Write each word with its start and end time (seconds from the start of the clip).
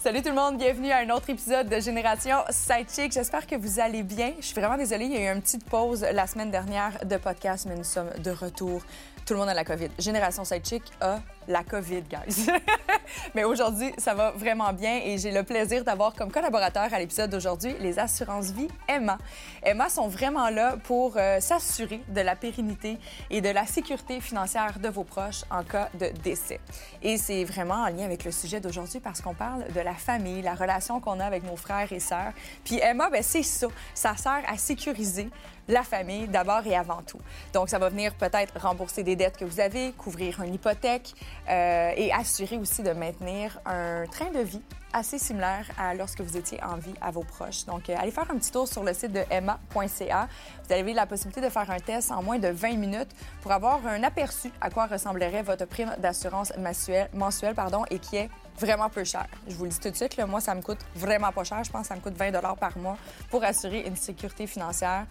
Salut 0.00 0.22
tout 0.22 0.28
le 0.28 0.36
monde, 0.36 0.58
bienvenue 0.58 0.92
à 0.92 0.98
un 0.98 1.10
autre 1.10 1.28
épisode 1.28 1.68
de 1.68 1.80
Génération 1.80 2.36
Sidechick. 2.50 3.10
J'espère 3.10 3.48
que 3.48 3.56
vous 3.56 3.80
allez 3.80 4.04
bien. 4.04 4.32
Je 4.38 4.46
suis 4.46 4.54
vraiment 4.54 4.76
désolée, 4.76 5.06
il 5.06 5.12
y 5.12 5.16
a 5.16 5.32
eu 5.32 5.34
une 5.34 5.42
petite 5.42 5.64
pause 5.64 6.06
la 6.12 6.28
semaine 6.28 6.52
dernière 6.52 7.04
de 7.04 7.16
podcast, 7.16 7.66
mais 7.68 7.74
nous 7.74 7.82
sommes 7.82 8.10
de 8.22 8.30
retour. 8.30 8.80
Tout 9.28 9.34
le 9.34 9.40
monde 9.40 9.50
a 9.50 9.54
la 9.54 9.64
COVID. 9.64 9.90
Génération 9.98 10.42
Sidechick 10.42 10.84
a 11.02 11.20
la 11.46 11.62
COVID, 11.62 12.04
guys. 12.08 12.46
Mais 13.34 13.44
aujourd'hui, 13.44 13.92
ça 13.98 14.14
va 14.14 14.30
vraiment 14.30 14.72
bien 14.72 15.02
et 15.04 15.18
j'ai 15.18 15.30
le 15.30 15.42
plaisir 15.42 15.84
d'avoir 15.84 16.14
comme 16.14 16.32
collaborateur 16.32 16.94
à 16.94 16.98
l'épisode 16.98 17.30
d'aujourd'hui 17.30 17.74
les 17.78 17.98
assurances 17.98 18.52
vie 18.52 18.68
Emma. 18.88 19.18
Emma 19.62 19.90
sont 19.90 20.08
vraiment 20.08 20.48
là 20.48 20.78
pour 20.82 21.18
euh, 21.18 21.40
s'assurer 21.40 22.00
de 22.08 22.22
la 22.22 22.36
pérennité 22.36 22.96
et 23.28 23.42
de 23.42 23.50
la 23.50 23.66
sécurité 23.66 24.18
financière 24.22 24.78
de 24.78 24.88
vos 24.88 25.04
proches 25.04 25.44
en 25.50 25.62
cas 25.62 25.90
de 26.00 26.08
décès. 26.22 26.60
Et 27.02 27.18
c'est 27.18 27.44
vraiment 27.44 27.82
en 27.82 27.88
lien 27.88 28.06
avec 28.06 28.24
le 28.24 28.30
sujet 28.30 28.60
d'aujourd'hui 28.60 29.00
parce 29.00 29.20
qu'on 29.20 29.34
parle 29.34 29.70
de 29.74 29.80
la 29.80 29.94
famille, 29.94 30.40
la 30.40 30.54
relation 30.54 31.00
qu'on 31.00 31.20
a 31.20 31.26
avec 31.26 31.44
nos 31.44 31.56
frères 31.56 31.92
et 31.92 32.00
sœurs. 32.00 32.32
Puis 32.64 32.78
Emma, 32.82 33.10
ben 33.10 33.22
c'est 33.22 33.42
ça. 33.42 33.66
Ça 33.92 34.16
sert 34.16 34.42
à 34.46 34.56
sécuriser 34.56 35.28
la 35.68 35.82
famille 35.82 36.26
d'abord 36.26 36.66
et 36.66 36.74
avant 36.74 37.02
tout. 37.02 37.20
Donc, 37.52 37.68
ça 37.68 37.78
va 37.78 37.88
venir 37.88 38.14
peut-être 38.14 38.58
rembourser 38.60 39.02
des 39.02 39.16
dettes 39.16 39.36
que 39.36 39.44
vous 39.44 39.60
avez, 39.60 39.92
couvrir 39.92 40.40
une 40.42 40.54
hypothèque 40.54 41.14
euh, 41.48 41.92
et 41.96 42.12
assurer 42.12 42.56
aussi 42.56 42.82
de 42.82 42.90
maintenir 42.90 43.60
un 43.66 44.06
train 44.06 44.30
de 44.30 44.40
vie 44.40 44.62
assez 44.92 45.18
similaire 45.18 45.66
à 45.78 45.94
lorsque 45.94 46.22
vous 46.22 46.36
étiez 46.36 46.62
en 46.62 46.76
vie 46.76 46.94
à 47.00 47.10
vos 47.10 47.22
proches. 47.22 47.66
Donc, 47.66 47.90
euh, 47.90 47.96
allez 47.98 48.10
faire 48.10 48.30
un 48.30 48.38
petit 48.38 48.50
tour 48.50 48.66
sur 48.66 48.82
le 48.82 48.94
site 48.94 49.12
de 49.12 49.22
emma.ca. 49.30 50.28
Vous 50.66 50.72
avez 50.72 50.94
la 50.94 51.06
possibilité 51.06 51.40
de 51.40 51.50
faire 51.50 51.70
un 51.70 51.78
test 51.78 52.10
en 52.10 52.22
moins 52.22 52.38
de 52.38 52.48
20 52.48 52.76
minutes 52.76 53.10
pour 53.42 53.52
avoir 53.52 53.86
un 53.86 54.02
aperçu 54.02 54.50
à 54.60 54.70
quoi 54.70 54.86
ressemblerait 54.86 55.42
votre 55.42 55.66
prime 55.66 55.94
d'assurance 55.98 56.52
mensuelle, 56.56 57.54
pardon, 57.54 57.84
et 57.90 57.98
qui 57.98 58.16
est 58.16 58.30
vraiment 58.58 58.88
peu 58.88 59.04
cher. 59.04 59.26
Je 59.46 59.54
vous 59.54 59.64
le 59.64 59.70
dis 59.70 59.78
tout 59.78 59.90
de 59.90 59.96
suite, 59.96 60.16
là, 60.16 60.26
moi, 60.26 60.40
ça 60.40 60.54
me 60.54 60.62
coûte 60.62 60.80
vraiment 60.94 61.32
pas 61.32 61.44
cher. 61.44 61.62
Je 61.62 61.70
pense 61.70 61.82
que 61.82 61.88
ça 61.88 61.94
me 61.94 62.00
coûte 62.00 62.16
20 62.16 62.32
par 62.56 62.76
mois 62.78 62.96
pour 63.30 63.44
assurer 63.44 63.82
une 63.86 63.96
sécurité 63.96 64.46
financière 64.46 65.06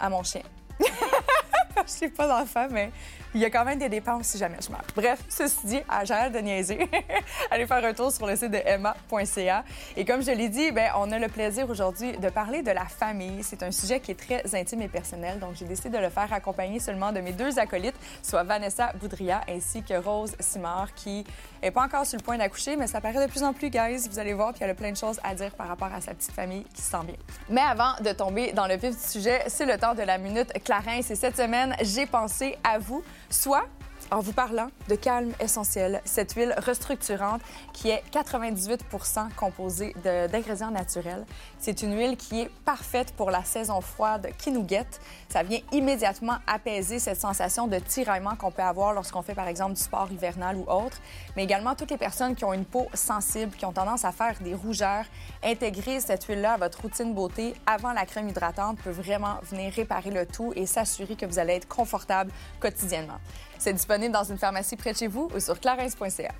à 0.00 0.08
mon 0.08 0.22
chien. 0.22 0.42
je 0.80 2.04
n'ai 2.04 2.10
pas 2.10 2.26
d'enfant, 2.28 2.68
mais 2.70 2.90
il 3.34 3.40
y 3.40 3.44
a 3.44 3.50
quand 3.50 3.64
même 3.64 3.78
des 3.78 3.88
dépenses 3.88 4.28
si 4.28 4.38
jamais 4.38 4.56
je 4.64 4.70
meurs. 4.70 4.84
Bref, 4.94 5.20
ceci 5.28 5.58
dit, 5.64 5.80
à 5.88 6.04
j'arrête 6.04 6.32
de 6.32 6.38
niaiser. 6.38 6.88
Allez 7.50 7.66
faire 7.66 7.84
un 7.84 7.92
tour 7.92 8.10
sur 8.10 8.26
le 8.26 8.36
site 8.36 8.50
de 8.50 8.60
emma.ca. 8.64 9.64
Et 9.96 10.04
comme 10.04 10.22
je 10.22 10.30
l'ai 10.30 10.48
dit, 10.48 10.70
ben, 10.70 10.90
on 10.96 11.10
a 11.12 11.18
le 11.18 11.28
plaisir 11.28 11.68
aujourd'hui 11.68 12.16
de 12.16 12.28
parler 12.28 12.62
de 12.62 12.70
la 12.70 12.86
famille. 12.86 13.42
C'est 13.42 13.62
un 13.62 13.70
sujet 13.70 14.00
qui 14.00 14.12
est 14.12 14.14
très 14.14 14.54
intime 14.54 14.82
et 14.82 14.88
personnel, 14.88 15.38
donc 15.38 15.54
j'ai 15.54 15.64
décidé 15.64 15.90
de 15.90 15.98
le 15.98 16.10
faire 16.10 16.32
accompagner 16.32 16.80
seulement 16.80 17.12
de 17.12 17.20
mes 17.20 17.32
deux 17.32 17.58
acolytes, 17.58 17.96
soit 18.22 18.42
Vanessa 18.44 18.92
Boudria 18.94 19.40
ainsi 19.48 19.82
que 19.82 19.94
Rose 19.94 20.34
Simard, 20.40 20.94
qui 20.94 21.24
n'est 21.62 21.70
pas 21.70 21.82
encore 21.82 22.06
sur 22.06 22.18
le 22.18 22.24
point 22.24 22.38
d'accoucher, 22.38 22.76
mais 22.76 22.86
ça 22.86 23.00
paraît 23.00 23.26
de 23.26 23.30
plus 23.30 23.42
en 23.42 23.52
plus, 23.52 23.70
guys. 23.70 24.08
Vous 24.10 24.18
allez 24.18 24.34
voir, 24.34 24.52
puis 24.52 24.64
elle 24.64 24.70
a 24.70 24.74
plein 24.74 24.92
de 24.92 24.96
choses 24.96 25.20
à 25.22 25.34
dire 25.34 25.50
par 25.52 25.68
rapport 25.68 25.92
à 25.92 26.00
sa 26.00 26.14
petite 26.14 26.32
famille 26.32 26.64
qui 26.74 26.82
se 26.82 26.90
sent 26.90 27.04
bien. 27.04 27.16
Mais 27.48 27.60
avant 27.60 27.94
de 28.00 28.12
tomber 28.12 28.52
dans 28.52 28.66
le 28.66 28.76
vif 28.76 28.96
du 28.96 29.08
sujet, 29.08 29.42
c'est 29.48 29.66
le 29.66 29.76
temps 29.78 29.94
de 29.94 30.02
la 30.02 30.18
minute 30.18 30.52
Clarence. 30.64 31.10
Et 31.10 31.14
cette 31.14 31.36
semaine, 31.36 31.74
j'ai 31.82 32.06
pensé 32.06 32.56
à 32.64 32.78
vous 32.78 33.02
soit 33.30 33.68
en 34.10 34.20
vous 34.20 34.32
parlant 34.32 34.68
de 34.88 34.94
Calme 34.94 35.32
Essentiel, 35.40 36.00
cette 36.04 36.32
huile 36.32 36.54
restructurante 36.64 37.42
qui 37.72 37.90
est 37.90 38.02
98% 38.12 39.34
composée 39.36 39.94
d'ingrédients 40.02 40.70
naturels. 40.70 41.26
C'est 41.58 41.82
une 41.82 41.96
huile 41.96 42.16
qui 42.16 42.42
est 42.42 42.50
parfaite 42.64 43.12
pour 43.16 43.30
la 43.30 43.44
saison 43.44 43.80
froide 43.80 44.30
qui 44.38 44.50
nous 44.50 44.64
guette. 44.64 45.00
Ça 45.28 45.42
vient 45.42 45.60
immédiatement 45.72 46.36
apaiser 46.46 46.98
cette 46.98 47.20
sensation 47.20 47.66
de 47.66 47.78
tiraillement 47.78 48.36
qu'on 48.36 48.50
peut 48.50 48.62
avoir 48.62 48.94
lorsqu'on 48.94 49.22
fait, 49.22 49.34
par 49.34 49.48
exemple, 49.48 49.74
du 49.74 49.82
sport 49.82 50.10
hivernal 50.10 50.56
ou 50.56 50.64
autre. 50.70 50.98
Mais 51.36 51.44
également, 51.44 51.74
toutes 51.74 51.90
les 51.90 51.98
personnes 51.98 52.34
qui 52.34 52.44
ont 52.44 52.54
une 52.54 52.64
peau 52.64 52.86
sensible, 52.94 53.54
qui 53.56 53.66
ont 53.66 53.72
tendance 53.72 54.04
à 54.04 54.12
faire 54.12 54.34
des 54.40 54.54
rougeurs, 54.54 55.04
intégrer 55.44 56.00
cette 56.00 56.24
huile-là 56.24 56.54
à 56.54 56.56
votre 56.56 56.80
routine 56.80 57.14
beauté 57.14 57.54
avant 57.66 57.92
la 57.92 58.06
crème 58.06 58.28
hydratante 58.28 58.78
peut 58.78 58.90
vraiment 58.90 59.38
venir 59.42 59.72
réparer 59.72 60.10
le 60.10 60.26
tout 60.26 60.52
et 60.56 60.66
s'assurer 60.66 61.16
que 61.16 61.26
vous 61.26 61.38
allez 61.38 61.54
être 61.54 61.68
confortable 61.68 62.30
quotidiennement. 62.60 63.18
C'est 63.58 63.72
disponible 63.72 64.12
dans 64.12 64.24
une 64.24 64.38
pharmacie 64.38 64.76
près 64.76 64.92
de 64.92 64.98
chez 64.98 65.08
vous 65.08 65.28
ou 65.34 65.40
sur 65.40 65.58
clarins.ca. 65.60 66.32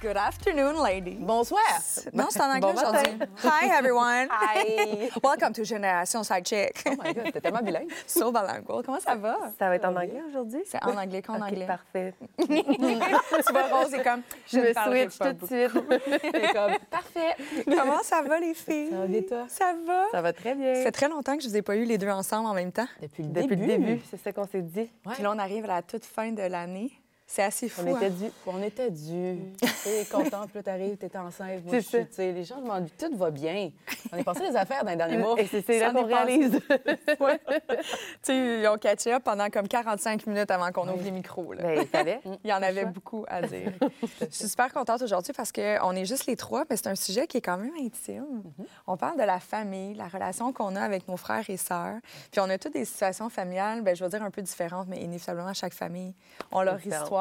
Good 0.00 0.16
afternoon, 0.16 0.82
lady. 0.82 1.16
Bonsoir. 1.20 1.60
Non, 2.14 2.26
c'est 2.30 2.40
en 2.40 2.50
anglais 2.50 2.72
aujourd'hui. 2.72 3.12
Hi, 3.44 3.68
everyone. 3.78 4.28
Hi. 4.30 5.10
Welcome 5.22 5.52
to 5.52 5.62
Génération 5.64 6.22
Sidechick. 6.22 6.82
Oh 6.86 6.90
my 7.02 7.12
God, 7.12 7.32
t'es 7.32 7.40
tellement 7.42 7.60
bilingue. 7.62 7.90
so 8.06 8.32
bilingual. 8.32 8.82
Comment 8.82 9.00
ça 9.00 9.14
va? 9.14 9.36
Ça 9.58 9.68
va 9.68 9.76
être 9.76 9.84
en 9.84 9.90
anglais 9.94 10.22
aujourd'hui? 10.28 10.62
C'est 10.64 10.82
en 10.82 10.96
anglais 10.96 11.20
qu'en 11.20 11.36
Ok, 11.36 11.42
anglais. 11.42 11.66
parfait. 11.66 12.14
tu 12.38 13.52
vois, 13.52 13.62
Rose 13.64 13.92
est 13.92 14.02
comme, 14.02 14.22
je, 14.46 14.52
Je 14.52 14.58
ne 14.58 15.04
me 15.04 15.10
switch 15.10 15.18
tout 15.18 15.32
de 15.32 15.46
suite. 15.46 16.52
Comme, 16.54 16.72
parfait. 16.90 17.36
Comment 17.66 18.02
ça 18.02 18.22
va, 18.22 18.40
les 18.40 18.54
filles? 18.54 18.90
Ça 18.90 18.96
va 18.96 19.06
bien, 19.06 19.22
toi? 19.22 19.44
Ça 19.48 19.74
va? 19.86 20.04
Ça 20.12 20.22
va 20.22 20.32
très 20.32 20.54
bien. 20.54 20.74
Ça 20.76 20.82
fait 20.84 20.92
très 20.92 21.08
longtemps 21.10 21.36
que 21.36 21.42
je 21.42 21.48
vous 21.48 21.56
ai 21.56 21.62
pas 21.62 21.76
eu 21.76 21.84
les 21.84 21.98
deux 21.98 22.08
ensemble 22.08 22.48
en 22.48 22.54
même 22.54 22.72
temps. 22.72 22.88
Depuis 23.02 23.22
le 23.22 23.28
Depuis 23.28 23.48
début. 23.56 23.66
le 23.66 23.66
début, 23.78 24.00
c'est 24.10 24.16
ça 24.16 24.32
qu'on 24.32 24.46
s'est 24.46 24.62
dit. 24.62 24.90
Ouais. 25.04 25.12
Puis 25.14 25.22
là, 25.22 25.30
on 25.34 25.38
arrive 25.38 25.64
à 25.64 25.68
la 25.74 25.82
toute 25.82 26.06
fin 26.06 26.30
de 26.32 26.42
l'année. 26.42 26.90
C'est 27.32 27.44
assez 27.44 27.68
fou. 27.68 27.82
On 27.86 27.94
hein? 27.94 27.96
était 27.98 28.10
dû. 28.10 28.24
On 28.44 28.60
était 28.60 28.90
dû. 28.90 29.38
T'es 29.84 30.04
content, 30.10 30.46
puis 30.48 30.56
là, 30.56 30.62
t'arrives, 30.64 30.96
t'es 30.96 31.16
enceinte. 31.16 31.64
Moi, 31.64 31.78
je 31.78 31.78
suis, 31.78 32.06
les 32.18 32.42
gens 32.42 32.60
demandent, 32.60 32.88
tout 32.98 33.16
va 33.16 33.30
bien. 33.30 33.70
On 34.12 34.16
est 34.16 34.24
passé 34.24 34.50
des 34.50 34.56
affaires 34.56 34.82
dans 34.82 34.90
les 34.90 34.96
derniers 34.96 35.16
mois. 35.16 35.40
Et 35.40 35.46
c'est 35.46 35.78
là 35.78 35.92
qu'on 35.92 36.06
réalise. 36.06 36.60
Ouais. 37.20 37.38
tu 37.68 37.86
sais, 38.22 38.60
ils 38.60 38.66
ont 38.66 38.78
catché 38.78 39.12
up 39.12 39.22
pendant 39.24 39.48
comme 39.48 39.68
45 39.68 40.26
minutes 40.26 40.50
avant 40.50 40.72
qu'on 40.72 40.88
ouvre 40.88 41.02
les 41.02 41.10
micros. 41.10 41.52
là. 41.52 41.62
Ben, 41.92 42.20
il 42.42 42.48
y 42.50 42.52
en 42.52 42.62
avait 42.62 42.86
beaucoup 42.86 43.24
à 43.28 43.42
dire. 43.42 43.72
je 44.20 44.26
suis 44.34 44.48
super 44.48 44.72
contente 44.72 45.02
aujourd'hui 45.02 45.32
parce 45.32 45.52
qu'on 45.52 45.92
est 45.92 46.04
juste 46.04 46.26
les 46.26 46.36
trois, 46.36 46.64
mais 46.68 46.76
c'est 46.76 46.88
un 46.88 46.94
sujet 46.94 47.26
qui 47.26 47.36
est 47.36 47.40
quand 47.42 47.58
même 47.58 47.74
intime. 47.80 48.42
On 48.86 48.96
parle 48.96 49.18
de 49.18 49.24
la 49.24 49.38
famille, 49.38 49.94
la 49.94 50.08
relation 50.08 50.52
qu'on 50.52 50.76
a 50.76 50.80
avec 50.80 51.08
nos 51.08 51.16
frères 51.16 51.48
et 51.48 51.56
sœurs. 51.56 51.98
Puis 52.30 52.40
on 52.40 52.48
a 52.48 52.58
toutes 52.58 52.72
des 52.72 52.84
situations 52.84 53.28
familiales, 53.28 53.82
ben, 53.82 53.94
je 53.94 54.02
veux 54.02 54.10
dire 54.10 54.22
un 54.22 54.30
peu 54.30 54.42
différentes, 54.42 54.88
mais 54.88 55.00
inévitablement, 55.00 55.52
chaque 55.52 55.74
famille 55.74 56.14
a 56.52 56.64
leur 56.64 56.78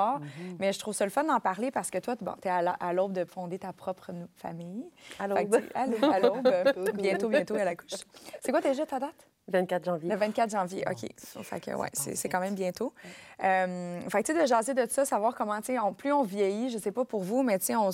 Histoire. 0.08 0.22
Mais 0.60 0.74
je 0.74 0.80
trouve 0.80 0.94
ça 0.94 1.06
le 1.06 1.12
fun 1.12 1.24
d'en 1.24 1.40
parler 1.40 1.72
parce 1.72 1.90
que 1.92 1.98
toi, 1.98 2.16
bon, 2.22 2.34
tu 2.42 2.48
es 2.48 2.52
à 2.52 2.62
la- 2.62 2.72
à 2.80 2.94
l'aube 2.94 3.14
de 3.14 3.26
fonder 3.26 3.60
ta 3.60 3.74
propre 3.74 4.12
famille. 4.36 4.90
À 5.20 5.28
l'aube. 5.28 5.38
à 5.76 5.86
l'aube, 6.20 6.46
l'aube, 6.46 6.92
bientôt, 6.96 7.30
bientôt, 7.30 7.56
à 7.56 7.64
la 7.66 7.76
couche. 7.76 7.92
C'est 8.42 8.52
quoi 8.52 8.62
déjà 8.62 8.86
ta 8.86 9.00
date? 9.00 9.28
24 9.52 9.84
janvier. 9.84 10.10
Le 10.12 10.16
24 10.16 10.52
janvier, 10.52 10.84
OK. 10.90 11.10
Fait 11.44 11.60
que, 11.60 11.72
ouais, 11.72 11.90
c'est 11.94 12.30
quand 12.30 12.40
même 12.40 12.54
bientôt. 12.54 12.94
Euh, 13.44 14.00
fait 14.10 14.22
que, 14.22 14.28
tu 14.28 14.36
sais, 14.36 14.42
de 14.44 14.46
jaser 14.48 14.74
de 14.76 14.86
ça, 14.88 15.06
savoir 15.06 15.34
comment, 15.34 15.60
tu 15.60 15.74
sais, 15.74 15.78
plus 15.98 16.12
on 16.14 16.22
vieillit, 16.24 16.70
je 16.70 16.78
sais 16.78 16.92
pas 16.92 17.04
pour 17.04 17.24
vous, 17.24 17.42
mais 17.42 17.58
tu 17.58 17.66
sais, 17.66 17.76
on 17.76 17.90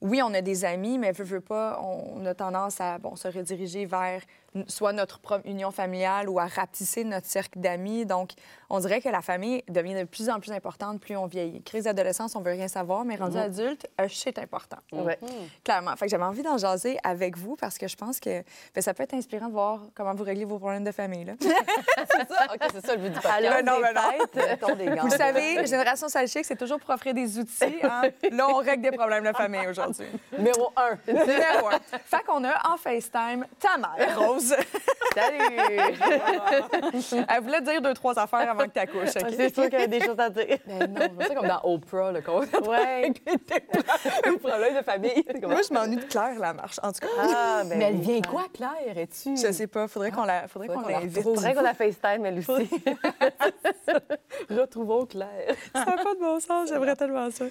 oui, 0.00 0.22
on 0.22 0.32
a 0.32 0.40
des 0.40 0.64
amis, 0.64 0.98
mais 0.98 1.12
veut, 1.12 1.24
veut 1.24 1.40
pas, 1.42 1.78
on 1.82 2.24
a 2.24 2.34
tendance 2.34 2.80
à, 2.80 2.96
bon, 2.98 3.16
se 3.16 3.28
rediriger 3.28 3.84
vers 3.86 4.22
soit 4.68 4.92
notre 4.92 5.20
union 5.44 5.70
familiale 5.70 6.28
ou 6.28 6.38
à 6.38 6.46
rapetisser 6.46 7.04
notre 7.04 7.26
cercle 7.26 7.58
d'amis. 7.58 8.06
Donc, 8.06 8.30
on 8.70 8.78
dirait 8.78 9.00
que 9.00 9.08
la 9.08 9.20
famille 9.22 9.62
devient 9.68 9.94
de 9.94 10.04
plus 10.04 10.28
en 10.30 10.40
plus 10.40 10.52
importante 10.52 11.00
plus 11.00 11.16
on 11.16 11.26
vieillit. 11.26 11.62
Crise 11.62 11.84
d'adolescence, 11.84 12.34
on 12.36 12.40
veut 12.40 12.52
rien 12.52 12.68
savoir, 12.68 13.04
mais 13.04 13.16
rendu 13.16 13.36
adulte, 13.36 13.86
un 13.98 14.08
shit 14.08 14.38
important. 14.38 14.76
Ouais. 14.92 15.18
Clairement. 15.64 15.94
Fait 15.96 16.06
que 16.06 16.10
j'avais 16.10 16.24
envie 16.24 16.42
d'en 16.42 16.56
jaser 16.58 16.98
avec 17.04 17.36
vous 17.36 17.56
parce 17.56 17.78
que 17.78 17.88
je 17.88 17.96
pense 17.96 18.20
que 18.20 18.42
ben, 18.74 18.80
ça 18.80 18.94
peut 18.94 19.02
être 19.02 19.14
inspirant 19.14 19.48
de 19.48 19.52
voir 19.52 19.80
comment 19.94 20.14
vous 20.14 20.24
réglez 20.24 20.44
vos 20.44 20.58
problèmes 20.58 20.84
de 20.84 20.92
famille. 20.92 21.26
C'est 21.40 22.28
ça? 22.28 22.46
OK, 22.52 22.60
c'est 22.72 22.86
ça 22.86 22.94
le 22.94 23.02
but 23.02 23.08
du 23.10 23.14
podcast. 23.20 23.34
Alors, 23.44 23.62
non, 23.64 23.80
mais 23.80 23.92
non. 23.92 24.00
fêtes, 24.28 24.76
des. 24.78 24.90
Vous 25.00 25.06
le 25.06 25.10
savez, 25.16 25.66
Génération 25.66 26.08
Salchic, 26.08 26.44
c'est 26.44 26.56
toujours 26.56 26.78
pour 26.78 26.90
offrir 26.90 27.14
des 27.14 27.38
outils. 27.38 27.64
hein. 27.82 28.02
Là, 28.30 28.48
on 28.48 28.56
règle 28.58 28.82
des 28.82 28.92
problèmes 28.96 29.24
de 29.24 29.32
famille 29.32 29.66
aujourd'hui. 29.66 30.06
Numéro 30.36 30.70
un. 30.76 30.98
Numéro 31.06 31.68
un. 31.68 31.78
Fait 32.04 32.22
qu'on 32.26 32.44
a 32.44 32.70
en 32.72 32.76
FaceTime 32.76 33.46
ta 33.58 33.76
mère, 33.78 34.18
Rose. 34.18 34.43
Salut! 35.14 35.38
Elle 37.28 37.42
voulait 37.42 37.60
dire 37.60 37.80
deux, 37.80 37.94
trois 37.94 38.18
affaires 38.18 38.50
avant 38.50 38.64
que 38.64 38.70
tu 38.72 38.78
accouches. 38.80 39.14
OK? 39.16 39.28
C'est 39.36 39.54
sûr 39.54 39.70
qu'il 39.70 39.78
y 39.78 39.82
a 39.82 39.86
des 39.86 40.00
choses 40.00 40.18
à 40.18 40.28
dire. 40.28 40.58
Ben 40.66 40.86
non, 40.92 41.08
c'est 41.20 41.34
comme 41.36 41.46
dans 41.46 41.60
Oprah, 41.62 42.10
le 42.12 42.20
compte. 42.20 42.48
Ouais. 42.66 43.12
Un 44.26 44.34
problème 44.34 44.76
de 44.76 44.82
famille. 44.82 45.24
Moi, 45.42 45.60
je 45.68 45.72
m'ennuie 45.72 45.96
de 45.96 46.04
Claire 46.04 46.38
Lamarche. 46.40 46.80
En 46.82 46.90
tout 46.90 47.00
cas, 47.00 47.06
Ah, 47.20 47.62
ben. 47.64 47.78
Mais 47.78 47.84
elle 47.86 47.98
vient 48.00 48.20
quoi, 48.22 48.46
Claire? 48.52 48.96
Es-tu? 48.96 49.36
je 49.36 49.52
sais 49.52 49.66
pas. 49.68 49.86
Faudrait 49.86 50.10
qu'on 50.10 50.24
la, 50.24 50.48
faudrait 50.48 50.66
Faudrait 50.68 50.82
qu'on 50.82 50.82
qu'on 50.82 50.88
la 50.88 51.00
l'invite. 51.00 51.24
vrai 51.24 51.54
qu'on 51.54 51.64
a 51.64 51.74
FaceTime, 51.74 52.26
elle 52.26 52.38
aussi. 52.38 52.70
Retrouvons 54.50 55.06
Claire. 55.06 55.54
Ça 55.74 55.84
n'a 55.84 55.96
pas 55.96 56.14
de 56.14 56.20
bon 56.20 56.40
sens, 56.40 56.68
j'aimerais 56.68 56.96
tellement 56.96 57.30
ça. 57.30 57.44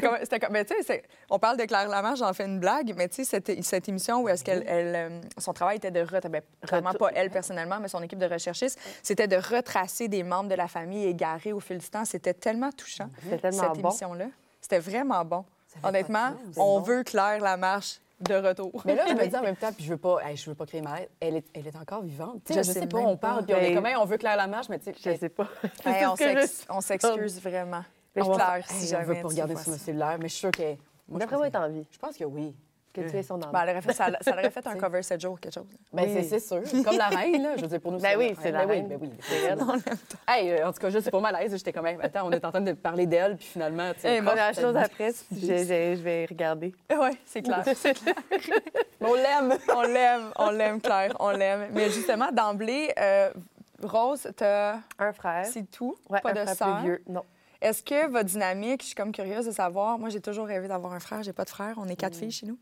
Comme- 0.00 0.16
c'était 0.20 0.38
comme- 0.40 0.52
mais 0.52 0.64
tu 0.64 0.74
sais, 0.82 1.02
on 1.30 1.38
parle 1.38 1.56
de 1.56 1.64
Claire 1.64 1.88
Lamarche, 1.88 2.18
j'en 2.18 2.32
fais 2.32 2.44
une 2.44 2.60
blague, 2.60 2.92
mais 2.96 3.08
tu 3.08 3.16
sais, 3.16 3.24
cette, 3.24 3.64
cette 3.64 3.88
émission 3.88 4.20
où 4.22 4.28
est-ce 4.28 4.44
qu'elle, 4.44 4.64
elle, 4.66 4.94
euh, 4.96 5.20
son 5.38 5.52
travail 5.52 5.76
était 5.78 5.90
de 5.90 6.00
re- 6.00 6.28
ben, 6.40 6.66
clairement 6.68 6.92
pas 6.92 7.10
elle 7.14 7.30
personnellement, 7.30 7.78
mais 7.80 7.88
son 7.88 8.02
équipe 8.02 8.18
de 8.18 8.26
recherchistes, 8.26 8.78
c'était 9.02 9.28
de 9.28 9.36
retracer 9.36 10.08
des 10.08 10.22
membres 10.22 10.48
de 10.48 10.54
la 10.54 10.68
famille 10.68 11.04
égarés 11.06 11.52
au 11.52 11.60
fil 11.60 11.78
du 11.78 11.88
temps. 11.88 12.04
C'était 12.04 12.34
tellement 12.34 12.70
touchant, 12.72 13.08
C'était 13.22 13.38
tellement 13.38 13.62
cette 13.62 13.82
bon. 13.82 13.88
émission-là. 13.90 14.26
C'était 14.60 14.78
vraiment 14.78 15.24
bon. 15.24 15.44
Honnêtement, 15.82 16.30
sens, 16.30 16.56
on 16.56 16.82
c'est 16.82 16.90
veut 16.90 17.02
Claire 17.04 17.40
Lamarche 17.40 18.00
de 18.20 18.34
retour. 18.34 18.82
Mais 18.86 18.94
là, 18.94 19.04
je 19.06 19.12
me 19.12 19.26
dis 19.26 19.36
en 19.36 19.42
même 19.42 19.56
temps, 19.56 19.72
puis 19.72 19.84
je 19.84 19.90
veux 19.90 19.98
pas, 19.98 20.18
hey, 20.24 20.36
je 20.36 20.48
veux 20.48 20.54
pas 20.56 20.64
créer 20.64 20.80
mal. 20.80 21.06
Elle 21.20 21.36
est, 21.36 21.44
elle 21.52 21.66
est 21.66 21.76
encore 21.76 22.02
vivante. 22.02 22.40
Je 22.48 22.54
je, 22.54 22.62
sais 22.62 22.72
sais 22.72 22.86
pas, 22.86 22.98
on 22.98 23.16
parle, 23.18 23.44
puis 23.44 23.54
on 23.54 23.58
est 23.58 23.68
Ben, 23.68 23.74
comme, 23.74 23.86
Hey, 23.86 23.96
on 23.96 24.06
veut 24.06 24.16
Claire 24.16 24.36
Lamarche, 24.36 24.68
mais 24.70 24.78
tu 24.78 24.86
sais, 24.86 24.94
Je 25.14 25.18
sais 25.18 25.28
pas. 25.28 25.46
Hey, 25.84 26.06
on 26.06 26.16
je- 26.16 26.80
s'excuse 26.80 27.40
vraiment. 27.42 27.84
Mais 28.14 28.22
je 28.22 28.28
on 28.28 28.32
va 28.32 28.36
Claire, 28.36 28.70
si 28.70 28.84
Hey, 28.84 28.88
jamais 28.88 29.04
on 29.04 29.08
veut 29.08 29.14
tu 29.16 29.22
pas 29.22 29.28
regarder 29.28 29.56
sur 29.56 29.70
mon 29.72 29.78
cellulaire, 29.78 30.16
mais 30.18 30.28
je 30.28 30.32
suis 30.32 30.40
sûre 30.40 30.50
que. 30.50 30.62
Moi, 30.62 30.76
je 31.12 31.18
D'après 31.18 31.36
pense 31.36 31.38
moi, 31.38 31.46
est 31.48 31.56
en 31.56 31.68
vie. 31.68 31.86
Je 31.90 31.98
pense 31.98 32.16
que 32.16 32.24
oui. 32.24 32.54
Que 33.04 33.10
tu 33.10 33.16
es 33.16 33.22
son 33.22 33.40
âme. 33.42 33.50
Ben, 33.52 33.62
elle 33.62 33.70
aurait 33.70 33.82
fait, 33.82 33.92
ça, 33.92 34.08
ça 34.20 34.32
aurait 34.32 34.50
fait 34.50 34.66
un 34.66 34.74
cover 34.78 35.02
7 35.02 35.20
jours, 35.20 35.38
quelque 35.40 35.54
chose. 35.54 35.66
Ben, 35.92 36.04
Oui. 36.08 36.24
c'est- 36.28 36.38
sûr. 36.40 36.62
Comme 36.84 36.96
la 36.96 37.08
reine, 37.08 37.42
là. 37.42 37.56
Je 37.56 37.62
veux 37.62 37.68
dire, 37.68 37.80
pour 37.80 37.92
nous, 37.92 37.98
Ben 38.00 38.16
oui, 38.18 38.34
c'est 38.42 38.50
la 38.50 38.66
Ben 38.66 38.70
oui, 38.70 38.76
reine. 38.76 38.88
ben 38.88 38.98
oui. 39.00 39.10
C'est 39.20 39.36
elle. 39.44 39.58
Hey, 40.28 40.50
euh, 40.52 40.68
en 40.68 40.72
tout 40.72 40.78
cas, 40.80 40.90
je 40.90 40.98
suis 40.98 41.10
pas 41.10 41.20
malaise. 41.20 41.54
J'étais 41.56 41.72
comme, 41.72 41.86
hey, 41.86 41.96
attends, 42.02 42.26
on 42.26 42.32
est 42.32 42.44
en 42.44 42.50
train 42.50 42.60
de 42.60 42.72
parler 42.72 43.06
d'elle, 43.06 43.36
puis 43.36 43.46
finalement, 43.46 43.92
tu 43.94 44.00
sais. 44.00 44.22
Première 44.22 44.54
ça 44.54 44.60
chose 44.62 44.76
après, 44.76 45.10
je, 45.32 45.36
je- 45.40 45.46
je 45.96 46.02
vais 46.02 46.26
regarder. 46.26 46.74
Oui, 46.98 47.10
c'est 47.26 47.42
clair. 47.42 47.62
Mais 47.64 49.06
on 49.08 49.14
l'aime. 49.14 49.58
on 49.74 49.82
l'aime, 49.82 50.30
on 50.38 50.50
l'aime, 50.50 50.80
Claire, 50.80 51.14
on 51.20 51.30
l'aime. 51.30 51.68
Mais 51.72 51.90
justement, 51.90 52.30
d'emblée, 52.32 52.92
euh, 52.98 53.30
Rose, 53.82 54.26
t'as... 54.36 54.78
Un 54.98 55.12
frère. 55.12 55.44
c'est 55.46 55.70
tout, 55.70 55.96
Ouais, 56.08 56.20
pas 56.20 56.30
un 56.30 56.34
de 56.34 56.38
frère 56.40 56.54
sœur? 56.56 56.76
plus 56.78 56.84
vieux. 56.86 57.02
Non. 57.08 57.22
Est-ce 57.60 57.82
que 57.82 58.06
votre 58.08 58.24
dynamique, 58.24 58.80
je 58.82 58.86
suis 58.88 58.94
comme 58.94 59.12
curieuse 59.12 59.46
de 59.46 59.50
savoir, 59.50 59.98
moi 59.98 60.08
j'ai 60.10 60.20
toujours 60.20 60.46
rêvé 60.46 60.68
d'avoir 60.68 60.92
un 60.92 61.00
frère, 61.00 61.22
j'ai 61.22 61.32
pas 61.32 61.44
de 61.44 61.50
frère, 61.50 61.74
on 61.78 61.86
est 61.88 61.96
quatre 61.96 62.16
filles 62.16 62.30
chez 62.30 62.46
nous? 62.46 62.58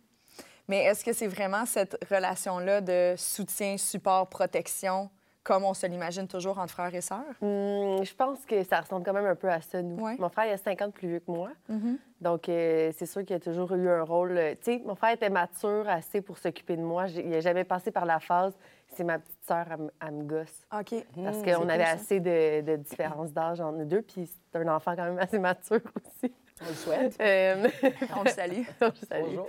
Mais 0.68 0.84
est-ce 0.84 1.04
que 1.04 1.12
c'est 1.12 1.26
vraiment 1.26 1.66
cette 1.66 1.96
relation-là 2.10 2.80
de 2.80 3.14
soutien, 3.16 3.76
support, 3.76 4.28
protection, 4.28 5.10
comme 5.42 5.62
on 5.64 5.74
se 5.74 5.86
l'imagine 5.86 6.26
toujours 6.26 6.58
entre 6.58 6.72
frères 6.72 6.94
et 6.94 7.02
sœurs? 7.02 7.20
Hum, 7.42 8.02
je 8.02 8.14
pense 8.14 8.46
que 8.46 8.62
ça 8.64 8.80
ressemble 8.80 9.04
quand 9.04 9.12
même 9.12 9.26
un 9.26 9.34
peu 9.34 9.50
à 9.50 9.60
ça, 9.60 9.82
nous. 9.82 10.02
Ouais. 10.02 10.16
Mon 10.18 10.30
frère, 10.30 10.46
il 10.46 10.52
a 10.52 10.56
50 10.56 10.94
plus 10.94 11.08
vieux 11.08 11.20
que 11.20 11.30
moi. 11.30 11.50
Mhm. 11.68 11.98
Donc, 12.22 12.48
euh, 12.48 12.90
c'est 12.96 13.04
sûr 13.04 13.22
qu'il 13.26 13.36
a 13.36 13.40
toujours 13.40 13.72
eu 13.74 13.90
un 13.90 14.02
rôle. 14.04 14.38
euh, 14.38 14.54
Tu 14.54 14.78
sais, 14.78 14.82
mon 14.86 14.94
frère 14.94 15.12
était 15.12 15.28
mature 15.28 15.86
assez 15.86 16.22
pour 16.22 16.38
s'occuper 16.38 16.76
de 16.76 16.82
moi. 16.82 17.08
Il 17.08 17.28
n'a 17.28 17.40
jamais 17.40 17.64
passé 17.64 17.90
par 17.90 18.06
la 18.06 18.18
phase, 18.18 18.54
c'est 18.94 19.04
ma 19.04 19.18
petite 19.18 19.44
sœur, 19.46 19.66
elle, 20.00 20.12
me- 20.12 20.22
gosse. 20.24 20.62
OK. 20.72 20.94
Parce 21.22 21.36
Mmh, 21.38 21.42
qu'on 21.44 21.68
avait 21.68 21.84
ça. 21.84 21.90
assez 21.90 22.20
de, 22.20 22.62
de 22.62 22.76
différence 22.76 23.30
d'âge 23.34 23.60
entre 23.60 23.76
nous 23.76 23.84
deux, 23.84 24.00
puis 24.00 24.26
c'est 24.50 24.58
un 24.58 24.68
enfant 24.74 24.96
quand 24.96 25.04
même 25.04 25.18
assez 25.18 25.38
mature 25.38 25.80
aussi. 26.22 26.32
On 26.62 26.68
le 26.68 26.74
souhaite. 26.74 27.16
Euh, 27.20 27.68
On 28.16 28.22
le 28.22 28.30
salue. 28.30 28.62
Bonjour. 28.80 29.46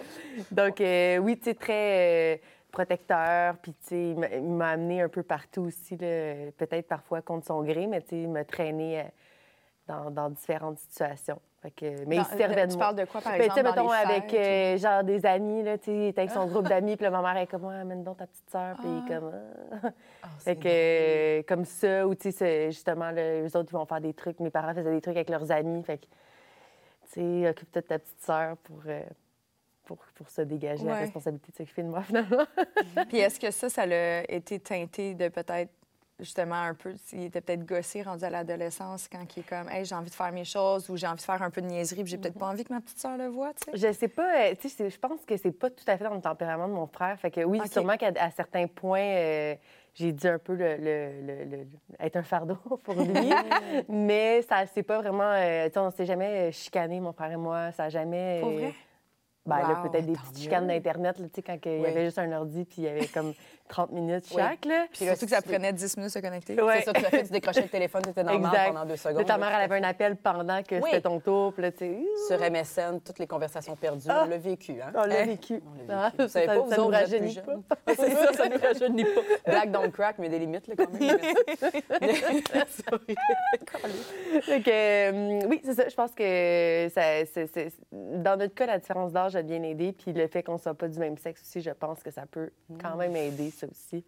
Donc, 0.51 0.81
euh, 0.81 1.17
oui, 1.17 1.37
tu 1.37 1.45
sais, 1.45 1.53
très 1.53 2.35
euh, 2.35 2.37
protecteur. 2.71 3.55
Puis, 3.61 3.73
tu 3.73 3.87
sais, 3.87 4.09
il 4.37 4.43
m'a- 4.51 4.69
amené 4.69 5.01
un 5.01 5.09
peu 5.09 5.21
partout 5.23 5.63
aussi, 5.63 5.95
peut-être 5.97 6.87
parfois 6.87 7.21
contre 7.21 7.45
son 7.45 7.61
gré, 7.63 7.85
mais 7.87 8.01
tu 8.01 8.09
sais, 8.09 8.17
il 8.21 8.29
m'a 8.29 8.43
traîné 8.43 9.05
dans, 9.87 10.09
dans 10.09 10.29
différentes 10.31 10.79
situations. 10.79 11.39
Fait 11.61 11.71
que, 11.71 12.05
mais 12.07 12.17
Dans- 12.17 12.23
il 12.31 12.37
servait 12.37 12.65
de 12.65 12.71
Tu 12.71 12.77
moi. 12.77 12.85
parles 12.87 12.95
de 12.95 13.05
quoi, 13.05 13.21
par 13.21 13.33
Ben, 13.33 13.37
tu 13.47 13.53
sais, 13.53 13.59
exemple, 13.59 13.69
mettons, 13.79 13.89
avec 13.91 14.29
fêtes, 14.31 14.79
genre 14.81 15.03
des 15.03 15.25
amis, 15.27 15.63
là, 15.63 15.77
tu 15.77 15.85
sais, 15.85 15.95
il 15.95 16.03
était 16.07 16.21
avec 16.21 16.31
son 16.31 16.45
groupe 16.47 16.67
d'amis, 16.67 16.95
puis 16.97 17.07
ma 17.09 17.21
mère 17.21 17.37
est 17.37 17.47
comme, 17.47 17.65
ouais, 17.65 17.75
amène 17.75 18.03
donc 18.03 18.17
ta 18.17 18.25
petite 18.27 18.49
sœur, 18.49 18.75
puis 18.77 18.87
est 18.87 19.13
comme, 19.13 19.31
Ah. 19.83 19.89
Ah, 20.23 20.27
Fait 20.39 20.55
c'est 20.55 20.55
que, 20.55 21.47
comme 21.47 21.65
ça, 21.65 22.07
ou 22.07 22.15
tu 22.15 22.31
sais, 22.31 22.71
justement, 22.71 23.11
là, 23.11 23.41
eux 23.41 23.45
autres, 23.57 23.69
ils 23.71 23.75
vont 23.77 23.85
faire 23.85 24.01
des 24.01 24.13
trucs. 24.13 24.39
Mes 24.39 24.49
parents 24.49 24.73
faisaient 24.73 24.91
des 24.91 25.01
trucs 25.01 25.15
avec 25.15 25.29
leurs 25.29 25.51
amis. 25.51 25.83
Fait 25.83 25.97
que, 25.99 26.05
sais, 27.21 27.49
occupe-toi 27.49 27.81
de 27.81 27.87
ta 27.87 27.99
petite 27.99 28.21
sœur 28.21 28.57
pour, 28.57 28.81
euh, 28.87 29.01
pour, 29.85 29.97
pour 30.15 30.29
se 30.29 30.41
dégager 30.41 30.83
la 30.85 30.95
responsabilité 30.95 31.51
de 31.51 31.57
s'occuper 31.57 31.83
de 31.83 31.87
moi, 31.89 32.01
finalement. 32.07 32.45
Puis 33.09 33.17
est-ce 33.17 33.39
que 33.39 33.51
ça, 33.51 33.69
ça 33.69 33.83
a 33.83 34.21
été 34.31 34.59
teinté 34.59 35.13
de 35.13 35.27
peut-être 35.29 35.71
justement 36.17 36.55
un 36.55 36.73
peu, 36.73 36.93
il 37.11 37.23
était 37.25 37.41
peut-être 37.41 37.65
gossé 37.65 38.01
rendu 38.01 38.23
à 38.23 38.29
l'adolescence 38.29 39.09
quand 39.11 39.19
il 39.35 39.39
est 39.41 39.43
comme, 39.43 39.69
hey, 39.69 39.83
j'ai 39.83 39.95
envie 39.95 40.09
de 40.09 40.15
faire 40.15 40.31
mes 40.31 40.45
choses 40.45 40.89
ou 40.89 40.95
j'ai 40.95 41.07
envie 41.07 41.17
de 41.17 41.21
faire 41.21 41.41
un 41.41 41.49
peu 41.49 41.61
de 41.61 41.67
niaiserie, 41.67 42.03
puis 42.03 42.11
j'ai 42.11 42.17
peut-être 42.17 42.39
pas 42.39 42.47
envie 42.47 42.63
que 42.63 42.71
ma 42.71 42.79
petite 42.79 42.99
sœur 42.99 43.17
le 43.17 43.27
voit, 43.27 43.53
tu 43.53 43.65
sais? 43.65 43.77
Je 43.77 43.93
sais 43.93 44.07
pas, 44.07 44.45
euh, 44.45 44.55
tu 44.57 44.69
sais, 44.69 44.89
je 44.89 44.97
pense 44.97 45.25
que 45.25 45.35
c'est 45.35 45.51
pas 45.51 45.69
tout 45.69 45.83
à 45.87 45.97
fait 45.97 46.05
dans 46.05 46.13
le 46.13 46.21
tempérament 46.21 46.69
de 46.69 46.73
mon 46.73 46.87
frère. 46.87 47.19
Fait 47.19 47.31
que 47.31 47.41
oui, 47.43 47.59
Ok. 47.59 47.67
sûrement 47.67 47.97
qu'à 47.97 48.31
certains 48.31 48.67
points, 48.67 49.01
euh, 49.01 49.55
j'ai 49.95 50.11
dû 50.11 50.27
un 50.27 50.37
peu 50.37 50.53
le, 50.53 50.75
le- 50.77 51.45
le- 51.45 51.67
être 51.99 52.17
un 52.17 52.23
fardeau 52.23 52.57
pour 52.83 52.95
lui. 52.95 53.29
Mais 53.89 54.41
ça, 54.43 54.65
c'est 54.67 54.83
pas 54.83 54.99
vraiment. 55.01 55.31
euh, 55.31 55.67
on 55.77 55.89
s'est 55.89 56.05
jamais 56.05 56.51
chicané, 56.51 56.99
mon 56.99 57.13
frère 57.13 57.31
et 57.31 57.37
moi. 57.37 57.71
Ça 57.71 57.85
a 57.85 57.89
jamais. 57.89 58.39
Pour 58.41 58.49
euh, 58.49 58.53
vrai? 58.59 58.73
Ben, 59.45 59.57
là, 59.59 59.79
Wow. 59.83 59.89
peut-être 59.89 60.05
des 60.07 60.13
petites 60.13 60.39
chicanes 60.39 60.67
d'Internet, 60.67 61.19
là, 61.19 61.25
tu 61.27 61.35
sais, 61.35 61.41
quand 61.43 61.57
il 61.65 61.71
y 61.71 61.81
Oui. 61.81 61.85
avait 61.87 62.05
juste 62.05 62.17
un 62.17 62.31
ordi, 62.31 62.65
puis 62.65 62.77
il 62.79 62.83
y 62.85 62.87
avait 62.87 63.05
comme 63.05 63.33
30 63.67 63.91
minutes 63.91 64.25
Oui. 64.31 64.41
chaque, 64.41 64.65
là. 64.65 64.85
Puis 64.91 65.05
là, 65.05 65.11
Surtout 65.15 65.25
que 65.25 65.31
ça 65.35 65.41
prenait 65.41 65.73
10 65.73 65.97
minutes 65.97 66.13
de 66.13 66.19
se 66.19 66.23
connecter. 66.23 66.61
Ouais. 66.61 66.77
C'est 66.79 66.85
ça, 66.85 66.93
tu 66.93 67.01
l'as 67.01 67.09
fait, 67.09 67.23
tu 67.23 67.31
décrochais 67.31 67.61
le 67.61 67.67
téléphone, 67.67 68.01
marde 68.15 68.29
Exact. 68.35 68.67
pendant 68.67 68.85
deux 68.85 68.95
secondes. 68.95 69.17
Là, 69.19 69.23
ta 69.23 69.37
mère, 69.37 69.49
là, 69.51 69.57
elle 69.63 69.71
avait 69.71 69.83
un 69.85 69.89
appel 69.89 70.15
pendant 70.17 70.61
que 70.63 70.75
Oui. 70.75 70.81
c'était 70.85 71.01
ton 71.01 71.19
tour, 71.19 71.53
puis 71.53 71.61
là, 71.63 71.71
tu 71.71 71.77
sais, 71.79 71.99
Sur 72.27 72.41
MSN, 72.41 72.99
toutes 73.01 73.19
les 73.19 73.27
conversations 73.27 73.75
perdues, 73.75 74.07
Ah. 74.09 74.23
on 74.25 74.29
l'a 74.29 74.37
vécu, 74.37 74.73
hein? 74.81 74.91
on 74.95 75.03
l'a 75.05 75.21
Hein? 75.21 75.25
vécu. 75.25 75.61
On 75.65 75.87
l'a 75.87 76.05
Ah, 76.05 76.09
vécu. 76.09 76.23
Vous 76.23 76.27
savez 76.29 76.45
ça- 76.47 76.53
pas, 76.55 76.59
vous 76.61 76.69
ça 76.71 76.77
nous 76.77 76.87
rajeunit 76.87 77.39
pas. 77.41 77.55
c'est 77.95 78.11
ça, 78.11 78.33
ça 78.33 78.49
nous 78.49 78.57
rajeunit 78.59 79.03
pas. 79.03 79.21
Black 79.51 79.71
don't 79.71 79.91
crack, 79.91 80.17
mais 80.19 80.29
des 80.29 80.39
limites, 80.39 80.67
là, 80.67 80.75
quand 80.77 80.91
même. 80.91 81.17
Euh, 84.67 85.39
oui, 85.49 85.61
c'est 85.63 85.73
ça. 85.73 85.87
Je 85.89 85.95
pense 85.95 86.11
que 86.11 86.87
ça, 86.93 87.25
c'est- 87.31 87.47
c'est- 87.53 87.73
dans 87.91 88.37
notre 88.37 88.53
cas, 88.53 88.65
la 88.65 88.79
différence 88.79 89.11
d'âge 89.11 89.34
a 89.35 89.41
bien 89.41 89.61
aidé. 89.63 89.91
Puis 89.91 90.13
le 90.13 90.27
fait 90.27 90.43
qu'on 90.43 90.57
soit 90.57 90.73
pas 90.73 90.87
du 90.87 90.99
même 90.99 91.17
sexe 91.17 91.41
aussi, 91.41 91.61
je 91.61 91.71
pense 91.71 92.01
que 92.01 92.11
ça 92.11 92.25
peut 92.25 92.51
quand 92.81 92.95
même 92.95 93.15
aider, 93.15 93.51
ça 93.51 93.67
aussi. 93.67 94.03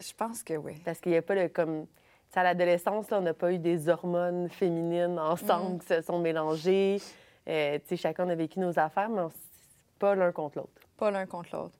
Je 0.00 0.12
pense 0.16 0.42
que 0.42 0.54
oui. 0.54 0.74
Parce 0.84 1.00
qu'il 1.00 1.12
n'y 1.12 1.18
a 1.18 1.22
pas 1.22 1.34
le 1.34 1.48
comme. 1.48 1.86
à 2.34 2.42
l'adolescence, 2.42 3.06
on 3.10 3.20
n'a 3.20 3.34
pas 3.34 3.52
eu 3.52 3.58
des 3.58 3.88
hormones 3.88 4.48
féminines 4.48 5.18
ensemble 5.18 5.80
qui 5.80 5.86
se 5.88 6.02
sont 6.02 6.18
mélangées. 6.18 7.00
Euh, 7.48 7.78
tu 7.78 7.88
sais, 7.88 7.96
chacun 7.96 8.28
a 8.28 8.34
vécu 8.34 8.60
nos 8.60 8.78
affaires, 8.78 9.08
mais 9.08 9.22
on 9.22 9.32
pas 9.98 10.14
l'un 10.14 10.32
contre 10.32 10.58
l'autre. 10.58 10.80
Pas 10.96 11.10
l'un 11.10 11.26
contre 11.26 11.56
l'autre. 11.56 11.74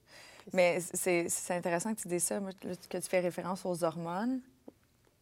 Mais 0.53 0.79
c'est 0.79 1.27
intéressant 1.51 1.93
que 1.93 2.01
tu 2.01 2.07
dises 2.07 2.23
ça, 2.23 2.39
que 2.89 2.97
tu 2.97 3.09
fais 3.09 3.19
référence 3.19 3.65
aux 3.65 3.83
hormones. 3.83 4.41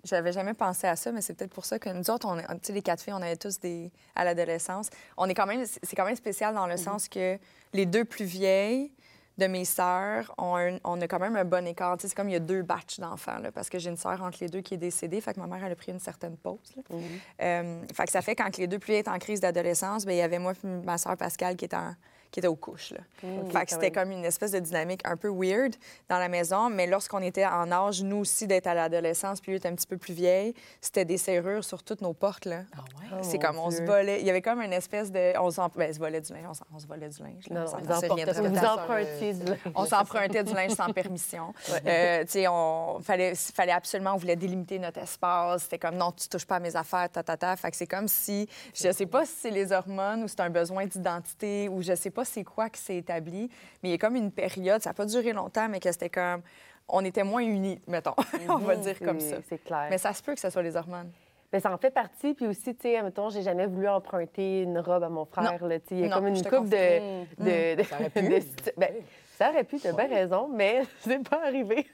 J'avais 0.04 0.32
jamais 0.32 0.54
pensé 0.54 0.88
à 0.88 0.96
ça, 0.96 1.12
mais 1.12 1.22
c'est 1.22 1.34
peut-être 1.34 1.54
pour 1.54 1.66
ça 1.66 1.80
que 1.80 1.90
nous 1.90 2.10
autres, 2.10 2.28
on, 2.28 2.38
sais, 2.62 2.72
les 2.74 2.82
quatre 2.82 3.02
filles, 3.02 3.14
on 3.14 3.22
avait 3.22 3.36
tous 3.36 3.60
des 3.60 3.92
à 4.16 4.24
l'adolescence. 4.24 4.90
On 5.18 5.28
est 5.28 5.34
quand 5.34 5.46
même, 5.48 5.66
c'est 5.66 5.96
quand 5.96 6.06
même 6.06 6.16
spécial 6.16 6.54
dans 6.56 6.68
le 6.68 6.78
sens 6.78 7.10
que 7.10 7.38
les 7.74 7.86
deux 7.86 8.06
plus 8.06 8.26
vieilles 8.26 8.92
de 9.38 9.46
mes 9.48 9.66
sœurs, 9.66 10.34
un- 10.40 10.78
on 10.84 11.00
a 11.02 11.08
quand 11.08 11.20
même 11.20 11.36
un 11.36 11.46
bon 11.46 11.66
écart. 11.68 11.96
C'est 12.00 12.14
comme 12.16 12.30
il 12.30 12.34
y 12.34 12.36
a 12.38 12.40
deux 12.40 12.64
batchs 12.64 13.00
d'enfants, 13.00 13.38
parce 13.54 13.70
que 13.70 13.78
j'ai 13.78 13.90
une 13.90 13.98
sœur 13.98 14.22
entre 14.24 14.38
les 14.42 14.50
deux 14.50 14.62
qui 14.62 14.74
est 14.76 14.78
décédée, 14.78 15.22
fait 15.22 15.34
que 15.36 15.40
ma 15.40 15.46
mère, 15.48 15.64
elle 15.64 15.72
a 15.72 15.76
pris 15.76 15.92
une 15.92 16.00
certaine 16.00 16.38
pause. 16.38 16.58
là. 16.76 16.82
Euh, 17.42 17.82
fait 17.94 18.06
que 18.06 18.12
ça 18.12 18.22
fait 18.22 18.36
quand 18.36 18.58
les 18.58 18.66
deux 18.68 18.80
plus 18.80 18.88
vieilles 18.94 19.02
étaient 19.02 19.10
en 19.12 19.20
crise 19.20 19.40
d'adolescence, 19.40 20.06
ben 20.06 20.14
il 20.14 20.18
y 20.18 20.22
avait 20.22 20.40
moi 20.40 20.54
et 20.64 20.68
ma 20.68 20.98
sœur 20.98 21.16
Pascal 21.18 21.56
qui 21.56 21.66
était, 21.66 21.76
en- 21.76 21.94
qui 22.32 22.40
était 22.40 22.48
aux 22.48 22.56
couches. 22.56 22.92
Là. 22.92 23.00
fait 23.22 23.28
que 23.28 23.52
quand 23.52 23.64
c'était 23.68 23.92
comme 23.92 24.12
une 24.12 24.26
espèce 24.26 24.52
de 24.52 24.60
dynamique 24.60 25.02
un 25.06 25.18
peu 25.18 25.30
weird 25.30 25.76
dans 26.10 26.18
la 26.20 26.28
maison, 26.30 26.70
mais 26.70 26.88
lorsqu'on 26.88 27.22
était 27.22 27.46
en 27.46 27.72
âge, 27.72 28.04
nous 28.04 28.18
aussi, 28.18 28.48
d'être 28.48 28.68
à 28.68 28.74
l'adolescence, 28.74 29.42
puis 29.42 29.52
lui 29.52 29.58
était 29.58 29.70
un 29.70 29.76
petit 29.76 29.88
peu 29.88 29.98
plus 29.98 30.14
vieille, 30.14 30.54
c'était 30.82 31.06
des 31.06 31.18
serrures 31.18 31.64
sur 31.64 31.84
toutes 31.84 32.02
nos 32.02 32.14
portes. 32.14 32.46
Là. 32.46 32.64
Ah 32.76 32.80
ouais? 32.80 33.08
Oh, 33.14 33.16
c'est 33.22 33.38
mon 33.38 33.44
comme 33.44 33.58
on 33.60 33.72
se 33.72 33.82
volait. 33.84 34.20
Il 34.22 34.28
y 34.28 34.30
avait 34.30 34.42
comme 34.42 34.62
une 34.62 34.74
espèce 34.74 35.12
de. 35.12 35.34
On, 35.40 35.50
s'en- 35.52 35.70
ben, 35.76 35.94
se 35.94 36.00
volait 36.00 36.22
du 36.22 36.34
linge. 36.34 36.46
On, 36.50 36.54
s'en- 36.54 36.66
on 36.74 36.80
se 36.80 36.88
volait 36.88 37.10
du 37.10 37.22
linge. 37.22 37.48
là. 37.50 37.62
Non, 37.62 37.66
On 37.74 37.78
euh, 37.78 37.82
du 39.34 39.40
linge. 39.40 39.88
S'empruntait 39.88 40.44
du 40.44 40.54
linge 40.54 40.72
sans 40.72 40.92
permission. 40.94 41.54
Euh, 41.88 42.24
tu 42.26 42.32
sais, 42.32 42.48
on 42.48 43.00
fallait, 43.02 43.34
fallait 43.36 43.72
absolument, 43.72 44.14
on 44.14 44.18
voulait 44.18 44.36
délimiter 44.36 44.78
notre 44.80 45.00
espace. 45.00 45.64
C'était 45.64 45.78
comme 45.78 45.96
non, 45.96 46.12
tu 46.12 46.28
touches 46.28 46.46
pas 46.46 46.56
à 46.58 46.60
mes 46.60 46.76
affaires, 46.76 47.10
ta 47.10 47.24
ta 47.24 47.38
ta. 47.38 47.56
Fait 47.56 47.72
que 47.72 47.78
c'est 47.78 47.88
comme 47.88 48.08
si, 48.08 48.48
je 48.74 48.92
sais 48.92 49.06
pas 49.06 49.26
si 49.26 49.34
c'est 49.40 49.52
les 49.52 49.72
hormones 49.72 50.24
ou 50.24 50.28
c'est 50.28 50.40
un 50.42 50.50
besoin 50.50 50.86
d'identité 50.86 51.70
ou 51.70 51.82
je 51.82 51.94
sais 51.96 52.10
pas 52.10 52.26
c'est 52.28 52.44
quoi 52.44 52.70
qui 52.70 52.80
s'est 52.82 52.98
établi, 52.98 53.50
mais 53.82 53.90
il 53.90 53.92
y 53.92 53.96
a 53.96 53.98
comme 53.98 54.16
une 54.16 54.32
période, 54.32 54.82
ça 54.82 54.90
n'a 54.92 54.94
pas 54.94 55.06
duré 55.06 55.34
longtemps, 55.34 55.68
mais 55.70 55.80
que 55.80 55.92
c'était 55.92 56.10
comme, 56.10 56.42
on 56.88 57.04
était 57.04 57.24
moins 57.24 57.42
unis, 57.44 57.82
mettons, 57.88 58.16
on 58.50 58.58
va 58.58 58.76
dire 58.76 59.00
comme 59.00 59.20
ça. 59.20 59.38
C'est 59.50 59.64
clair. 59.64 59.88
Mais 59.90 59.98
ça 59.98 60.14
se 60.14 60.22
peut 60.24 60.34
que 60.34 60.40
ce 60.40 60.50
soit 60.50 60.64
les 60.64 60.76
hormones. 60.76 61.12
Ben, 61.52 61.62
ça 61.62 61.74
en 61.74 61.78
fait 61.78 61.92
partie. 61.92 62.34
Puis 62.34 62.46
aussi, 62.46 62.76
tu 62.76 62.82
sais, 62.82 63.02
mettons, 63.02 63.30
j'ai 63.30 63.42
jamais 63.42 63.68
voulu 63.68 63.88
emprunter 63.88 64.64
une 64.64 64.80
robe 64.80 65.04
à 65.04 65.08
mon 65.10 65.24
frère. 65.24 65.66
là, 65.66 65.80
tu 65.80 65.86
sais. 65.88 65.96
Il 65.96 66.00
y 66.02 66.04
a 66.04 66.10
Non, 66.10 66.16
comme 66.16 66.28
une 66.28 66.44
coupe 66.44 66.68
de, 66.68 67.00
comprends. 67.00 67.46
de, 67.46 67.76
de- 67.76 67.84
Ça 67.84 67.96
aurait 67.96 68.10
pu. 68.10 68.22
de 68.22 68.40
ben, 68.76 68.90
ça 69.38 69.50
aurait 69.52 69.64
pu, 69.64 69.78
tu 69.80 69.88
as 69.88 69.94
bien 69.94 70.08
raison, 70.10 70.50
mais 70.54 70.82
c'est 71.00 71.30
pas 71.30 71.42
arrivé. 71.46 71.88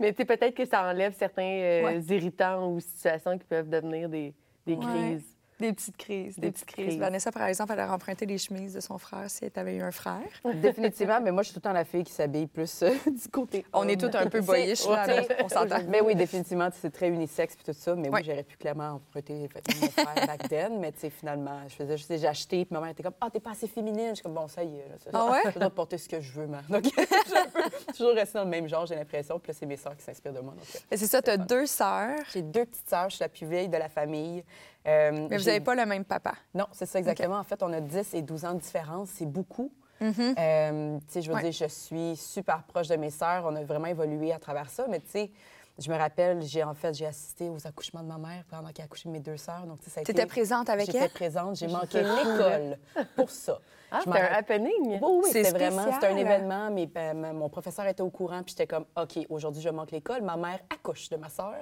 mais 0.00 0.12
tu 0.12 0.16
sais, 0.16 0.24
peut-être 0.24 0.54
que 0.54 0.64
ça 0.64 0.82
enlève 0.84 1.14
certains 1.16 1.42
euh, 1.42 1.84
Ouais. 1.84 2.00
irritants 2.08 2.68
ou 2.72 2.80
situations 2.80 3.38
qui 3.38 3.44
peuvent 3.44 3.68
devenir 3.68 4.08
des, 4.08 4.34
des 4.66 4.74
Ouais. 4.74 4.84
crises. 4.84 5.36
Des 5.58 5.72
petites 5.72 5.96
crises, 5.96 6.34
des, 6.36 6.40
Des 6.42 6.52
petites 6.52 6.66
petites 6.66 6.74
crises. 6.76 6.86
crises. 6.88 6.98
Vanessa, 6.98 7.32
par 7.32 7.42
exemple, 7.46 7.72
elle 7.72 7.80
a 7.80 7.92
emprunté 7.92 8.26
les 8.26 8.38
chemises 8.38 8.74
de 8.74 8.80
son 8.80 8.96
frère 8.98 9.24
si 9.28 9.44
elle 9.44 9.50
avait 9.56 9.74
eu 9.76 9.82
un 9.82 9.90
frère. 9.90 10.20
Définitivement, 10.54 11.20
mais 11.20 11.32
moi, 11.32 11.42
je 11.42 11.48
suis 11.48 11.54
tout 11.54 11.58
le 11.58 11.68
temps 11.68 11.72
la 11.72 11.84
fille 11.84 12.04
qui 12.04 12.12
s'habille 12.12 12.46
plus 12.46 12.82
euh, 12.82 12.90
du 13.06 13.28
côté. 13.30 13.64
On 13.72 13.88
est 13.88 14.00
toutes 14.00 14.14
un 14.14 14.26
peu 14.28 14.40
boyish, 14.40 14.86
là, 14.88 15.06
on 15.42 15.48
s'entend. 15.48 15.78
Mais 15.88 16.00
oui, 16.00 16.14
définitivement, 16.14 16.66
tu 16.70 16.74
sais, 16.74 16.78
c'est 16.82 16.90
très 16.90 17.08
unisexe 17.08 17.56
puis 17.56 17.64
tout 17.64 17.72
ça. 17.78 17.94
Mais 17.94 18.08
Ouais. 18.08 18.20
oui, 18.20 18.24
j'aurais 18.24 18.42
pu 18.44 18.56
clairement 18.56 18.90
emprunter 18.92 19.34
les 19.34 19.46
vêtements 19.48 19.74
de 19.74 19.84
mon 19.84 19.90
frère 19.90 20.26
back 20.26 20.48
then. 20.48 20.78
Mais 20.80 20.92
tu 20.92 21.00
sais, 21.00 21.10
finalement, 21.10 21.60
je 21.68 21.74
faisais 21.74 21.96
juste 21.96 22.16
j'ai 22.16 22.26
acheté. 22.26 22.64
Puis 22.64 22.72
ma 22.74 22.80
mère 22.80 22.90
était 22.90 23.02
comme, 23.02 23.14
ah, 23.20 23.28
t'es 23.30 23.40
pas 23.40 23.50
assez 23.50 23.66
féminine. 23.68 24.10
Je 24.10 24.14
suis 24.14 24.22
comme, 24.22 24.34
bon, 24.34 24.46
ça 24.48 24.62
y 24.62 24.76
est. 24.76 24.88
Là, 24.88 24.94
ça, 24.98 25.10
Ah 25.12 25.30
ouais? 25.32 25.50
Je 25.54 25.58
dois 25.58 25.70
porter 25.70 25.98
ce 25.98 26.08
que 26.08 26.20
je 26.20 26.32
veux, 26.32 26.46
man. 26.46 26.62
Donc, 26.68 26.84
j'ai 26.84 27.02
un 27.36 27.48
peu 27.50 27.92
toujours 27.92 28.14
resté 28.14 28.38
dans 28.38 28.44
le 28.44 28.50
même 28.50 28.68
genre, 28.68 28.86
j'ai 28.86 28.94
l'impression. 28.94 29.38
Puis 29.38 29.50
là, 29.52 29.56
c'est 29.58 29.66
mes 29.66 29.76
sœurs 29.76 29.96
qui 29.96 30.04
s'inspirent 30.04 30.32
de 30.32 30.40
moi. 30.40 30.54
Donc, 30.54 30.64
euh, 30.74 30.96
C'est 30.96 31.06
ça, 31.06 31.20
tu 31.20 31.30
as 31.30 31.36
fun. 31.36 31.44
deux 31.44 31.66
sœurs, 31.66 32.18
j'ai 32.32 32.42
deux 32.42 32.64
petites 32.64 32.88
sœurs, 32.88 33.10
je 33.10 33.16
suis 33.16 33.22
la 33.24 33.28
plus 33.28 33.46
vieille 33.46 33.68
de 33.68 33.76
la 33.76 33.88
famille. 33.88 34.44
Euh, 34.86 35.26
mais 35.28 35.36
vous 35.36 35.44
n'avez 35.44 35.60
pas 35.60 35.74
le 35.74 35.84
même 35.86 36.04
papa. 36.04 36.34
Non, 36.54 36.66
c'est 36.72 36.86
ça 36.86 36.98
exactement. 36.98 37.38
En 37.38 37.44
fait, 37.44 37.62
on 37.62 37.72
a 37.72 37.80
10 37.80 38.14
et 38.14 38.22
12 38.22 38.44
ans 38.44 38.54
de 38.54 38.60
différence. 38.60 39.10
C'est 39.10 39.26
beaucoup. 39.26 39.72
Euh, 40.00 40.98
tu 41.00 41.04
sais, 41.08 41.22
je 41.22 41.28
veux 41.28 41.34
Ouais. 41.34 41.42
dire, 41.42 41.52
je 41.52 41.66
suis 41.72 42.16
super 42.16 42.62
proche 42.62 42.86
de 42.88 42.96
mes 42.96 43.10
sœurs. 43.10 43.44
On 43.46 43.56
a 43.56 43.64
vraiment 43.64 43.86
évolué 43.88 44.32
à 44.32 44.38
travers 44.38 44.70
ça. 44.70 44.86
Mais 44.88 45.00
tu 45.00 45.08
sais, 45.10 45.30
je 45.78 45.90
me 45.90 45.96
rappelle, 45.96 46.42
j'ai 46.42 46.62
en 46.64 46.74
fait, 46.74 46.92
j'ai 46.94 47.06
assisté 47.06 47.48
aux 47.48 47.66
accouchements 47.66 48.02
de 48.02 48.08
ma 48.08 48.18
mère 48.18 48.44
pendant 48.50 48.68
qu'elle 48.70 48.82
a 48.82 48.86
accouché 48.86 49.08
de 49.08 49.12
mes 49.12 49.20
deux 49.20 49.36
sœurs. 49.36 49.64
Donc, 49.66 49.78
tu 49.78 49.84
sais, 49.84 49.90
ça 49.90 50.00
a 50.00 50.04
Tu 50.04 50.10
été... 50.10 50.20
étais 50.22 50.28
présente 50.28 50.68
avec 50.68 50.86
J'étais 50.86 50.98
elle? 51.04 51.10
présente. 51.10 51.56
J'ai 51.56 51.68
manqué 51.68 52.02
l'école 52.02 52.78
pour 53.16 53.30
ça. 53.30 53.58
Ah, 53.90 54.00
m'en 54.06 54.12
un 54.16 54.18
happening. 54.18 54.70
oui, 54.86 54.98
oui, 55.00 55.20
C'est 55.32 55.44
c'était 55.44 55.58
vraiment, 55.70 55.90
c'était 55.94 56.08
un 56.08 56.16
événement, 56.16 56.70
mais 56.70 56.84
ben, 56.86 57.32
mon 57.32 57.48
professeur 57.48 57.86
était 57.86 58.02
au 58.02 58.10
courant, 58.10 58.42
puis 58.42 58.50
j'étais 58.50 58.66
comme, 58.66 58.84
OK, 59.00 59.18
aujourd'hui, 59.30 59.62
je 59.62 59.70
manque 59.70 59.92
l'école. 59.92 60.20
Ma 60.20 60.36
mère 60.36 60.58
accouche 60.68 61.08
de 61.08 61.16
ma 61.16 61.30
sœur. 61.30 61.54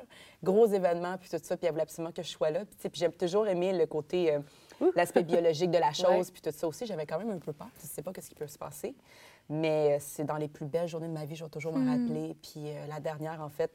Gros 0.43 0.67
événement, 0.67 1.19
puis 1.19 1.29
tout 1.31 1.37
ça, 1.41 1.57
puis 1.57 1.67
elle 1.67 1.73
voulait 1.73 1.83
absolument 1.85 2.13
que 2.13 2.23
je 2.25 2.29
sois 2.29 2.51
là. 2.51 2.65
Puis, 2.65 2.89
puis 2.89 2.99
j'ai 3.01 3.11
toujours 3.13 3.47
aimé 3.47 3.73
le 3.73 3.87
côté, 3.87 4.35
euh, 4.35 4.41
l'aspect 4.97 5.23
biologique 5.23 5.71
de 5.71 5.79
la 5.79 5.93
chose, 5.93 6.09
Ouais. 6.27 6.33
puis 6.33 6.43
tout 6.43 6.51
ça 6.53 6.67
aussi. 6.67 6.85
J'avais 6.85 7.07
quand 7.07 7.19
même 7.19 7.31
un 7.31 7.39
peu 7.39 7.53
peur, 7.53 7.69
je 7.79 7.85
ne 7.85 7.89
sais 7.89 8.03
pas 8.03 8.11
ce 8.21 8.29
qui 8.29 8.35
peut 8.35 8.49
se 8.49 8.59
passer. 8.59 8.97
Mais 9.49 9.93
euh, 9.93 9.97
c'est 10.01 10.25
dans 10.25 10.37
les 10.37 10.49
plus 10.49 10.67
belles 10.67 10.89
journées 10.89 11.07
de 11.07 11.13
ma 11.13 11.27
vie, 11.27 11.37
je 11.37 11.45
vais 11.45 11.51
toujours 11.51 11.77
m'en 11.77 11.89
rappeler. 11.89 12.35
Puis 12.43 12.71
euh, 12.71 12.87
la 12.89 12.99
dernière, 12.99 13.41
en 13.41 13.49
fait, 13.51 13.71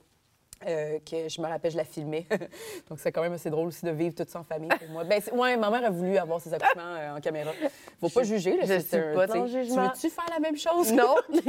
euh, 0.67 0.99
que 0.99 1.27
je 1.29 1.41
me 1.41 1.47
rappelle, 1.47 1.71
je 1.71 1.77
la 1.77 1.83
filmais. 1.83 2.25
Donc, 2.89 2.99
c'est 2.99 3.11
quand 3.11 3.21
même 3.21 3.33
assez 3.33 3.49
drôle 3.49 3.67
aussi 3.67 3.85
de 3.85 3.91
vivre 3.91 4.15
tout 4.15 4.25
ça 4.27 4.39
en 4.39 4.43
famille 4.43 4.69
pour 4.69 4.89
moi. 4.89 5.03
Ben, 5.03 5.21
ouais, 5.33 5.57
ma 5.57 5.69
mère 5.69 5.85
a 5.85 5.89
voulu 5.89 6.17
avoir 6.17 6.39
ses 6.39 6.53
accouchements 6.53 6.81
euh, 6.95 7.15
en 7.17 7.21
caméra. 7.21 7.51
Faut 7.99 8.09
pas 8.09 8.23
Je- 8.23 8.35
juger. 8.35 8.57
Là, 8.57 8.65
je 8.65 8.79
suis 8.79 8.97
pas 9.15 9.25
le 9.27 9.47
jugement. 9.47 9.89
Tu 9.89 10.07
veux-tu 10.07 10.09
faire 10.09 10.25
la 10.31 10.39
même 10.39 10.57
chose? 10.57 10.91
Non. 10.93 11.15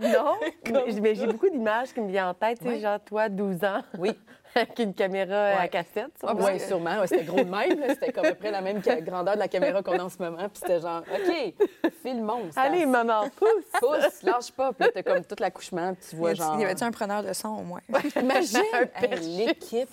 non. 0.00 0.34
Mais, 0.70 1.00
mais 1.00 1.14
j'ai 1.14 1.26
beaucoup 1.26 1.48
d'images 1.48 1.92
qui 1.92 2.00
me 2.00 2.08
viennent 2.08 2.26
en 2.26 2.34
tête. 2.34 2.58
Tu 2.58 2.64
sais, 2.64 2.70
Ouais. 2.74 2.80
genre, 2.80 3.00
toi, 3.04 3.28
12 3.28 3.64
ans, 3.64 3.82
Oui, 3.98 4.10
avec 4.54 4.78
une 4.78 4.94
caméra 4.94 5.46
à 5.48 5.60
Ouais. 5.60 5.68
cassette. 5.68 6.10
Ah, 6.14 6.18
sûrement. 6.20 6.34
parce 6.36 6.46
ouais, 6.52 6.58
que- 6.58 6.64
sûrement. 6.66 7.00
Ouais, 7.00 7.06
c'était 7.06 7.24
gros 7.24 7.36
de 7.38 7.42
même. 7.44 7.88
C'était 7.90 8.12
comme 8.12 8.24
à 8.26 8.28
peu 8.30 8.34
près 8.36 8.50
la 8.50 8.60
même 8.60 8.80
grandeur 8.80 9.34
de 9.34 9.38
la 9.40 9.48
caméra 9.48 9.82
qu'on 9.82 9.98
a 9.98 10.02
en 10.04 10.08
ce 10.08 10.18
moment. 10.22 10.38
Puis 10.48 10.60
c'était 10.62 10.80
genre, 10.80 11.02
OK, 11.12 11.54
filmons. 12.02 12.50
Allez, 12.56 12.86
maman, 12.86 13.28
pousse. 13.30 13.80
pousse, 13.80 14.22
lâche 14.22 14.52
pas. 14.52 14.72
Puis 14.72 14.84
là, 14.86 14.90
t'as 14.94 15.02
comme 15.02 15.24
tout 15.24 15.36
l'accouchement. 15.38 15.94
Puis 15.94 16.06
tu 16.10 16.16
Y 16.16 16.18
vois, 16.18 16.28
avait- 16.30 16.36
genre. 16.38 16.60
y 16.60 16.64
avait-tu 16.64 16.84
un 16.84 16.90
preneur 16.90 17.22
de 17.22 17.32
son 17.32 17.48
au 17.48 17.62
moins? 17.62 17.80
Imagine 18.16 18.60
Un 18.96 19.06
l'équipe. 19.16 19.90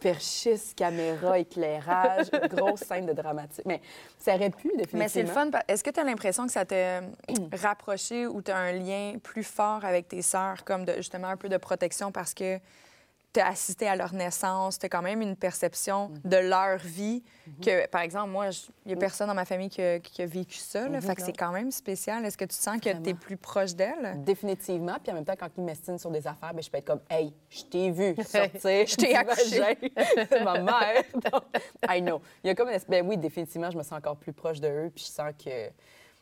Perchiste, 0.00 0.74
caméra, 0.78 1.38
éclairage, 1.38 2.30
grosse 2.48 2.80
scène 2.80 3.04
de 3.04 3.12
dramatique. 3.12 3.66
Mais 3.66 3.82
ça 4.18 4.34
aurait 4.34 4.48
pu, 4.48 4.68
définitivement. 4.68 4.98
Mais 4.98 5.08
c'est 5.08 5.20
le 5.22 5.28
fun. 5.28 5.50
Est-ce 5.68 5.84
que 5.84 5.90
tu 5.90 6.00
as 6.00 6.04
l'impression 6.04 6.46
que 6.46 6.52
ça 6.52 6.64
t'a 6.64 7.00
rapproché 7.62 8.26
ou 8.26 8.40
tu 8.40 8.50
as 8.50 8.56
un 8.56 8.72
lien 8.72 9.12
plus 9.22 9.42
fort 9.44 9.84
avec 9.84 10.08
tes 10.08 10.22
sœurs, 10.22 10.64
comme 10.64 10.86
de, 10.86 10.94
justement 10.94 11.28
un 11.28 11.36
peu 11.36 11.50
de 11.50 11.58
protection 11.58 12.10
parce 12.10 12.32
que 12.32 12.58
tu 13.32 13.40
as 13.40 13.46
assisté 13.48 13.86
à 13.88 13.94
leur 13.96 14.12
naissance, 14.12 14.78
tu 14.78 14.86
as 14.86 14.88
quand 14.88 15.02
même 15.02 15.22
une 15.22 15.36
perception 15.36 16.08
Mm. 16.08 16.28
de 16.28 16.36
leur 16.36 16.78
vie 16.78 17.22
Mm-hmm. 17.48 17.64
que, 17.64 17.86
par 17.88 18.00
exemple, 18.02 18.30
moi, 18.30 18.46
il 18.84 18.88
n'y 18.88 18.92
a 18.94 18.96
personne 18.96 19.26
dans 19.28 19.34
ma 19.34 19.44
famille 19.44 19.68
qui 19.68 19.80
a, 19.82 19.98
qui 20.00 20.22
a 20.22 20.26
vécu 20.26 20.56
ça. 20.58 20.82
Là, 20.88 20.98
Mhm, 20.98 21.02
fait 21.02 21.14
que 21.16 21.22
c'est 21.22 21.32
quand 21.36 21.50
même 21.52 21.70
spécial. 21.70 22.24
Est-ce 22.24 22.36
que 22.38 22.44
tu 22.44 22.56
sens 22.56 22.80
que 22.80 22.90
tu 22.90 23.08
es 23.10 23.14
plus 23.14 23.36
proche 23.36 23.74
d'elle? 23.74 24.22
Définitivement. 24.24 24.96
Puis 25.02 25.10
en 25.12 25.14
même 25.16 25.24
temps, 25.24 25.34
quand 25.38 25.48
ils 25.56 25.64
m'estiment 25.64 25.98
sur 25.98 26.10
des 26.10 26.26
affaires, 26.26 26.52
ben, 26.54 26.62
je 26.62 26.70
peux 26.70 26.78
être 26.78 26.86
comme, 26.86 27.00
hey, 27.10 27.32
je 27.48 27.62
t'ai 27.64 27.90
vu 27.90 28.14
sortir. 28.24 28.86
Je 28.86 28.96
t'ai 28.96 29.14
accouché. 29.16 29.58
de 29.60 30.44
ma 30.44 30.60
mère. 30.60 31.02
Donc, 31.14 31.42
I 31.88 32.00
know. 32.02 32.20
Il 32.44 32.48
y 32.48 32.50
a 32.50 32.54
comme 32.54 32.68
une 32.68 32.74
espèce. 32.74 32.90
Ben 32.90 33.06
oui, 33.08 33.16
définitivement, 33.16 33.70
je 33.70 33.78
me 33.78 33.82
sens 33.82 33.92
encore 33.98 34.16
plus 34.16 34.32
proche 34.32 34.60
de 34.60 34.68
eux. 34.68 34.90
Puis 34.94 35.04
je 35.04 35.10
sens 35.10 35.32
que 35.42 35.50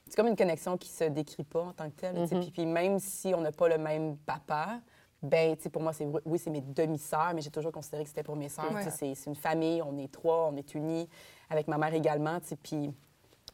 c'est 0.09 0.17
comme 0.17 0.29
une 0.29 0.37
connexion 0.37 0.77
qui 0.79 0.89
se 0.89 1.05
décrit 1.05 1.45
pas 1.45 1.61
en 1.63 1.73
tant 1.73 1.89
que 1.91 1.97
telle. 2.01 2.27
puis, 2.29 2.51
puis 2.51 2.67
même 2.67 2.99
si 2.99 3.35
on 3.35 3.41
n'a 3.43 3.53
pas 3.53 3.69
le 3.69 3.77
même 3.79 4.17
papa, 4.19 4.81
ben, 5.23 5.57
tu 5.57 5.65
sais, 5.65 5.71
pour 5.71 5.83
moi, 5.83 5.93
c'est 5.93 6.07
oui, 6.25 6.39
c'est 6.39 6.51
mes 6.51 6.61
demi-sœurs, 6.61 7.33
mais 7.35 7.41
j'ai 7.41 7.51
toujours 7.51 7.73
considéré 7.73 8.05
que 8.05 8.09
c'était 8.09 8.23
pour 8.23 8.37
mes 8.37 8.49
sœurs. 8.49 8.73
Ouais. 8.73 8.89
C'est 8.91 9.15
c'est 9.15 9.29
une 9.31 9.37
famille, 9.37 9.83
on 9.83 9.97
est 9.99 10.11
trois, 10.13 10.49
on 10.53 10.57
est 10.57 10.75
unis, 10.75 11.09
avec 11.51 11.67
ma 11.69 11.77
mère 11.79 11.93
également. 11.95 12.39
tu 12.41 12.47
sais, 12.49 12.57
Puis 12.57 12.93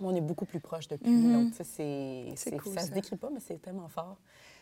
on 0.01 0.15
est 0.15 0.21
beaucoup 0.21 0.45
plus 0.45 0.61
proches 0.61 0.89
depuis. 0.89 1.33
Donc, 1.33 1.51
tu 1.53 1.57
sais, 1.59 1.65
c'est, 1.65 2.25
C'est 2.37 2.51
c'est- 2.51 2.57
cool, 2.59 2.75
ça 2.75 2.81
ça. 2.81 2.87
se 2.89 2.93
décrit 2.93 3.17
pas, 3.17 3.31
mais 3.31 3.41
c'est 3.41 3.61
tellement 3.63 3.89
fort. 3.89 4.17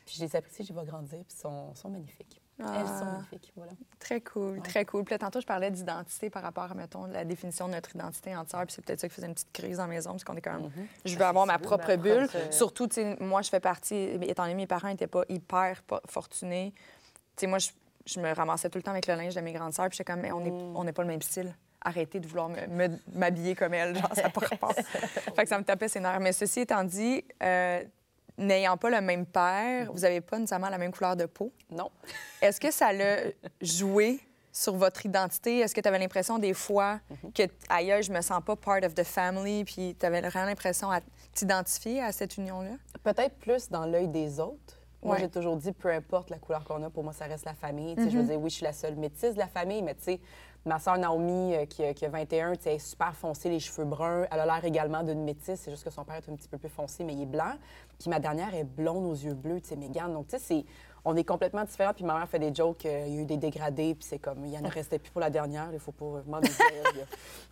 Puis 0.05 0.17
je 0.19 0.25
les 0.25 0.37
apprécie, 0.37 0.63
je 0.63 0.69
les 0.69 0.75
vois 0.75 0.85
grandir, 0.85 1.19
puis 1.27 1.35
ils 1.37 1.41
sont, 1.41 1.75
sont 1.75 1.89
magnifiques. 1.89 2.41
Elles 2.65 2.87
sont 2.87 2.93
Ah. 3.05 3.13
magnifiques, 3.13 3.53
voilà. 3.57 3.73
Très 3.99 4.21
cool, 4.21 4.61
très 4.63 4.85
cool. 4.85 5.05
Puis 5.05 5.15
là, 5.15 5.19
tantôt, 5.19 5.41
je 5.41 5.47
parlais 5.47 5.71
d'identité 5.71 6.31
par 6.31 6.43
rapport 6.43 6.71
à, 6.71 6.75
mettons, 6.75 7.07
la 7.07 7.25
définition 7.25 7.67
de 7.69 7.73
notre 7.73 7.95
identité 7.95 8.35
entière. 8.37 8.61
Puis 8.67 8.75
c'est 8.75 8.85
peut-être 8.85 9.01
ça 9.01 9.09
qui 9.09 9.15
faisait 9.15 9.27
une 9.27 9.35
petite 9.35 9.53
crise 9.53 9.77
dans 9.79 9.85
la 9.85 9.89
maison, 9.89 10.11
parce 10.11 10.25
qu'on 10.25 10.37
est 10.37 10.41
quand 10.41 10.59
même... 10.59 10.71
Je 11.05 11.17
veux 11.17 11.25
avoir 11.25 11.47
ma 11.47 11.59
propre 11.59 11.89
ma 11.89 11.97
bulle. 11.97 12.27
propre- 12.29 12.53
Surtout, 12.53 12.87
tu 12.89 12.95
sais, 12.97 13.17
moi, 13.21 13.43
je 13.43 13.51
fais 13.51 13.61
partie... 13.61 13.95
Étant 14.23 14.43
donné 14.43 14.55
que 14.55 14.59
mes 14.59 14.67
parents 14.67 14.89
n'étaient 14.89 15.07
pas 15.07 15.23
hyper 15.29 15.83
fortunés, 16.09 16.73
tu 17.37 17.41
sais, 17.43 17.47
moi, 17.47 17.59
je, 17.59 17.69
je 18.07 18.21
me 18.21 18.33
ramassais 18.35 18.69
tout 18.71 18.79
le 18.79 18.83
temps 18.83 18.91
avec 18.93 19.07
le 19.07 19.15
linge 19.15 19.35
de 19.35 19.41
mes 19.41 19.53
grandes 19.53 19.73
sœurs. 19.73 19.89
Puis 19.89 19.99
j'étais 19.99 20.13
comme, 20.13 20.25
on 20.25 20.41
n'est 20.41 20.51
on 20.51 20.85
n'est 20.85 20.93
pas 20.93 21.03
le 21.03 21.09
même 21.09 21.23
style. 21.23 21.55
Arrêtez 21.85 22.21
de 22.21 22.29
vouloir 22.29 22.49
m'habiller 23.13 23.55
comme 23.57 23.75
elle. 23.75 23.97
Genre, 23.97 24.15
ça 24.15 24.31
pas 24.31 24.41
rapport. 24.51 24.73
fait 24.75 25.43
que 25.43 25.49
ça 25.49 25.59
me 25.59 25.65
tapait 25.65 25.89
ses 25.89 25.99
nerfs. 26.01 26.21
Mais 26.21 26.33
ceci 26.33 26.61
étant 26.61 26.85
dit... 26.85 27.25
euh, 27.43 27.83
N'ayant 28.39 28.77
pas 28.77 28.91
le 28.91 29.01
même 29.01 29.27
père, 29.27 29.93
vous 29.93 30.01
n'avez 30.01 30.21
pas 30.21 30.39
nécessairement 30.39 30.71
la 30.71 30.79
même 30.79 30.93
couleur 30.93 31.17
de 31.17 31.27
peau? 31.27 31.53
Non. 31.71 31.91
Est-ce 32.43 32.61
que 32.61 32.71
ça 32.71 32.93
l'a 32.93 33.17
joué 33.61 34.21
sur 34.51 34.75
votre 34.75 35.05
identité? 35.07 35.59
Est-ce 35.59 35.75
que 35.75 35.81
tu 35.81 35.89
avais 35.89 35.99
l'impression 35.99 36.39
des 36.39 36.55
fois 36.55 37.01
Mhm. 37.11 37.33
que, 37.33 37.43
ailleurs, 37.69 38.03
je 38.03 38.13
me 38.13 38.21
sens 38.21 38.43
pas 38.45 38.57
part 38.57 38.83
of 38.85 38.95
the 38.95 39.05
family, 39.05 39.65
puis 39.65 39.97
tu 39.99 40.07
avais 40.07 40.21
vraiment 40.23 40.47
l'impression 40.47 40.91
à 40.91 41.01
t'identifier 41.35 42.03
à 42.03 42.13
cette 42.13 42.37
union-là? 42.37 42.77
Peut-être 43.03 43.37
plus 43.39 43.69
dans 43.71 43.87
l'œil 43.87 44.09
des 44.09 44.41
autres. 44.41 44.79
Moi, 45.03 45.17
Ouais. 45.17 45.21
j'ai 45.23 45.29
toujours 45.31 45.57
dit, 45.57 45.73
peu 45.73 45.91
importe 45.91 46.31
la 46.31 46.39
couleur 46.39 46.63
qu'on 46.65 46.81
a, 46.85 46.89
pour 46.91 47.03
moi, 47.03 47.13
ça 47.13 47.25
reste 47.25 47.45
la 47.45 47.55
famille. 47.55 47.97
Je 47.99 48.17
veux 48.17 48.23
dire, 48.23 48.41
oui, 48.41 48.51
je 48.51 48.55
suis 48.57 48.65
la 48.65 48.73
seule 48.73 48.95
métisse 48.95 49.35
de 49.35 49.39
la 49.41 49.49
famille, 49.49 49.83
mais 49.83 49.95
tu 49.97 50.05
sais, 50.05 50.21
ma 50.65 50.79
soeur 50.79 50.97
Naomi, 50.99 51.55
euh, 51.55 51.67
qui, 51.67 51.85
a- 51.85 51.93
qui 51.95 52.05
a 52.05 52.09
21, 52.09 52.53
tu 52.55 52.63
sais, 52.63 52.71
elle 52.71 52.77
est 52.77 52.79
super 52.79 53.15
foncée, 53.15 53.49
les 53.49 53.61
cheveux 53.61 53.85
bruns. 53.85 54.27
Elle 54.31 54.41
a 54.41 54.47
l'air 54.47 54.65
également 54.65 55.03
d'une 55.03 55.25
métisse, 55.25 55.61
c'est 55.61 55.71
juste 55.71 55.85
que 55.85 55.91
son 55.91 56.05
père 56.05 56.17
est 56.17 56.29
un 56.31 56.35
petit 56.37 56.49
peu 56.49 56.59
plus 56.59 56.69
foncé, 56.69 57.03
mais 57.05 57.15
il 57.15 57.23
est 57.23 57.27
blanc. 57.27 57.53
Puis 57.99 58.11
ma 58.11 58.19
dernière 58.21 58.55
est 58.55 58.65
blonde 58.65 59.05
aux 59.07 59.15
yeux 59.15 59.35
bleus, 59.35 59.61
tu 59.61 59.69
sais, 59.71 59.77
Mégane. 59.77 60.13
Donc, 60.13 60.29
tu 60.29 60.39
sais, 60.39 60.43
c'est- 60.43 60.65
on 61.05 61.17
est 61.17 61.25
complètement 61.25 61.65
différents. 61.65 61.93
Puis 61.95 62.05
ma 62.05 62.17
mère 62.17 62.29
fait 62.29 62.39
des 62.39 62.55
jokes, 62.55 62.87
euh, 62.87 63.05
il 63.09 63.15
y 63.15 63.19
a 63.19 63.23
eu 63.23 63.25
des 63.27 63.37
dégradés, 63.37 63.95
puis 63.95 64.07
c'est 64.09 64.19
comme, 64.19 64.45
il 64.45 64.53
y 64.53 64.59
en 64.59 64.63
restait 64.69 64.99
plus 64.99 65.11
pour 65.11 65.21
la 65.21 65.31
dernière, 65.31 65.69
il 65.73 65.79
faut 65.81 65.93
pas 65.93 66.05
vraiment 66.07 66.41
dire. 66.41 66.53
il 66.95 66.99
y 66.99 67.03
a- 67.03 67.05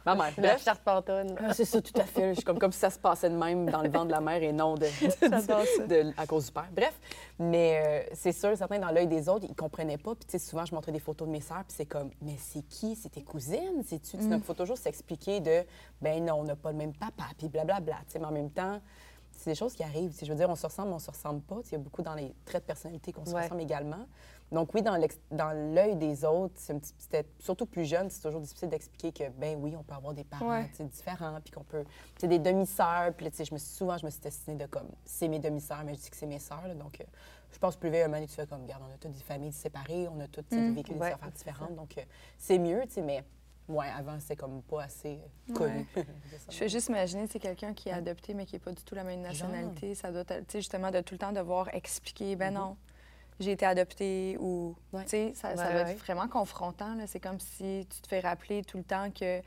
Ma 0.07 0.15
mère. 0.15 0.33
La 0.39 0.57
charpentonne. 0.57 1.37
ah, 1.39 1.53
c'est 1.53 1.65
ça, 1.65 1.83
tout 1.83 1.93
à 2.01 2.05
fait. 2.05 2.31
Je 2.31 2.35
suis 2.37 2.45
comme, 2.45 2.59
comme 2.59 2.73
si 2.73 2.79
ça 2.79 2.91
se 2.91 2.99
passait 2.99 3.29
de 3.29 3.37
même 3.37 3.69
dans 3.69 3.83
le 3.83 3.89
ventre 3.91 4.07
de 4.07 4.13
la 4.13 4.21
mère 4.21 4.43
et 4.43 4.53
non 4.53 4.75
de, 4.77 6.21
à 6.21 6.27
cause 6.27 6.47
du 6.47 6.53
père. 6.53 6.69
Bref, 6.73 6.99
mais 7.39 7.81
euh, 8.07 8.15
c'est 8.15 8.33
sûr, 8.33 8.57
certains 8.57 8.79
dans 8.79 8.91
l'œil 8.91 9.07
des 9.09 9.29
autres, 9.29 9.47
ils 9.49 9.55
comprenaient 9.55 9.99
pas. 9.99 10.15
Puis 10.15 10.25
tu 10.27 10.33
sais, 10.33 10.39
souvent, 10.39 10.65
je 10.65 10.75
montrais 10.75 10.93
des 10.93 10.99
photos 11.01 11.27
de 11.29 11.33
mes 11.33 11.41
sœurs, 11.41 11.65
puis 11.67 11.75
c'est 11.77 11.87
comme, 11.87 12.11
mais 12.23 12.37
c'est 12.39 12.63
qui? 12.63 12.97
C'est 12.97 13.11
tes 13.11 13.23
cousines? 13.23 13.83
C'est-tu? 13.87 14.17
Il 14.21 14.41
faut 14.43 14.55
toujours 14.55 14.79
s'expliquer 14.79 15.41
de, 15.41 15.65
ben 16.01 16.25
non, 16.25 16.35
on 16.41 16.45
n'a 16.45 16.57
pas 16.57 16.71
le 16.73 16.79
même 16.79 16.93
papa, 16.95 17.25
puis 17.37 17.49
blablabla. 17.49 17.97
Tu 18.07 18.13
sais, 18.13 18.19
mais 18.19 18.27
en 18.27 18.33
même 18.33 18.51
temps, 18.51 18.81
c'est 19.41 19.51
des 19.51 19.55
choses 19.57 19.73
qui 19.75 19.83
arrivent. 19.83 20.15
Je 20.23 20.27
veux 20.31 20.35
dire, 20.37 20.51
on 20.51 20.55
se 20.55 20.67
ressemble, 20.67 20.89
mais 20.91 20.97
on 20.97 20.99
se 20.99 21.11
ressemble 21.11 21.41
pas. 21.41 21.57
Il 21.67 21.73
y 21.73 21.75
a 21.77 21.79
beaucoup 21.79 22.03
dans 22.03 22.15
les 22.15 22.35
traits 22.45 22.63
de 22.63 22.67
personnalité 22.67 23.11
qu'on 23.11 23.25
se 23.25 23.35
Ouais. 23.35 23.43
ressemble 23.45 23.63
également. 23.63 24.07
Donc 24.53 24.75
oui, 24.75 24.83
dans 24.83 24.97
l'œil 25.75 25.97
des 25.97 26.25
autres, 26.27 26.55
c'est 26.57 26.75
un 26.75 26.79
petit- 26.79 26.93
c'était 26.99 27.25
surtout 27.39 27.65
plus 27.67 27.85
jeune, 27.87 28.11
c'est 28.11 28.21
toujours 28.21 28.41
difficile 28.41 28.69
d'expliquer 28.69 29.13
que, 29.13 29.31
ben 29.31 29.57
oui, 29.63 29.75
on 29.79 29.83
peut 29.83 29.95
avoir 29.95 30.13
des 30.13 30.25
parents 30.25 30.49
Ouais. 30.51 30.69
différents, 30.81 31.39
puis 31.41 31.53
qu'on 31.53 31.63
peut... 31.65 31.85
Tu 31.85 32.21
sais, 32.23 32.29
des 32.29 32.39
demi-sœurs, 32.39 33.15
puis 33.15 33.25
là, 33.25 33.31
tu 33.31 33.39
sais, 33.39 33.45
je 33.47 33.55
me 33.55 33.59
suis, 33.59 33.69
souvent, 33.71 33.97
je 33.97 34.05
me 34.05 34.11
suis 34.11 34.21
destinée 34.21 34.57
de 34.57 34.67
comme, 34.67 34.89
c'est 35.05 35.29
mes 35.29 35.39
demi-sœurs, 35.39 35.85
mais 35.85 35.95
je 35.95 36.01
dis 36.01 36.11
que 36.11 36.17
c'est 36.17 36.27
mes 36.27 36.39
sœurs, 36.41 36.67
là. 36.69 36.75
donc 36.75 37.01
euh, 37.01 37.05
je 37.53 37.59
pense 37.59 37.77
plus 37.77 37.91
vieux 37.91 38.05
un 38.05 38.09
moment 38.09 38.21
tu 38.27 38.35
fais 38.35 38.47
comme, 38.47 38.63
regarde, 38.63 38.83
on 38.89 38.93
a 38.95 38.99
toutes 38.99 39.13
des 39.13 39.21
familles 39.23 39.53
séparées, 39.53 40.09
on 40.09 40.21
a 40.21 40.27
toutes 40.29 40.51
Mm. 40.53 40.73
vécu 40.73 40.93
des 40.95 40.99
Ouais, 41.01 41.13
affaires 41.13 41.29
c'est 41.33 41.37
différentes, 41.39 41.75
donc 41.77 41.97
euh, 41.97 42.03
c'est 42.37 42.59
mieux, 42.59 42.83
tu 42.89 42.95
sais, 42.95 43.03
mais 43.03 43.25
ouais, 43.71 43.89
avant, 43.97 44.19
c'était 44.21 44.37
comme 44.37 44.63
pas 44.63 44.85
assez 44.85 45.19
connu. 45.55 45.87
Je 46.51 46.57
fais 46.57 46.69
juste 46.69 46.89
imaginer, 46.89 47.27
c'est 47.27 47.39
quelqu'un 47.39 47.73
qui 47.75 47.89
est 47.89 47.93
adopté, 47.93 48.35
mais 48.35 48.47
qui 48.47 48.55
n'est 48.55 48.61
pas 48.61 48.73
du 48.73 48.83
tout 48.83 48.95
la 48.95 49.05
même 49.05 49.21
nationalité. 49.21 49.95
Ça 49.95 50.11
doit, 50.13 50.23
être- 50.23 50.47
tu 50.47 50.53
sais, 50.53 50.59
justement, 50.61 50.91
de 50.91 51.01
tout 51.01 51.15
le 51.15 51.19
temps 51.19 51.33
devoir 51.33 51.69
expliquer, 51.75 52.37
ben 52.37 52.53
non, 52.55 52.77
j'ai 53.39 53.53
été 53.53 53.65
adoptée 53.67 54.37
ou. 54.39 54.77
Ouais. 54.93 55.05
tu 55.05 55.11
sais, 55.11 55.33
ça, 55.35 55.57
ça 55.57 55.73
doit 55.73 55.83
ouais. 55.85 55.93
être 55.93 55.99
vraiment 55.99 56.29
confrontant. 56.29 56.95
là. 56.95 57.07
C'est 57.07 57.21
comme 57.21 57.41
si 57.41 57.87
tu 57.91 58.01
te 58.03 58.09
fais 58.09 58.21
rappeler 58.21 58.63
tout 58.65 58.77
le 58.79 58.85
temps 58.85 59.11
que 59.11 59.41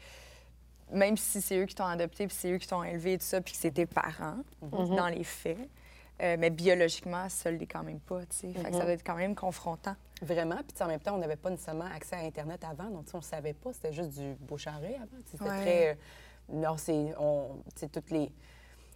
même 0.91 1.17
si 1.17 1.41
c'est 1.41 1.57
eux 1.57 1.65
qui 1.65 1.75
t'ont 1.75 1.85
adopté, 1.85 2.27
puis 2.27 2.35
c'est 2.37 2.51
eux 2.51 2.57
qui 2.57 2.67
t'ont 2.67 2.83
élevé 2.83 3.13
et 3.13 3.17
tout 3.17 3.23
ça, 3.25 3.41
puis 3.41 3.53
que 3.53 3.59
c'est 3.59 3.71
tes 3.71 3.85
parents, 3.85 4.37
Mhm. 4.61 4.95
dans 4.95 5.07
les 5.07 5.23
faits, 5.23 5.69
Euh, 6.21 6.37
mais 6.39 6.49
biologiquement, 6.51 7.27
ça 7.27 7.51
ne 7.51 7.57
l'est 7.57 7.65
quand 7.65 7.83
même 7.83 7.99
pas. 7.99 8.21
tu 8.21 8.37
sais. 8.37 8.49
Fait 8.53 8.59
que 8.59 8.71
ça 8.71 8.77
Mhm. 8.77 8.81
doit 8.83 8.91
être 8.93 9.03
quand 9.05 9.15
même 9.15 9.35
confrontant. 9.35 9.95
Vraiment. 10.21 10.57
Puis 10.57 10.83
en 10.83 10.87
même 10.87 10.99
temps, 10.99 11.15
on 11.15 11.17
n'avait 11.17 11.35
pas 11.35 11.49
nécessairement 11.49 11.85
accès 11.93 12.15
à 12.15 12.19
Internet 12.19 12.63
avant, 12.69 12.89
donc 12.89 13.05
on 13.13 13.17
ne 13.17 13.23
savait 13.23 13.53
pas. 13.53 13.73
C'était 13.73 13.91
juste 13.93 14.11
du 14.11 14.35
bouche-à-oreille 14.39 14.95
avant. 14.95 15.05
tu 15.25 15.31
sais, 15.31 15.37
C'était 15.37 15.43
Ouais. 15.49 15.61
très. 15.61 15.89
euh, 15.89 15.95
non, 16.49 16.77
c'est. 16.77 17.91
toutes 17.91 18.11
les. 18.11 18.31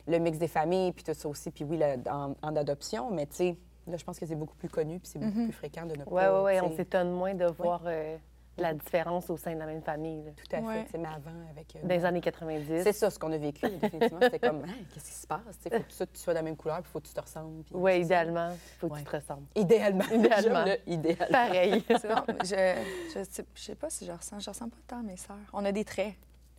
Le 0.07 0.19
mix 0.19 0.37
des 0.37 0.47
familles, 0.47 0.93
puis 0.93 1.03
tout 1.03 1.13
ça 1.13 1.27
aussi. 1.27 1.51
Puis 1.51 1.65
oui, 1.65 1.79
en, 2.09 2.33
en 2.41 2.55
adoption, 2.55 3.11
mais 3.11 3.25
tu 3.25 3.35
sais, 3.35 3.57
là, 3.87 3.97
je 3.97 4.05
pense 4.05 4.17
que 4.19 4.25
c'est 4.25 4.35
beaucoup 4.35 4.55
plus 4.55 4.69
connu, 4.69 4.99
puis 4.99 5.09
c'est 5.11 5.19
beaucoup 5.19 5.43
plus 5.43 5.51
fréquent 5.51 5.85
de 5.85 5.93
ne 5.95 6.03
Oui, 6.05 6.21
pas. 6.21 6.43
oui, 6.43 6.53
oui. 6.53 6.59
tu 6.59 6.63
On 6.73 6.77
s'étonne 6.77 7.11
moins 7.11 7.33
de 7.33 7.45
voir 7.45 7.81
euh, 7.87 8.15
la 8.57 8.73
différence 8.73 9.29
au 9.29 9.37
sein 9.37 9.53
de 9.53 9.59
la 9.59 9.65
même 9.65 9.81
famille. 9.81 10.23
là. 10.23 10.31
Tout 10.31 10.55
à 10.55 10.59
Ouais. 10.59 10.83
fait. 10.85 10.97
Mais 10.97 11.07
avant, 11.07 11.31
avec. 11.51 11.75
euh, 11.75 11.79
Dans 11.83 11.89
les 11.95 12.05
années 12.05 12.21
90. 12.21 12.83
C'est 12.83 12.93
ça, 12.93 13.09
ce 13.09 13.19
qu'on 13.19 13.31
a 13.31 13.37
vécu, 13.37 13.67
définitivement. 13.81 14.19
C'était 14.21 14.39
comme, 14.39 14.63
Hein, 14.63 14.73
qu'est-ce 14.93 15.05
qui 15.05 15.13
se 15.15 15.27
passe? 15.27 15.41
Il 15.65 15.71
faut 15.71 16.05
que 16.05 16.11
tu 16.11 16.19
sois 16.19 16.33
de 16.33 16.39
la 16.39 16.43
même 16.43 16.55
couleur, 16.57 16.77
puis 16.81 16.89
il 16.89 16.91
faut 16.91 16.99
que 16.99 17.07
tu 17.07 17.13
te 17.13 17.21
ressembles. 17.21 17.63
Oui, 17.71 17.99
idéalement, 18.01 18.51
il 18.51 18.79
faut 18.79 18.87
que 18.87 18.93
Ouais. 18.93 18.99
tu 18.99 19.05
te 19.05 19.15
ressembles. 19.15 19.45
Idéalement. 19.55 20.03
Idéalement. 20.11 20.65
Le. 20.65 21.15
Pareil. 21.31 21.83
Je, 21.89 22.75
je, 23.13 23.23
sais, 23.23 23.45
je 23.55 23.61
sais 23.61 23.75
pas 23.75 23.89
si 23.89 24.05
je 24.05 24.11
ressens. 24.11 24.39
Je 24.39 24.49
ressens 24.49 24.69
pas 24.69 24.77
tant 24.87 25.03
mes 25.03 25.17
sœurs. 25.17 25.37
On 25.53 25.63
a 25.65 25.71
des 25.71 25.85
traits, 25.85 26.13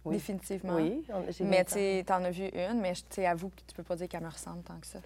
Oui. 0.05 0.15
définitivement. 0.17 0.75
oui, 0.77 1.05
on- 1.13 1.25
Mais 1.45 1.65
vu 1.65 1.99
tu 2.01 2.05
t'en 2.05 2.23
as 2.25 2.31
vu 2.31 2.47
une, 2.49 2.81
mais 2.81 2.93
tu 2.95 3.03
sais, 3.11 3.27
avoue 3.27 3.49
que 3.51 3.61
tu 3.67 3.75
peux 3.75 3.83
pas 3.83 3.97
dire 3.97 4.09
qu'elle 4.09 4.23
me 4.23 4.31
ressemble 4.31 4.63
tant 4.63 4.79
que 4.79 4.87
ça. 4.87 4.99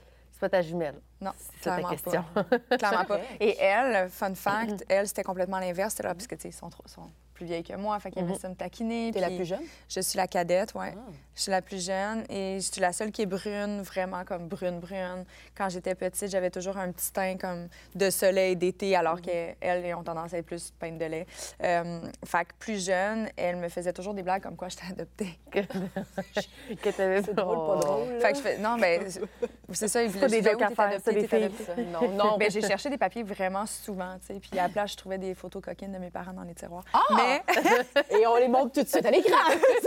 C'est 0.42 0.50
pas 0.50 0.56
ta 0.56 0.62
jumelle. 0.62 1.00
Non, 1.20 1.30
C'est 1.38 1.70
ta 1.70 1.76
clairement 1.76 1.88
question. 1.90 2.24
pas. 2.34 2.76
clairement 2.76 3.04
pas. 3.04 3.20
Et 3.40 3.56
elle, 3.60 4.10
fun 4.10 4.34
fact, 4.34 4.84
elle, 4.88 5.06
c'était 5.06 5.22
complètement 5.22 5.60
l'inverse. 5.60 5.92
C'était 5.92 6.02
là, 6.08 6.14
parce 6.14 6.26
que, 6.26 6.34
tu 6.34 6.42
sais, 6.42 6.48
ils 6.48 6.52
sont, 6.52 6.68
trop- 6.68 6.82
sont 6.88 7.08
plus 7.42 7.46
vieilles 7.46 7.62
que 7.64 7.74
moi. 7.76 7.98
Fait 7.98 8.10
qu'ils 8.10 8.22
aimaient 8.22 8.32
Mhm. 8.32 8.38
ça 8.38 8.48
me 8.48 8.54
taquiner. 8.54 9.10
T'es 9.12 9.20
la 9.20 9.28
plus 9.28 9.44
jeune? 9.44 9.62
Je 9.88 10.00
suis 10.00 10.16
la 10.16 10.26
cadette, 10.28 10.74
ouais. 10.74 10.94
Ah. 10.96 11.10
Je 11.34 11.40
suis 11.42 11.50
la 11.50 11.62
plus 11.62 11.84
jeune 11.84 12.24
et 12.28 12.56
je 12.60 12.70
suis 12.70 12.80
la 12.80 12.92
seule 12.92 13.10
qui 13.10 13.22
est 13.22 13.26
brune, 13.26 13.80
vraiment 13.82 14.22
comme 14.24 14.48
brune, 14.48 14.78
brune. 14.80 15.24
Quand 15.56 15.68
j'étais 15.70 15.94
petite, 15.94 16.28
j'avais 16.30 16.50
toujours 16.50 16.76
un 16.76 16.92
petit 16.92 17.10
teint 17.10 17.36
comme 17.36 17.68
de 17.94 18.10
soleil 18.10 18.54
d'été, 18.54 18.94
alors 18.94 19.20
qu'elles 19.20 19.56
elles 19.60 19.94
ont 19.94 20.02
tendance 20.02 20.34
à 20.34 20.38
être 20.38 20.46
plus 20.46 20.72
peintes 20.78 20.98
de 20.98 21.04
lait. 21.06 21.26
Euh, 21.62 22.00
fait 22.24 22.44
que 22.44 22.52
plus 22.58 22.84
jeune, 22.84 23.28
elle 23.36 23.56
me 23.56 23.68
faisait 23.68 23.92
toujours 23.94 24.12
des 24.14 24.22
blagues 24.22 24.42
comme 24.42 24.56
quoi 24.56 24.68
j'étais 24.68 24.86
adoptée. 24.92 25.38
que 25.50 25.60
que 26.82 26.90
t'avais 26.90 27.22
C'est 27.22 27.34
drôle, 27.34 27.56
pas 27.66 27.76
drôle. 27.86 28.08
là. 28.12 28.20
Fait 28.20 28.32
que 28.32 28.38
je 28.38 28.42
fais, 28.42 28.58
non, 28.58 28.76
ben, 28.78 29.02
c'est 29.72 29.88
ça. 29.88 30.00
pas 30.20 30.28
des 30.28 30.42
jokes 30.42 30.62
à 30.62 30.70
faire, 30.70 31.00
filles. 31.00 31.50
Non, 31.92 32.08
non. 32.10 32.36
Ben, 32.38 32.50
j'ai 32.50 32.60
cherché 32.62 32.90
des 32.90 32.98
papiers 32.98 33.22
vraiment 33.22 33.64
souvent, 33.66 34.16
tu 34.20 34.34
sais. 34.34 34.40
Puis 34.40 34.58
à 34.58 34.64
la 34.64 34.68
place, 34.68 34.92
je 34.92 34.96
trouvais 34.98 35.18
des 35.18 35.34
photos 35.34 35.62
coquines 35.62 35.92
de 35.92 35.98
mes 35.98 36.10
parents 36.10 36.32
dans 36.34 36.42
les 36.42 36.54
tiroirs. 36.54 36.84
Ah! 36.92 37.00
Mais 37.16 37.31
Et 38.10 38.26
on 38.26 38.36
les 38.36 38.48
montre 38.48 38.72
tout 38.72 38.82
de 38.82 38.88
suite 38.88 39.04
à 39.06 39.10
l'écran. 39.10 39.36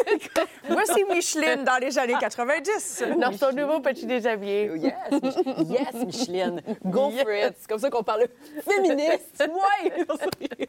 voici 0.69 1.03
Micheline 1.09 1.63
dans 1.63 1.77
les 1.77 1.97
années 1.97 2.15
90. 2.19 3.03
Non, 3.17 3.31
ton 3.37 3.51
nouveau 3.53 3.79
petit 3.79 4.05
déjamier. 4.05 4.71
yes, 4.75 4.93
Mich- 5.11 5.69
yes, 5.69 5.93
Micheline. 6.05 6.61
Go 6.85 7.11
for 7.11 7.31
it. 7.31 7.53
C'est 7.59 7.67
comme 7.69 7.79
ça 7.79 7.89
qu'on 7.89 8.03
parle 8.03 8.25
féministe. 8.67 9.43
Ouais. 9.55 10.05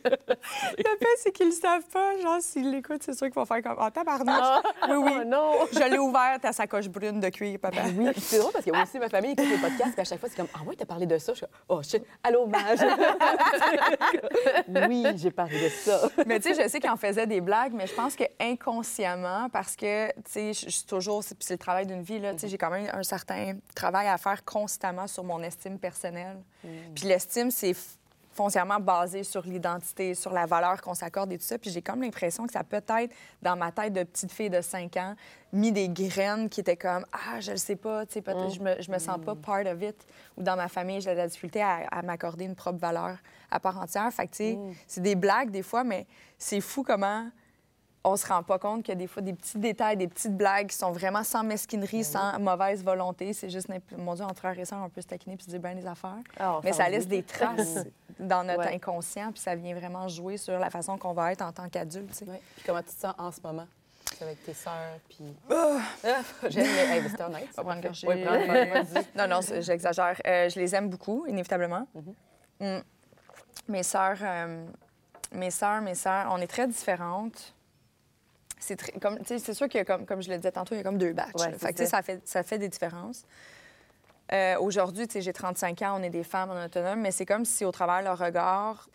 Le 0.06 0.84
fait, 0.84 1.16
c'est 1.18 1.32
qu'ils 1.32 1.46
le 1.46 1.52
savent 1.52 1.84
pas. 1.92 2.16
Genre, 2.22 2.36
s'ils 2.40 2.70
l'écoutent, 2.70 3.02
c'est 3.02 3.14
sûr 3.16 3.26
qu'ils 3.26 3.34
vont 3.34 3.44
faire 3.44 3.62
comme 3.62 3.76
Ah, 3.78 3.90
tabarnak. 3.90 4.64
Oui, 4.88 4.96
oui. 4.96 5.12
Oh 5.20 5.24
non! 5.24 5.52
Je 5.72 5.90
l'ai 5.90 5.98
ouverte 5.98 6.44
à 6.44 6.52
sa 6.52 6.66
coche 6.66 6.88
brune 6.88 7.20
de 7.20 7.28
cuir, 7.28 7.58
papa. 7.58 7.80
Oui, 7.96 8.10
puis 8.12 8.20
c'est 8.20 8.38
drôle 8.38 8.52
parce 8.52 8.64
qu'il 8.64 8.72
y 8.72 8.76
a 8.76 8.82
aussi 8.82 8.98
ma 8.98 9.08
famille 9.08 9.34
qui 9.34 9.42
écoute 9.42 9.54
les 9.54 9.68
podcasts, 9.68 9.92
puis 9.92 10.00
à 10.00 10.04
chaque 10.04 10.20
fois, 10.20 10.28
c'est 10.28 10.36
comme 10.36 10.48
Ah 10.54 10.60
oui, 10.66 10.76
t'as 10.76 10.84
parlé 10.84 11.06
de 11.06 11.18
ça. 11.18 11.32
Je 11.32 11.38
suis 11.38 11.46
comme 11.46 11.54
Oh 11.68 11.82
shit, 11.82 12.02
allô, 12.22 12.46
mage. 12.46 12.78
oui, 14.88 15.04
j'ai 15.16 15.30
parlé 15.30 15.64
de 15.64 15.68
ça. 15.68 16.08
Mais 16.26 16.40
tu 16.40 16.48
sais, 16.54 16.55
je 16.56 16.68
sais 16.68 16.80
qu'il 16.80 16.90
en 16.90 16.96
faisait 16.96 17.26
des 17.26 17.40
blagues, 17.40 17.72
mais 17.72 17.86
je 17.86 17.94
pense 17.94 18.16
que 18.16 18.24
inconsciemment, 18.40 19.48
parce 19.50 19.76
que, 19.76 20.08
tu 20.08 20.22
sais, 20.26 20.52
je 20.52 20.70
suis 20.70 20.86
toujours, 20.86 21.22
c'est 21.22 21.50
le 21.50 21.58
travail 21.58 21.86
d'une 21.86 22.02
vie, 22.02 22.18
là, 22.18 22.32
tu 22.32 22.40
sais, 22.40 22.48
j'ai 22.48 22.58
quand 22.58 22.70
même 22.70 22.88
un 22.92 23.02
certain 23.02 23.54
travail 23.74 24.08
à 24.08 24.18
faire 24.18 24.44
constamment 24.44 25.06
sur 25.06 25.24
mon 25.24 25.42
estime 25.42 25.78
personnelle. 25.78 26.38
Puis 26.94 27.06
l'estime, 27.06 27.50
c'est 27.50 27.74
foncièrement 28.36 28.78
basé 28.78 29.24
sur 29.24 29.42
l'identité, 29.42 30.14
sur 30.14 30.32
la 30.32 30.46
valeur 30.46 30.80
qu'on 30.82 30.94
s'accorde 30.94 31.32
et 31.32 31.38
tout 31.38 31.44
ça. 31.44 31.58
Puis 31.58 31.70
j'ai 31.70 31.82
comme 31.82 32.02
l'impression 32.02 32.46
que 32.46 32.52
ça 32.52 32.62
peut 32.62 32.76
être, 32.76 33.12
dans 33.42 33.56
ma 33.56 33.72
tête 33.72 33.92
de 33.92 34.02
petite 34.04 34.30
fille 34.30 34.50
de 34.50 34.60
5 34.60 34.96
ans, 34.98 35.14
mis 35.52 35.72
des 35.72 35.88
graines 35.88 36.48
qui 36.48 36.60
étaient 36.60 36.76
comme 36.76 37.06
Ah, 37.12 37.40
je 37.40 37.52
le 37.52 37.56
sais 37.56 37.76
pas, 37.76 38.04
tu 38.04 38.14
sais, 38.14 38.22
peut-être 38.22 38.54
je, 38.54 38.60
me, 38.60 38.80
je 38.80 38.90
me 38.90 38.98
sens 38.98 39.18
pas 39.24 39.34
part 39.34 39.66
of 39.66 39.82
it. 39.82 39.96
Ou 40.36 40.42
dans 40.42 40.56
ma 40.56 40.68
famille, 40.68 41.00
j'ai 41.00 41.12
de 41.12 41.16
la 41.16 41.26
difficulté 41.26 41.62
à, 41.62 41.86
à 41.90 42.02
m'accorder 42.02 42.44
une 42.44 42.54
propre 42.54 42.78
valeur 42.78 43.16
à 43.50 43.58
part 43.58 43.80
entière. 43.80 44.12
Fait 44.12 44.26
que, 44.26 44.32
tu 44.32 44.36
sais, 44.36 44.58
c'est 44.86 45.00
des 45.00 45.14
blagues 45.14 45.50
des 45.50 45.62
fois, 45.62 45.82
mais 45.82 46.06
c'est 46.38 46.60
fou 46.60 46.82
comment 46.82 47.28
on 48.06 48.16
se 48.16 48.24
rend 48.26 48.42
pas 48.44 48.58
compte 48.60 48.84
qu'il 48.84 48.92
y 48.94 48.96
a 48.96 49.00
des 49.00 49.08
fois 49.08 49.20
des 49.20 49.32
petits 49.32 49.58
détails, 49.58 49.96
des 49.96 50.06
petites 50.06 50.36
blagues 50.36 50.68
qui 50.68 50.76
sont 50.76 50.92
vraiment 50.92 51.24
sans 51.24 51.42
mesquinerie, 51.42 52.04
sans 52.04 52.38
mauvaise 52.38 52.84
volonté. 52.84 53.32
C'est 53.32 53.50
juste, 53.50 53.68
mon 53.98 54.14
Dieu, 54.14 54.24
entre 54.24 54.38
frères 54.38 54.56
et 54.58 54.64
sœurs, 54.64 54.80
on 54.84 54.88
peut 54.88 55.00
se 55.00 55.08
taquiner 55.08 55.36
puis 55.36 55.44
se 55.44 55.50
dire 55.50 55.58
bien 55.58 55.74
des 55.74 55.86
affaires. 55.86 56.18
Ah, 56.38 56.60
Mais 56.62 56.72
ça 56.72 56.88
laisse 56.88 57.08
des 57.08 57.24
traces 57.24 57.84
dans 58.20 58.44
notre 58.44 58.60
Ouais. 58.60 58.74
inconscient, 58.76 59.32
puis 59.32 59.40
ça 59.40 59.56
vient 59.56 59.74
vraiment 59.74 60.06
jouer 60.06 60.36
sur 60.36 60.56
la 60.58 60.70
façon 60.70 60.96
qu'on 60.96 61.12
va 61.12 61.32
être 61.32 61.42
en 61.42 61.52
tant 61.52 61.68
qu'adulte. 61.68 62.22
Ouais. 62.26 62.40
Puis 62.54 62.64
comment 62.64 62.80
tu 62.80 62.94
te 62.94 63.00
sens 63.00 63.14
en 63.18 63.32
ce 63.32 63.40
moment? 63.42 63.66
Avec 64.20 64.42
tes 64.44 64.54
sœurs, 64.54 64.98
puis. 65.08 65.34
Ah, 65.50 65.78
J'aime 66.48 66.64
les. 66.64 66.96
Hey, 66.96 67.02
c'était 67.10 67.24
honnête. 67.24 67.52
Pas 67.56 67.62
prendre 67.64 67.82
vas-y. 67.82 69.06
non, 69.18 69.26
non, 69.28 69.40
j'exagère. 69.60 70.16
Euh, 70.24 70.48
je 70.48 70.58
les 70.60 70.74
aime 70.76 70.88
beaucoup, 70.88 71.26
inévitablement. 71.26 71.86
Mm. 72.60 72.78
Mes 73.68 73.82
sœurs, 73.82 74.18
euh, 74.22 74.64
mes 75.32 75.50
sœurs, 75.50 75.82
mes 75.82 75.96
sœurs, 75.96 76.28
on 76.30 76.38
est 76.38 76.46
très 76.46 76.68
différentes. 76.68 77.52
C'est 78.58 78.76
très- 78.76 78.92
comme, 78.92 79.18
tu 79.18 79.26
sais, 79.26 79.38
c'est 79.38 79.54
sûr 79.54 79.68
que 79.68 79.82
comme, 79.84 80.06
comme 80.06 80.22
je 80.22 80.30
le 80.30 80.36
disais 80.36 80.52
tantôt, 80.52 80.74
il 80.74 80.78
y 80.78 80.80
a 80.80 80.84
comme 80.84 80.98
deux 80.98 81.12
batchs. 81.12 81.34
Ouais, 81.40 81.52
fait 81.52 81.68
que, 81.72 81.78
tu 81.78 81.84
sais, 81.84 81.86
ça. 81.86 82.02
fait, 82.02 82.26
ça 82.26 82.42
fait 82.42 82.58
des 82.58 82.68
différences. 82.68 83.24
Euh, 84.32 84.56
Aujourd'hui, 84.58 85.06
tu 85.06 85.14
sais, 85.14 85.20
j'ai 85.22 85.32
35 85.32 85.82
ans, 85.82 85.98
on 86.00 86.02
est 86.02 86.10
des 86.10 86.24
femmes 86.24 86.50
en 86.50 86.64
autonome, 86.64 87.00
mais 87.00 87.10
c'est 87.12 87.26
comme 87.26 87.44
si 87.44 87.64
au 87.64 87.70
travers 87.70 88.00
de 88.00 88.04
leur 88.04 88.18
regard, 88.18 88.88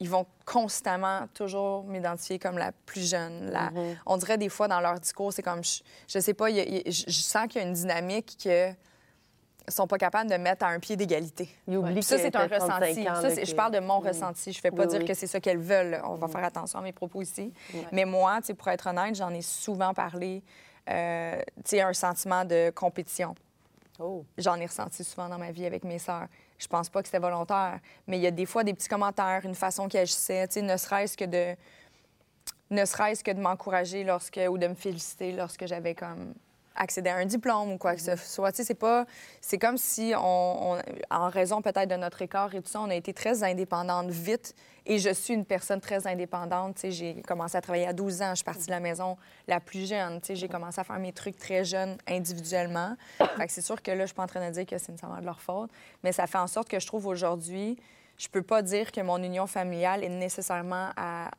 ils 0.00 0.10
vont 0.10 0.26
constamment 0.44 1.26
toujours 1.32 1.84
m'identifier 1.84 2.38
comme 2.38 2.58
la 2.58 2.72
plus 2.72 3.08
jeune. 3.08 3.50
La- 3.50 3.70
Mm-hmm. 3.70 3.96
On 4.06 4.16
dirait 4.18 4.36
des 4.38 4.48
fois 4.50 4.68
dans 4.68 4.80
leur 4.80 4.98
discours, 5.00 5.32
c'est 5.32 5.42
comme, 5.42 5.64
je, 5.64 5.80
je 6.08 6.18
sais 6.18 6.34
pas, 6.34 6.50
il 6.50 6.56
y 6.56 6.60
a- 6.60 6.64
il 6.64 6.92
je 6.92 7.10
sens 7.12 7.46
qu'il 7.48 7.62
y 7.62 7.64
a 7.64 7.68
une 7.68 7.72
dynamique 7.74 8.36
que 8.42 8.70
sont 9.68 9.86
pas 9.86 9.98
capables 9.98 10.28
de 10.30 10.36
mettre 10.36 10.64
à 10.64 10.68
un 10.68 10.78
pied 10.78 10.96
d'égalité. 10.96 11.48
Puis 11.66 12.02
ça, 12.02 12.18
c'est 12.18 12.34
un 12.36 12.46
t'as 12.46 12.58
35 12.58 12.84
ressenti. 12.84 13.08
ans, 13.08 13.14
Ça, 13.20 13.34
que- 13.34 13.44
Je 13.46 13.54
parle 13.54 13.72
de 13.72 13.78
mon 13.80 14.00
Mm. 14.00 14.06
ressenti. 14.06 14.52
Je 14.52 14.60
fais 14.60 14.70
pas 14.70 14.82
Oui, 14.82 14.88
dire 14.88 15.00
oui. 15.00 15.04
que 15.06 15.14
c'est 15.14 15.26
ça 15.26 15.40
qu'elles 15.40 15.58
veulent. 15.58 16.00
On 16.04 16.14
va 16.16 16.28
faire 16.28 16.44
attention 16.44 16.78
à 16.78 16.82
mes 16.82 16.92
propos 16.92 17.22
ici. 17.22 17.52
Mais 17.92 18.04
moi, 18.04 18.40
pour 18.58 18.68
être 18.68 18.86
honnête, 18.88 19.14
j'en 19.14 19.30
ai 19.30 19.42
souvent 19.42 19.94
parlé. 19.94 20.42
euh, 20.90 21.40
un 21.72 21.92
sentiment 21.94 22.44
de 22.44 22.70
compétition. 22.74 23.34
Oh. 23.98 24.22
J'en 24.36 24.56
ai 24.56 24.66
ressenti 24.66 25.02
souvent 25.02 25.30
dans 25.30 25.38
ma 25.38 25.50
vie 25.50 25.64
avec 25.64 25.82
mes 25.82 25.98
sœurs. 25.98 26.26
Je 26.58 26.66
pense 26.66 26.90
pas 26.90 27.00
que 27.00 27.08
c'était 27.08 27.18
volontaire, 27.20 27.78
mais 28.06 28.18
il 28.18 28.22
y 28.22 28.26
a 28.26 28.30
des 28.30 28.44
fois 28.44 28.64
des 28.64 28.74
petits 28.74 28.88
commentaires, 28.88 29.40
une 29.44 29.54
façon 29.54 29.88
qu'elles 29.88 30.02
agissaient, 30.02 30.46
ne 30.60 30.76
serait-ce 30.76 31.16
que 31.16 31.24
de 31.24 31.56
ne 32.70 32.84
serait-ce 32.84 33.24
que 33.24 33.30
de 33.30 33.40
m'encourager 33.40 34.04
lorsque 34.04 34.38
ou 34.50 34.58
de 34.58 34.66
me 34.66 34.74
féliciter 34.74 35.32
lorsque 35.32 35.64
j'avais 35.66 35.94
comme 35.94 36.34
accédé 36.76 37.10
à 37.10 37.16
un 37.16 37.24
diplôme 37.26 37.72
ou 37.72 37.78
quoi 37.78 37.94
que 37.94 38.00
ce 38.00 38.16
soit. 38.16 38.52
Tu 38.52 38.58
sais, 38.58 38.64
c'est 38.64 38.74
pas 38.74 39.06
c'est 39.40 39.58
comme 39.58 39.76
si 39.78 40.12
on, 40.16 40.72
on- 40.74 40.82
en 41.10 41.28
raison 41.28 41.62
peut-être 41.62 41.88
de 41.88 41.96
notre 41.96 42.22
écart 42.22 42.54
et 42.54 42.60
tout 42.62 42.68
ça, 42.70 42.80
on 42.80 42.90
a 42.90 42.94
été 42.94 43.12
très 43.14 43.42
indépendante 43.44 44.10
vite. 44.10 44.54
Et 44.86 44.98
je 44.98 45.08
suis 45.10 45.32
une 45.32 45.46
personne 45.46 45.80
très 45.80 46.06
indépendante, 46.06 46.74
tu 46.74 46.80
sais, 46.82 46.90
j'ai 46.90 47.22
commencé 47.22 47.56
à 47.56 47.60
travailler 47.62 47.86
à 47.86 47.92
12 47.94 48.20
ans, 48.20 48.30
je 48.30 48.36
suis 48.36 48.44
partie 48.44 48.66
de 48.66 48.70
la 48.70 48.80
maison 48.80 49.16
la 49.48 49.58
plus 49.58 49.88
jeune, 49.88 50.20
tu 50.20 50.26
sais, 50.26 50.36
j'ai 50.36 50.48
commencé 50.48 50.78
à 50.78 50.84
faire 50.84 50.98
mes 50.98 51.12
trucs 51.12 51.38
très 51.38 51.64
jeune 51.64 51.96
individuellement. 52.06 52.94
Fait 53.38 53.46
que 53.46 53.52
c'est 53.52 53.62
sûr 53.62 53.80
que 53.80 53.90
là, 53.90 54.00
je 54.00 54.06
suis 54.06 54.14
pas 54.14 54.24
en 54.24 54.26
train 54.26 54.46
de 54.46 54.52
dire 54.52 54.66
que 54.66 54.76
c'est 54.76 54.90
nécessairement 54.92 55.20
de 55.20 55.24
leur 55.26 55.40
faute, 55.40 55.70
mais 56.02 56.12
ça 56.12 56.26
fait 56.26 56.36
en 56.38 56.46
sorte 56.46 56.68
que 56.68 56.78
je 56.78 56.86
trouve 56.86 57.06
aujourd'hui, 57.06 57.78
je 58.18 58.28
peux 58.28 58.42
pas 58.42 58.60
dire 58.60 58.92
que 58.92 59.00
mon 59.00 59.22
union 59.22 59.46
familiale 59.46 60.04
est 60.04 60.08
nécessairement 60.10 60.90
à, 60.96 61.30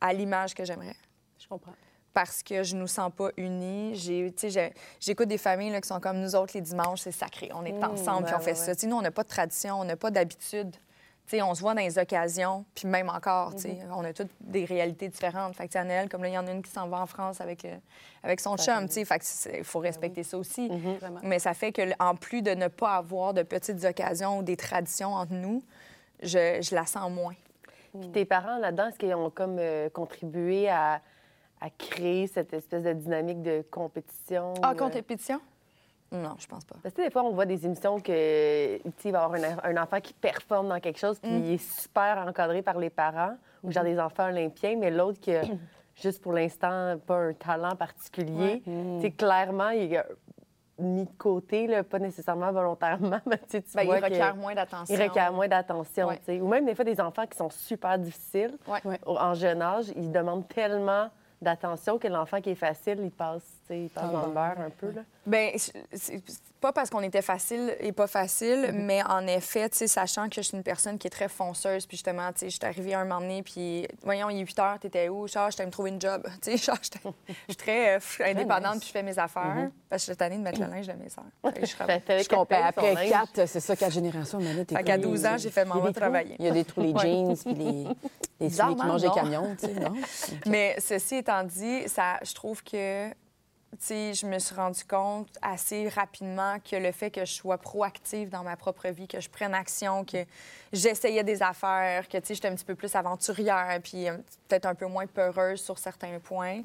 à 0.00 0.12
l'image 0.12 0.54
que 0.54 0.64
j'aimerais. 0.64 0.96
Je 1.38 1.46
comprends. 1.46 1.72
Parce 2.16 2.42
que 2.42 2.62
je 2.62 2.76
nous 2.76 2.86
sens 2.86 3.12
pas 3.14 3.28
unis. 3.36 3.94
J'ai, 3.94 4.32
tu 4.32 4.40
sais, 4.40 4.48
j'ai- 4.50 4.72
j'écoute 5.00 5.28
des 5.28 5.36
familles 5.36 5.68
là, 5.68 5.82
qui 5.82 5.88
sont 5.88 6.00
comme 6.00 6.18
nous 6.18 6.34
autres 6.34 6.52
les 6.54 6.62
dimanches, 6.62 7.00
c'est 7.00 7.12
sacré. 7.12 7.50
On 7.54 7.62
est 7.66 7.72
Mmh, 7.74 7.84
ensemble 7.84 8.24
puis 8.24 8.34
on 8.34 8.38
fait 8.40 8.52
ouais, 8.52 8.54
ça. 8.54 8.68
ouais. 8.68 8.74
Tu 8.74 8.80
sais, 8.80 8.86
nous, 8.86 8.96
on 8.96 9.02
n'a 9.02 9.10
pas 9.10 9.22
de 9.22 9.28
tradition, 9.28 9.78
on 9.80 9.84
n'a 9.84 9.96
pas 9.96 10.10
d'habitude. 10.10 10.70
Tu 10.70 10.78
sais, 11.36 11.42
on 11.42 11.54
se 11.54 11.60
voit 11.60 11.74
dans 11.74 11.82
les 11.82 11.98
occasions, 11.98 12.64
puis 12.74 12.88
même 12.88 13.10
encore, 13.10 13.54
tu 13.54 13.62
sais, 13.62 13.68
Mmh. 13.74 13.92
on 13.94 14.02
a 14.02 14.14
toutes 14.14 14.30
des 14.40 14.64
réalités 14.64 15.08
différentes. 15.08 15.54
Fait 15.56 15.68
que, 15.68 16.08
comme 16.08 16.22
là, 16.22 16.28
il 16.28 16.32
y 16.34 16.38
en 16.38 16.46
a 16.46 16.52
une 16.52 16.62
qui 16.62 16.70
s'en 16.70 16.88
va 16.88 17.02
en 17.02 17.06
France 17.06 17.42
avec, 17.42 17.64
le- 17.64 17.70
avec 18.22 18.40
son 18.40 18.56
chum, 18.56 18.86
tu 18.86 18.94
sais. 18.94 19.04
Fait 19.04 19.18
que 19.18 19.58
il 19.58 19.64
faut 19.64 19.80
respecter 19.80 20.22
ça 20.22 20.38
aussi. 20.38 20.68
Vraiment. 20.68 21.20
Mais 21.22 21.38
ça 21.38 21.52
fait 21.52 21.70
que, 21.72 21.82
en 22.02 22.14
plus 22.14 22.40
de 22.40 22.52
ne 22.52 22.68
pas 22.68 22.96
avoir 22.96 23.34
de 23.34 23.42
petites 23.42 23.84
occasions 23.84 24.38
ou 24.38 24.42
des 24.42 24.56
traditions 24.56 25.12
entre 25.12 25.34
nous, 25.34 25.62
je, 26.22 26.62
je 26.62 26.74
la 26.74 26.86
sens 26.86 27.10
moins. 27.10 27.34
Puis 28.00 28.10
tes 28.10 28.24
parents, 28.24 28.56
là-dedans, 28.56 28.88
est-ce 28.88 28.98
qu'ils 28.98 29.14
ont 29.14 29.28
comme 29.30 29.56
euh, 29.58 29.90
contribué 29.90 30.68
à, 30.70 31.02
à 31.60 31.70
créer 31.70 32.26
cette 32.26 32.52
espèce 32.52 32.82
de 32.82 32.92
dynamique 32.92 33.42
de 33.42 33.64
compétition? 33.70 34.54
Ah, 34.62 34.72
euh, 34.72 34.74
compétition? 34.74 35.40
Non, 36.12 36.34
je 36.38 36.46
pense 36.46 36.64
pas. 36.64 36.76
Parce 36.82 36.94
que 36.94 37.02
des 37.02 37.10
fois, 37.10 37.24
on 37.24 37.32
voit 37.32 37.46
des 37.46 37.66
émissions 37.66 37.98
que 37.98 38.76
tu 38.78 38.90
sais, 38.98 39.08
il 39.08 39.12
va 39.12 39.20
y 39.20 39.22
avoir 39.24 39.34
un, 39.64 39.70
un 39.76 39.82
enfant 39.82 40.00
qui 40.00 40.12
performe 40.12 40.68
dans 40.68 40.78
quelque 40.80 40.98
chose, 40.98 41.18
puis 41.18 41.30
Mm. 41.32 41.44
il 41.44 41.52
est 41.54 41.80
super 41.80 42.24
encadré 42.26 42.62
par 42.62 42.78
les 42.78 42.90
parents, 42.90 43.36
ou 43.64 43.72
genre 43.72 43.82
des 43.84 43.98
enfants 43.98 44.28
olympiens, 44.28 44.76
mais 44.76 44.90
l'autre 44.90 45.18
qui 45.20 45.34
a 45.34 45.42
juste 45.96 46.22
pour 46.22 46.32
l'instant 46.32 46.96
pas 47.06 47.16
un 47.16 47.32
talent 47.32 47.74
particulier, 47.74 48.62
Ouais. 48.66 48.96
tu 49.00 49.00
sais, 49.02 49.10
clairement, 49.10 49.70
il 49.70 49.96
a 49.96 50.04
mis 50.78 51.04
de 51.06 51.10
côté, 51.18 51.66
là, 51.66 51.82
pas 51.82 51.98
nécessairement 51.98 52.52
volontairement, 52.52 53.18
mais 53.26 53.38
tu 53.38 53.44
sais, 53.48 53.62
tu 53.62 53.74
Ben, 53.74 53.82
il 53.82 53.86
vois 53.86 53.98
que- 53.98 54.04
requiert 54.04 54.36
moins 54.36 54.54
d'attention. 54.54 54.94
il 54.94 55.02
requiert 55.02 55.32
moins 55.32 55.48
d'attention. 55.48 56.06
Ouais. 56.08 56.18
tu 56.18 56.24
sais. 56.26 56.40
Ou 56.40 56.46
même 56.46 56.66
des 56.66 56.74
fois, 56.76 56.84
des 56.84 57.00
enfants 57.00 57.26
qui 57.26 57.36
sont 57.36 57.50
super 57.50 57.98
difficiles 57.98 58.56
Ouais. 58.68 58.78
Ouais. 58.84 59.00
au- 59.06 59.16
en 59.18 59.34
jeune 59.34 59.60
âge, 59.62 59.86
ils 59.96 60.12
demandent 60.12 60.46
tellement 60.46 61.08
d'attention 61.42 61.98
que 61.98 62.08
l'enfant 62.08 62.40
qui 62.40 62.50
est 62.50 62.54
facile, 62.54 63.00
il 63.00 63.10
passe, 63.10 63.55
il 63.70 63.88
passe 63.90 64.04
Dans 64.04 64.12
dans 64.12 64.20
le 64.22 64.26
le 64.28 64.32
beurre 64.34 64.60
un 64.60 64.70
peu. 64.70 64.90
Là. 64.92 65.02
Ben, 65.26 65.50
c'est 65.92 66.22
pas 66.60 66.72
parce 66.72 66.88
qu'on 66.88 67.02
était 67.02 67.22
facile 67.22 67.76
et 67.80 67.92
pas 67.92 68.06
facile, 68.06 68.70
mais 68.72 69.02
en 69.04 69.26
effet, 69.26 69.68
tu 69.68 69.78
sais, 69.78 69.86
sachant 69.88 70.28
que 70.28 70.36
je 70.36 70.40
suis 70.42 70.56
une 70.56 70.62
personne 70.62 70.98
qui 70.98 71.06
est 71.06 71.10
très 71.10 71.28
fonceuse, 71.28 71.84
puis 71.86 71.96
justement, 71.96 72.32
tu 72.32 72.40
sais, 72.40 72.50
je 72.50 72.56
suis 72.56 72.64
arrivée 72.64 72.94
un 72.94 73.04
moment 73.04 73.20
donné, 73.20 73.42
puis 73.42 73.86
voyons, 74.02 74.30
il 74.30 74.38
est 74.40 74.44
8 74.46 74.58
heures, 74.60 74.78
t'étais 74.78 75.08
où? 75.08 75.26
Genre, 75.28 75.50
je 75.50 75.56
t'aime 75.56 75.66
me 75.66 75.72
trouver 75.72 75.90
une 75.90 76.00
job. 76.00 76.26
Tu 76.42 76.52
sais, 76.52 76.56
genre, 76.56 76.78
j'étais- 76.80 77.00
je 77.28 77.32
suis 77.52 77.56
très 77.56 77.96
euh, 77.96 78.00
indépendante, 78.24 78.74
nice. 78.74 78.80
puis 78.80 78.88
je 78.88 78.92
fais 78.92 79.02
mes 79.02 79.18
affaires, 79.18 79.68
parce 79.88 80.02
que 80.02 80.06
je 80.06 80.12
suis 80.12 80.16
tannée 80.16 80.36
de 80.38 80.42
mettre 80.42 80.60
le 80.60 80.66
linge 80.66 80.86
de 80.86 80.92
mes 80.94 81.08
que 82.18 82.22
je 82.22 82.28
comprends. 82.28 82.64
Après 82.64 82.94
linge. 82.94 83.10
quatre, 83.10 83.46
c'est 83.48 83.60
ça, 83.60 83.76
quatre 83.76 83.92
générations. 83.92 84.38
Mais 84.38 84.54
là, 84.54 84.64
t'es 84.64 84.76
Fait 84.76 84.84
qu'à 84.84 84.94
comme- 84.94 85.10
12 85.10 85.26
ans, 85.26 85.36
j'ai 85.38 85.50
fait 85.50 85.64
des 85.88 85.92
trous. 85.92 86.00
travailler. 86.00 86.36
Il 86.38 86.44
y 86.44 86.48
a 86.48 86.52
des 86.52 86.64
trous, 86.64 86.80
les 86.82 86.94
jeans, 86.98 87.36
puis 87.36 87.54
les, 87.54 87.84
les 88.40 88.50
souliers 88.50 88.74
qui 88.76 88.82
les 89.02 89.08
non. 89.08 89.14
camions, 89.14 89.56
tu 89.58 89.66
sais, 89.66 89.74
non? 89.74 89.94
Mais 90.46 90.76
ceci 90.78 91.16
étant 91.16 91.42
dit, 91.44 91.88
ça, 91.88 92.18
je 92.24 92.32
trouve 92.34 92.62
que, 92.62 93.08
tu 93.76 93.86
sais, 93.86 94.14
je 94.14 94.26
me 94.26 94.38
suis 94.38 94.54
rendu 94.54 94.84
compte 94.84 95.28
assez 95.42 95.88
rapidement 95.88 96.56
que 96.60 96.76
le 96.76 96.92
fait 96.92 97.10
que 97.10 97.24
je 97.24 97.32
sois 97.32 97.58
proactive 97.58 98.28
dans 98.30 98.42
ma 98.42 98.56
propre 98.56 98.88
vie, 98.88 99.06
que 99.08 99.20
je 99.20 99.28
prenne 99.28 99.54
action, 99.54 100.04
que 100.04 100.24
j'essayais 100.72 101.24
des 101.24 101.42
affaires, 101.42 102.08
que, 102.08 102.18
tu 102.18 102.26
sais, 102.26 102.34
j'étais 102.34 102.48
un 102.48 102.54
petit 102.54 102.64
peu 102.64 102.74
plus 102.74 102.94
aventurière, 102.94 103.78
puis 103.82 104.08
euh, 104.08 104.16
peut-être 104.48 104.66
un 104.66 104.74
peu 104.74 104.86
moins 104.86 105.06
peureuse 105.06 105.60
sur 105.60 105.78
certains 105.78 106.18
points, 106.18 106.60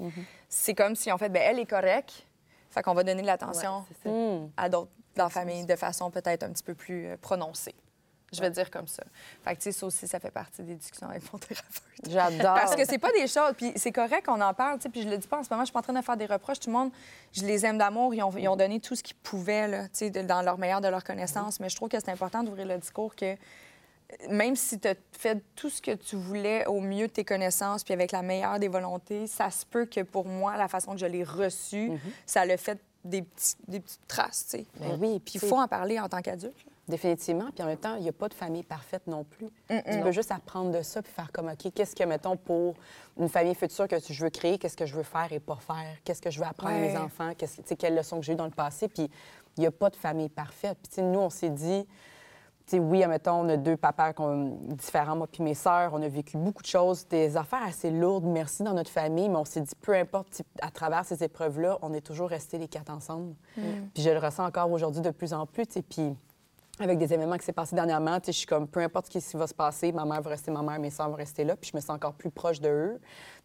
c'est 0.49 0.73
comme 0.73 0.95
si, 0.95 1.11
en 1.11 1.17
fait, 1.17 1.29
ben 1.29 1.41
elle 1.43 1.59
est 1.59 1.65
correcte, 1.69 2.25
fait 2.69 2.81
qu'on 2.81 2.93
va 2.93 3.03
donner 3.03 3.21
de 3.21 3.27
l'attention 3.27 3.85
Ouais, 4.05 4.49
à 4.57 4.69
d'autres 4.69 4.91
dans 5.15 5.25
la 5.25 5.29
famille 5.29 5.65
de 5.65 5.75
façon 5.75 6.09
peut-être 6.09 6.43
un 6.43 6.51
petit 6.51 6.63
peu 6.63 6.73
plus 6.73 7.07
euh, 7.07 7.17
prononcée. 7.21 7.75
Je 8.33 8.39
vais 8.39 8.49
dire 8.49 8.71
comme 8.71 8.87
ça. 8.87 9.03
Fait 9.43 9.55
que, 9.55 9.57
tu 9.57 9.63
sais, 9.63 9.71
ça 9.73 9.85
aussi, 9.85 10.07
ça 10.07 10.19
fait 10.19 10.31
partie 10.31 10.63
des 10.63 10.75
discussions 10.75 11.09
avec 11.09 11.21
mon 11.33 11.39
thérapeute. 11.39 11.83
J'adore. 12.09 12.55
Parce 12.55 12.75
que 12.75 12.85
c'est 12.85 12.97
pas 12.97 13.11
des 13.11 13.27
choses. 13.27 13.53
Puis 13.57 13.73
c'est 13.75 13.91
correct 13.91 14.25
qu'on 14.25 14.39
en 14.39 14.53
parle, 14.53 14.77
tu 14.77 14.83
sais. 14.83 14.89
Puis 14.89 15.01
je 15.01 15.09
le 15.09 15.17
dis 15.17 15.27
pas 15.27 15.39
en 15.39 15.43
ce 15.43 15.49
moment, 15.49 15.63
je 15.63 15.65
suis 15.65 15.73
pas 15.73 15.79
en 15.79 15.83
train 15.83 15.93
de 15.93 16.01
faire 16.01 16.17
des 16.17 16.25
reproches. 16.25 16.59
Tout 16.59 16.69
le 16.69 16.77
monde, 16.77 16.91
je 17.33 17.43
les 17.43 17.65
aime 17.65 17.77
d'amour. 17.77 18.13
Ils 18.13 18.23
ont, 18.23 18.31
ils 18.37 18.47
ont 18.47 18.55
donné 18.55 18.79
tout 18.79 18.95
ce 18.95 19.03
qu'ils 19.03 19.17
pouvaient, 19.17 19.67
là, 19.67 19.83
tu 19.89 20.11
sais, 20.11 20.23
dans 20.23 20.41
leur 20.41 20.57
meilleur 20.57 20.79
de 20.79 20.87
leurs 20.87 21.03
connaissances. 21.03 21.59
Mais 21.59 21.69
je 21.69 21.75
trouve 21.75 21.89
que 21.89 21.99
c'est 21.99 22.11
important 22.11 22.43
d'ouvrir 22.43 22.67
le 22.67 22.77
discours 22.77 23.15
que 23.15 23.35
même 24.29 24.55
si 24.55 24.79
tu 24.79 24.87
as 24.87 24.95
fait 25.11 25.41
tout 25.55 25.69
ce 25.69 25.81
que 25.81 25.91
tu 25.91 26.15
voulais 26.15 26.65
au 26.67 26.81
mieux 26.81 27.07
de 27.07 27.11
tes 27.11 27.23
connaissances, 27.23 27.83
puis 27.83 27.93
avec 27.93 28.11
la 28.11 28.21
meilleure 28.21 28.59
des 28.59 28.67
volontés, 28.67 29.27
ça 29.27 29.49
se 29.49 29.65
peut 29.65 29.85
que 29.85 30.01
pour 30.01 30.25
moi, 30.25 30.57
la 30.57 30.67
façon 30.67 30.93
que 30.93 30.99
je 30.99 31.05
l'ai 31.05 31.23
reçu, 31.23 31.91
ça 32.25 32.45
l'a 32.45 32.57
fait 32.57 32.79
des, 33.03 33.21
petits, 33.21 33.55
des 33.67 33.79
petites 33.79 34.07
traces, 34.07 34.47
tu 34.49 34.57
sais. 34.57 34.65
Ben 34.79 34.97
oui, 34.99 35.19
Puis 35.19 35.35
il 35.35 35.39
faut 35.39 35.57
en 35.57 35.67
parler 35.67 35.99
en 35.99 36.07
tant 36.07 36.21
qu'adulte. 36.21 36.55
Définitivement. 36.91 37.45
Puis 37.55 37.63
en 37.63 37.67
même 37.67 37.77
temps, 37.77 37.95
il 37.95 38.03
n'y 38.03 38.09
a 38.09 38.11
pas 38.11 38.27
de 38.27 38.33
famille 38.33 38.63
parfaite 38.63 39.07
non 39.07 39.23
plus. 39.23 39.47
Tu 39.69 40.01
peux 40.03 40.11
juste 40.11 40.29
apprendre 40.29 40.71
de 40.77 40.81
ça 40.81 41.01
puis 41.01 41.11
faire 41.11 41.31
comme, 41.31 41.47
OK, 41.47 41.71
qu'est-ce 41.73 41.95
que, 41.95 42.03
mettons, 42.03 42.35
pour 42.35 42.75
une 43.17 43.29
famille 43.29 43.55
future 43.55 43.87
que 43.87 43.95
je 43.97 44.23
veux 44.23 44.29
créer, 44.29 44.57
qu'est-ce 44.57 44.75
que 44.75 44.85
je 44.85 44.93
veux 44.93 45.03
faire 45.03 45.31
et 45.31 45.39
pas 45.39 45.55
faire? 45.55 45.95
Qu'est-ce 46.03 46.21
que 46.21 46.29
je 46.29 46.37
veux 46.37 46.45
apprendre 46.45 46.75
à 46.75 46.79
mes 46.79 46.97
enfants? 46.97 47.31
Quelles 47.79 47.95
leçons 47.95 48.19
que 48.19 48.25
j'ai 48.25 48.33
eues 48.33 48.35
dans 48.35 48.43
le 48.43 48.51
passé? 48.51 48.89
Puis 48.89 49.09
il 49.55 49.61
n'y 49.61 49.67
a 49.67 49.71
pas 49.71 49.89
de 49.89 49.95
famille 49.95 50.27
parfaite. 50.27 50.77
Puis 50.91 51.01
nous, 51.01 51.19
on 51.19 51.29
s'est 51.29 51.49
dit, 51.49 51.85
tu 52.65 52.77
sais, 52.77 52.79
oui, 52.79 53.03
admettons, 53.03 53.39
on 53.39 53.47
a 53.49 53.55
deux 53.55 53.77
papas 53.77 54.11
différents, 54.75 55.15
moi 55.15 55.27
puis 55.27 55.43
mes 55.43 55.53
sœurs. 55.53 55.91
On 55.93 56.01
a 56.01 56.09
vécu 56.09 56.35
beaucoup 56.35 56.61
de 56.61 56.67
choses, 56.67 57.07
des 57.07 57.37
affaires 57.37 57.63
assez 57.63 57.89
lourdes, 57.89 58.25
merci, 58.25 58.63
dans 58.63 58.73
notre 58.73 58.91
famille. 58.91 59.29
Mais 59.29 59.37
on 59.37 59.45
s'est 59.45 59.61
dit, 59.61 59.75
peu 59.79 59.93
importe, 59.93 60.41
à 60.61 60.71
travers 60.71 61.05
ces 61.05 61.23
épreuves-là, 61.23 61.79
on 61.81 61.93
est 61.93 62.01
toujours 62.01 62.27
restés 62.27 62.57
les 62.57 62.67
quatre 62.67 62.91
ensemble. 62.91 63.33
Puis 63.55 64.03
je 64.03 64.09
le 64.09 64.19
ressens 64.19 64.45
encore 64.45 64.69
aujourd'hui 64.69 65.01
de 65.01 65.11
plus 65.11 65.33
en 65.33 65.45
plus. 65.45 65.67
Puis 65.89 66.15
avec 66.79 66.97
des 66.97 67.13
événements 67.13 67.37
qui 67.37 67.45
s'est 67.45 67.53
passé 67.53 67.75
dernièrement, 67.75 68.19
je 68.25 68.31
suis 68.31 68.47
comme, 68.47 68.67
peu 68.67 68.79
importe 68.79 69.11
ce 69.11 69.19
qui 69.19 69.37
va 69.37 69.47
se 69.47 69.53
passer, 69.53 69.91
ma 69.91 70.05
mère 70.05 70.21
va 70.21 70.31
rester 70.31 70.51
ma 70.51 70.61
mère, 70.61 70.79
mes 70.79 70.89
soeurs 70.89 71.09
vont 71.09 71.15
rester 71.15 71.43
là, 71.43 71.55
puis 71.55 71.69
je 71.71 71.77
me 71.77 71.81
sens 71.81 71.91
encore 71.91 72.13
plus 72.13 72.31
proche 72.31 72.59
de 72.59 72.69
eux. 72.69 72.99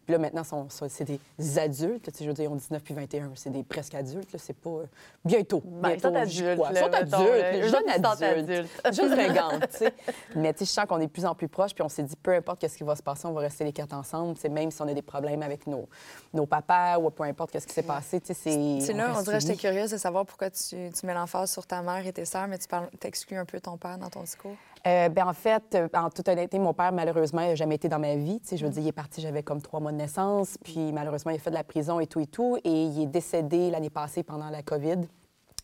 Puis 0.07 0.13
là, 0.13 0.19
maintenant, 0.19 0.45
sont- 0.45 0.69
sont- 0.69 0.87
c'est 0.89 1.03
des 1.03 1.59
adultes, 1.59 2.05
tu 2.05 2.17
sais, 2.17 2.23
je 2.23 2.29
veux 2.29 2.33
dire, 2.33 2.45
ils 2.45 2.47
ont 2.47 2.55
19 2.55 2.81
puis 2.81 2.93
21, 2.93 3.31
c'est 3.35 3.49
des 3.49 3.63
presque 3.63 3.93
adultes, 3.93 4.31
là, 4.31 4.39
c'est 4.41 4.55
pas... 4.55 4.69
euh, 4.69 4.85
bientôt, 5.25 5.61
Ben, 5.65 5.89
ils 5.89 5.97
bientôt, 5.99 6.07
sont 6.07 6.13
je 6.13 6.19
adultes, 6.45 6.61
Ils 6.71 6.77
sont 6.77 6.93
adultes, 6.93 7.11
jeunes 7.11 7.83
ils 7.87 7.93
sont 7.93 8.05
adultes. 8.23 8.49
adultes. 8.49 8.69
Jeune 8.93 9.11
fringante, 9.11 9.69
tu 9.69 9.77
sais. 9.79 9.93
Mais 10.33 10.53
tu 10.53 10.59
sais, 10.59 10.65
je 10.65 10.71
sens 10.71 10.85
qu'on 10.85 11.01
est 11.01 11.07
de 11.07 11.11
plus 11.11 11.25
en 11.25 11.35
plus 11.35 11.49
proches, 11.49 11.73
puis 11.75 11.83
on 11.83 11.89
s'est 11.89 12.03
dit, 12.03 12.15
peu 12.15 12.33
importe 12.33 12.61
qu'est-ce 12.61 12.77
qui 12.77 12.85
va 12.85 12.95
se 12.95 13.03
passer, 13.03 13.25
on 13.27 13.33
va 13.33 13.41
rester 13.41 13.65
les 13.65 13.73
quatre 13.73 13.91
ensemble, 13.91 14.35
tu 14.35 14.41
sais, 14.43 14.47
même 14.49 14.71
si 14.71 14.81
on 14.81 14.87
a 14.87 14.93
des 14.93 15.01
problèmes 15.01 15.43
avec 15.43 15.67
nos, 15.67 15.89
nos 16.33 16.45
papas 16.45 16.99
ou 16.99 17.09
peu 17.09 17.23
importe 17.23 17.51
qu'est-ce 17.51 17.67
qui 17.67 17.73
s'est 17.73 17.83
passé, 17.83 18.21
tu 18.21 18.27
sais, 18.27 18.33
c'est... 18.33 18.79
C'est 18.79 18.93
là, 18.93 19.09
on 19.09 19.13
reste 19.15 19.23
dirait 19.25 19.35
que 19.39 19.41
j'étais 19.41 19.55
curieuse 19.57 19.91
de 19.91 19.97
savoir 19.97 20.25
pourquoi 20.25 20.49
tu, 20.51 20.89
tu 20.89 21.05
mets 21.05 21.13
l'emphase 21.13 21.51
sur 21.51 21.67
ta 21.67 21.81
mère 21.81 22.07
et 22.07 22.13
tes 22.13 22.23
sœurs, 22.23 22.47
mais 22.47 22.57
tu 22.57 22.69
parles- 22.69 22.89
t'exclus 22.97 23.35
un 23.35 23.43
peu 23.45 23.59
ton 23.59 23.75
père 23.75 23.97
dans 23.97 24.09
ton 24.09 24.21
discours? 24.21 24.55
Euh, 24.87 25.09
ben, 25.09 25.27
en 25.27 25.33
fait, 25.33 25.75
euh, 25.75 25.87
en 25.93 26.09
toute 26.09 26.27
honnêteté, 26.29 26.59
mon 26.59 26.73
père, 26.73 26.93
malheureusement, 26.93 27.41
il 27.41 27.49
n'a 27.49 27.55
jamais 27.55 27.75
été 27.75 27.89
dans 27.89 27.99
ma 27.99 28.15
vie. 28.15 28.39
Je 28.49 28.63
veux 28.65 28.71
dire, 28.71 28.83
il 28.83 28.87
est 28.87 28.91
parti, 28.93 29.19
j'avais 29.21 29.43
comme 29.43 29.61
trois 29.61 29.79
mois 29.79 29.91
de 29.91 29.97
naissance, 29.97 30.57
puis 30.63 30.93
malheureusement, 30.93 31.31
il 31.31 31.35
a 31.35 31.39
fait 31.39 31.49
de 31.49 31.55
la 31.55 31.63
prison 31.65 31.99
et 31.99 32.07
tout 32.07 32.21
et 32.21 32.27
tout, 32.27 32.57
et 32.63 32.83
il 32.85 33.01
est 33.01 33.07
décédé 33.07 33.69
l'année 33.69 33.89
passée 33.89 34.23
pendant 34.23 34.49
la 34.49 34.61
COVID. 34.63 34.99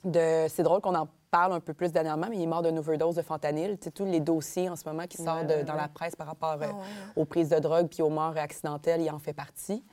De... 0.03 0.45
C'est 0.49 0.63
drôle 0.63 0.81
qu'on 0.81 0.95
en 0.95 1.07
parle 1.31 1.53
un 1.53 1.61
peu 1.61 1.73
plus 1.73 1.91
dernièrement, 1.93 2.27
mais 2.29 2.35
il 2.37 2.43
est 2.43 2.47
mort 2.47 2.61
d'une 2.61 2.77
overdose 2.77 3.15
de 3.15 3.21
fentanyl. 3.21 3.77
Tu 3.77 3.85
sais, 3.85 3.91
tous 3.91 4.03
les 4.05 4.19
dossiers 4.19 4.69
en 4.69 4.75
ce 4.75 4.87
moment 4.87 5.07
qui 5.07 5.17
sortent 5.17 5.47
de- 5.47 5.63
dans 5.63 5.75
la 5.75 5.87
presse 5.87 6.15
par 6.15 6.27
rapport 6.27 6.57
euh, 6.61 6.65
Ah 6.65 6.73
hein. 6.73 7.11
aux 7.15 7.25
prises 7.25 7.49
de 7.49 7.57
drogue 7.59 7.87
puis 7.87 8.03
aux 8.03 8.09
morts 8.09 8.35
accidentelles, 8.37 9.01
il 9.01 9.09
en 9.09 9.17
fait 9.19 9.33
partie. 9.33 9.83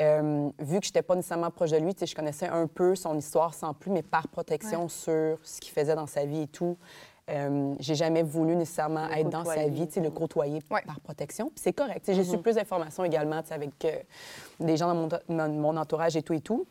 Euh, 0.00 0.48
vu 0.58 0.80
que 0.80 0.86
je 0.86 0.90
n'étais 0.90 1.02
pas 1.02 1.14
nécessairement 1.14 1.50
proche 1.50 1.70
de 1.70 1.76
lui, 1.76 1.94
je 2.00 2.14
connaissais 2.14 2.48
un 2.48 2.66
peu 2.66 2.96
son 2.96 3.16
histoire 3.18 3.52
sans 3.52 3.74
plus, 3.74 3.90
mais 3.90 4.02
par 4.02 4.28
protection 4.28 4.88
sur 4.88 5.38
ce 5.42 5.60
qu'il 5.60 5.72
faisait 5.72 5.94
dans 5.94 6.06
sa 6.06 6.24
vie 6.24 6.42
et 6.42 6.46
tout. 6.48 6.78
Euh, 7.28 7.74
j'ai 7.78 7.94
jamais 7.94 8.22
voulu 8.22 8.56
nécessairement 8.56 9.06
Le 9.08 9.18
être 9.18 9.30
dans 9.30 9.44
sa 9.44 9.66
vie, 9.68 9.86
tu 9.86 9.94
sais, 9.94 10.00
le 10.00 10.10
côtoyer 10.10 10.62
Ouais. 10.70 10.82
par 10.86 11.00
protection. 11.00 11.52
C'est 11.56 11.72
correct. 11.72 12.04
J'ai 12.06 12.24
su 12.24 12.38
plus 12.38 12.54
d'informations 12.54 13.04
également 13.04 13.42
avec 13.50 13.84
euh, 13.84 13.98
des 14.60 14.76
gens 14.76 14.94
dans 15.28 15.48
mon, 15.48 15.76
entourage 15.76 16.16
et 16.16 16.22
tout 16.22 16.32
et 16.32 16.40
tout. 16.40 16.66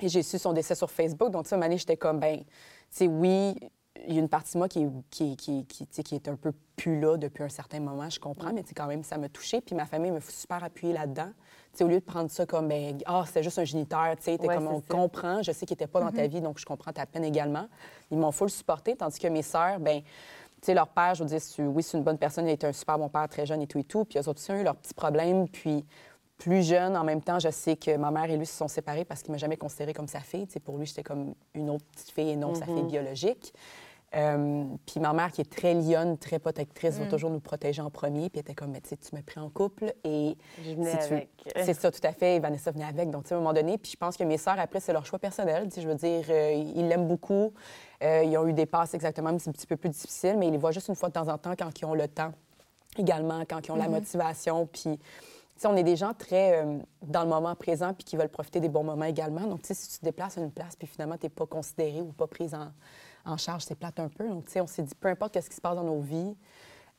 Et 0.00 0.08
j'ai 0.08 0.22
su 0.22 0.38
son 0.38 0.52
décès 0.52 0.74
sur 0.74 0.90
Facebook. 0.90 1.30
Donc, 1.30 1.46
ça, 1.46 1.56
année, 1.56 1.78
j'étais 1.78 1.96
comme, 1.96 2.18
ben, 2.18 2.38
tu 2.38 2.44
sais, 2.90 3.06
oui, 3.06 3.54
il 4.08 4.14
y 4.14 4.16
a 4.16 4.20
une 4.20 4.28
partie 4.28 4.54
de 4.54 4.58
moi 4.58 4.68
qui 4.68 4.82
est, 4.82 4.90
qui, 5.10 5.36
qui, 5.36 5.86
qui, 5.86 6.14
est 6.14 6.28
un 6.28 6.34
peu 6.34 6.52
plus 6.76 6.98
là 6.98 7.16
depuis 7.16 7.44
un 7.44 7.48
certain 7.48 7.78
moment, 7.78 8.08
je 8.10 8.18
comprends, 8.18 8.52
mais 8.52 8.62
tu 8.62 8.70
sais, 8.70 8.74
quand 8.74 8.86
même, 8.86 9.04
ça 9.04 9.18
m'a 9.18 9.28
touchée. 9.28 9.60
Puis 9.60 9.76
ma 9.76 9.86
famille 9.86 10.10
m'a 10.10 10.20
super 10.20 10.64
appuyée 10.64 10.92
là-dedans. 10.92 11.30
Au 11.80 11.86
lieu 11.88 11.98
de 12.00 12.04
prendre 12.04 12.30
ça 12.30 12.44
comme, 12.46 12.68
ben, 12.68 12.98
ah, 13.06 13.24
c'était 13.26 13.42
juste 13.42 13.58
un 13.58 13.64
géniteur, 13.64 14.14
tu 14.16 14.24
sais, 14.24 14.32
Ouais, 14.40 14.54
comme, 14.54 14.60
c'est 14.66 14.72
on 14.74 14.80
ça. 14.80 14.86
comprend, 14.88 15.42
je 15.42 15.52
sais 15.52 15.64
qu'il 15.66 15.74
n'était 15.74 15.86
pas 15.86 16.00
dans 16.00 16.12
ta 16.12 16.26
vie, 16.26 16.40
donc 16.40 16.58
je 16.58 16.66
comprends 16.66 16.92
ta 16.92 17.06
peine 17.06 17.24
également. 17.24 17.66
Ils 18.10 18.18
m'ont 18.18 18.30
full 18.30 18.50
supporté, 18.50 18.94
tandis 18.94 19.18
que 19.18 19.26
mes 19.28 19.42
sœurs, 19.42 19.80
ben, 19.80 20.02
tu 20.02 20.06
sais, 20.66 20.74
leur 20.74 20.86
père, 20.88 21.14
je 21.14 21.22
veux 21.24 21.28
dire, 21.28 21.40
c'est- 21.40 21.62
oui, 21.62 21.82
c'est 21.82 21.96
une 21.96 22.04
bonne 22.04 22.18
personne, 22.18 22.46
il 22.46 22.50
a 22.50 22.52
été 22.52 22.66
un 22.66 22.72
super 22.72 22.98
bon 22.98 23.08
père 23.08 23.26
très 23.28 23.46
jeune 23.46 23.62
et 23.62 23.66
tout 23.66 23.78
et 23.78 23.84
tout. 23.84 24.04
Puis 24.04 24.18
eux 24.18 24.28
autres 24.28 24.38
aussi 24.40 24.52
ont 24.52 24.60
eu 24.60 24.62
leurs 24.64 24.76
petits 24.76 24.94
problèmes. 24.94 25.48
Puis 25.48 25.84
plus 26.38 26.62
jeune, 26.62 26.96
en 26.96 27.04
même 27.04 27.22
temps, 27.22 27.38
je 27.40 27.50
sais 27.50 27.74
que 27.76 27.96
ma 27.96 28.10
mère 28.12 28.30
et 28.30 28.36
lui 28.36 28.46
se 28.46 28.56
sont 28.56 28.68
séparés 28.68 29.04
parce 29.04 29.22
qu'il 29.22 29.32
m'a 29.32 29.38
jamais 29.38 29.56
considérée 29.56 29.92
comme 29.94 30.08
sa 30.08 30.20
fille. 30.20 30.46
Pour 30.64 30.76
lui, 30.78 30.86
j'étais 30.86 31.02
comme 31.02 31.34
une 31.54 31.70
autre 31.70 31.84
petite 31.92 32.10
fille 32.10 32.30
et 32.30 32.36
non 32.36 32.54
sa 32.54 32.66
fille 32.66 32.82
biologique. 32.84 33.52
Euh, 34.14 34.64
puis 34.84 35.00
ma 35.00 35.12
mère, 35.14 35.32
qui 35.32 35.40
est 35.40 35.50
très 35.50 35.72
lionne, 35.72 36.18
très 36.18 36.38
protectrice, 36.38 36.98
va 36.98 37.06
toujours 37.06 37.30
nous 37.30 37.40
protéger 37.40 37.80
en 37.80 37.90
premier. 37.90 38.28
Puis 38.28 38.32
elle 38.34 38.40
était 38.40 38.54
comme, 38.54 38.70
mais 38.70 38.80
tu 38.80 38.90
sais, 38.90 38.96
tu 38.96 39.14
m'as 39.14 39.22
pris 39.22 39.40
en 39.40 39.48
couple 39.48 39.94
et... 40.04 40.36
Je 40.62 40.74
venais 40.74 40.90
si 40.90 41.08
tu 41.08 41.14
avec. 41.14 41.30
C'est 41.64 41.74
ça, 41.74 41.90
tout 41.90 42.00
à 42.02 42.12
fait. 42.12 42.36
Et 42.36 42.40
Vanessa 42.40 42.70
venait 42.70 42.84
avec. 42.84 43.10
Donc, 43.10 43.24
tu 43.24 43.28
sais, 43.28 43.34
à 43.34 43.38
un 43.38 43.40
moment 43.40 43.54
donné, 43.54 43.78
puis 43.78 43.92
je 43.92 43.96
pense 43.96 44.16
que 44.16 44.24
mes 44.24 44.36
sœurs, 44.36 44.58
après, 44.58 44.80
c'est 44.80 44.92
leur 44.92 45.06
choix 45.06 45.18
personnel. 45.18 45.64
Tu 45.68 45.76
sais, 45.76 45.80
je 45.80 45.88
veux 45.88 45.94
dire, 45.94 46.24
euh, 46.28 46.52
ils 46.52 46.86
l'aiment 46.86 47.08
beaucoup. 47.08 47.52
Euh, 48.02 48.22
ils 48.24 48.36
ont 48.36 48.46
eu 48.46 48.52
des 48.52 48.66
passes 48.66 48.94
exactement, 48.94 49.30
un 49.30 49.36
petit 49.36 49.66
peu 49.66 49.76
plus 49.76 49.88
difficile. 49.88 50.36
Mais 50.38 50.48
ils 50.48 50.52
les 50.52 50.58
voient 50.58 50.72
juste 50.72 50.88
une 50.88 50.94
fois 50.94 51.08
de 51.08 51.14
temps 51.14 51.28
en 51.28 51.38
temps 51.38 51.54
quand 51.58 51.80
ils 51.80 51.84
ont 51.86 51.94
le 51.94 52.08
temps. 52.08 52.32
Également, 52.98 53.40
quand 53.48 53.66
ils 53.66 53.72
ont 53.72 53.76
la 53.76 53.88
motivation. 53.88 54.66
Puis, 54.66 54.98
tu 54.98 55.02
sais, 55.56 55.66
on 55.68 55.76
est 55.76 55.82
des 55.82 55.96
gens 55.96 56.12
très 56.12 56.62
euh, 56.62 56.78
dans 57.00 57.22
le 57.22 57.28
moment 57.28 57.54
présent 57.54 57.94
puis 57.94 58.04
qui 58.04 58.16
veulent 58.16 58.28
profiter 58.28 58.60
des 58.60 58.68
bons 58.68 58.84
moments 58.84 59.06
également. 59.06 59.46
Donc, 59.46 59.62
tu 59.62 59.68
sais, 59.68 59.74
si 59.74 59.88
tu 59.88 59.98
te 60.00 60.04
déplaces 60.04 60.36
à 60.36 60.42
une 60.42 60.50
place 60.50 60.76
puis 60.76 60.86
finalement, 60.86 61.16
tu 61.16 61.24
n'es 61.24 61.30
pas 61.30 61.46
considéré 61.46 62.02
ou 62.02 62.12
pas 62.12 62.26
prise 62.26 62.54
en, 62.54 62.68
en 63.24 63.36
charge, 63.36 63.62
c'est 63.62 63.74
plate 63.74 64.00
un 64.00 64.08
peu. 64.08 64.28
Donc, 64.28 64.46
tu 64.46 64.52
sais, 64.52 64.60
on 64.60 64.66
s'est 64.66 64.82
dit, 64.82 64.94
peu 64.94 65.08
importe 65.08 65.40
ce 65.40 65.48
qui 65.48 65.56
se 65.56 65.60
passe 65.60 65.76
dans 65.76 65.84
nos 65.84 66.00
vies, 66.00 66.34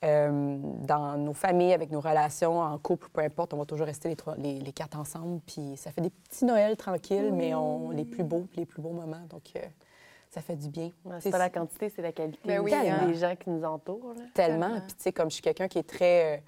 euh, 0.04 0.58
dans 0.86 1.18
nos 1.18 1.34
familles, 1.34 1.74
avec 1.74 1.90
nos 1.92 2.02
relations, 2.02 2.60
en 2.60 2.78
couple, 2.78 3.08
peu 3.14 3.22
importe, 3.22 3.54
on 3.54 3.58
va 3.58 3.66
toujours 3.66 3.88
rester 3.88 4.10
les, 4.10 4.16
trois, 4.16 4.36
les, 4.38 4.60
les 4.60 4.72
quatre 4.74 4.98
ensemble. 4.98 5.40
Puis 5.46 5.76
ça 5.78 5.92
fait 5.92 6.02
des 6.02 6.10
petits 6.10 6.46
Noëls 6.46 6.76
tranquilles, 6.78 7.32
mais 7.34 7.54
on, 7.54 7.92
les 7.92 8.06
plus 8.06 8.24
beaux, 8.24 8.46
puis 8.52 8.60
les 8.60 8.66
plus 8.66 8.82
beaux 8.82 8.92
moments. 8.92 9.26
Donc, 9.30 9.44
euh, 9.56 9.60
ça 10.30 10.42
fait 10.42 10.56
du 10.56 10.68
bien. 10.70 10.90
C'est 11.20 11.30
pas 11.30 11.38
la 11.38 11.50
quantité, 11.50 11.90
c'est 11.90 12.02
la 12.02 12.12
qualité 12.12 12.40
Ben 12.46 12.60
oui, 12.60 12.72
aussi 12.74 12.90
hein. 12.90 13.06
des 13.08 13.14
gens 13.14 13.36
qui 13.36 13.50
nous 13.50 13.64
entourent. 13.64 14.14
là. 14.18 14.24
Tellement. 14.34 14.66
Tellement. 14.68 14.82
Puis, 14.82 14.96
tu 14.96 15.04
sais, 15.04 15.12
comme 15.14 15.30
je 15.30 15.36
suis 15.36 15.44
quelqu'un 15.44 15.68
qui 15.68 15.78
est 15.78 15.88
très. 15.88 16.38
euh, 16.38 16.42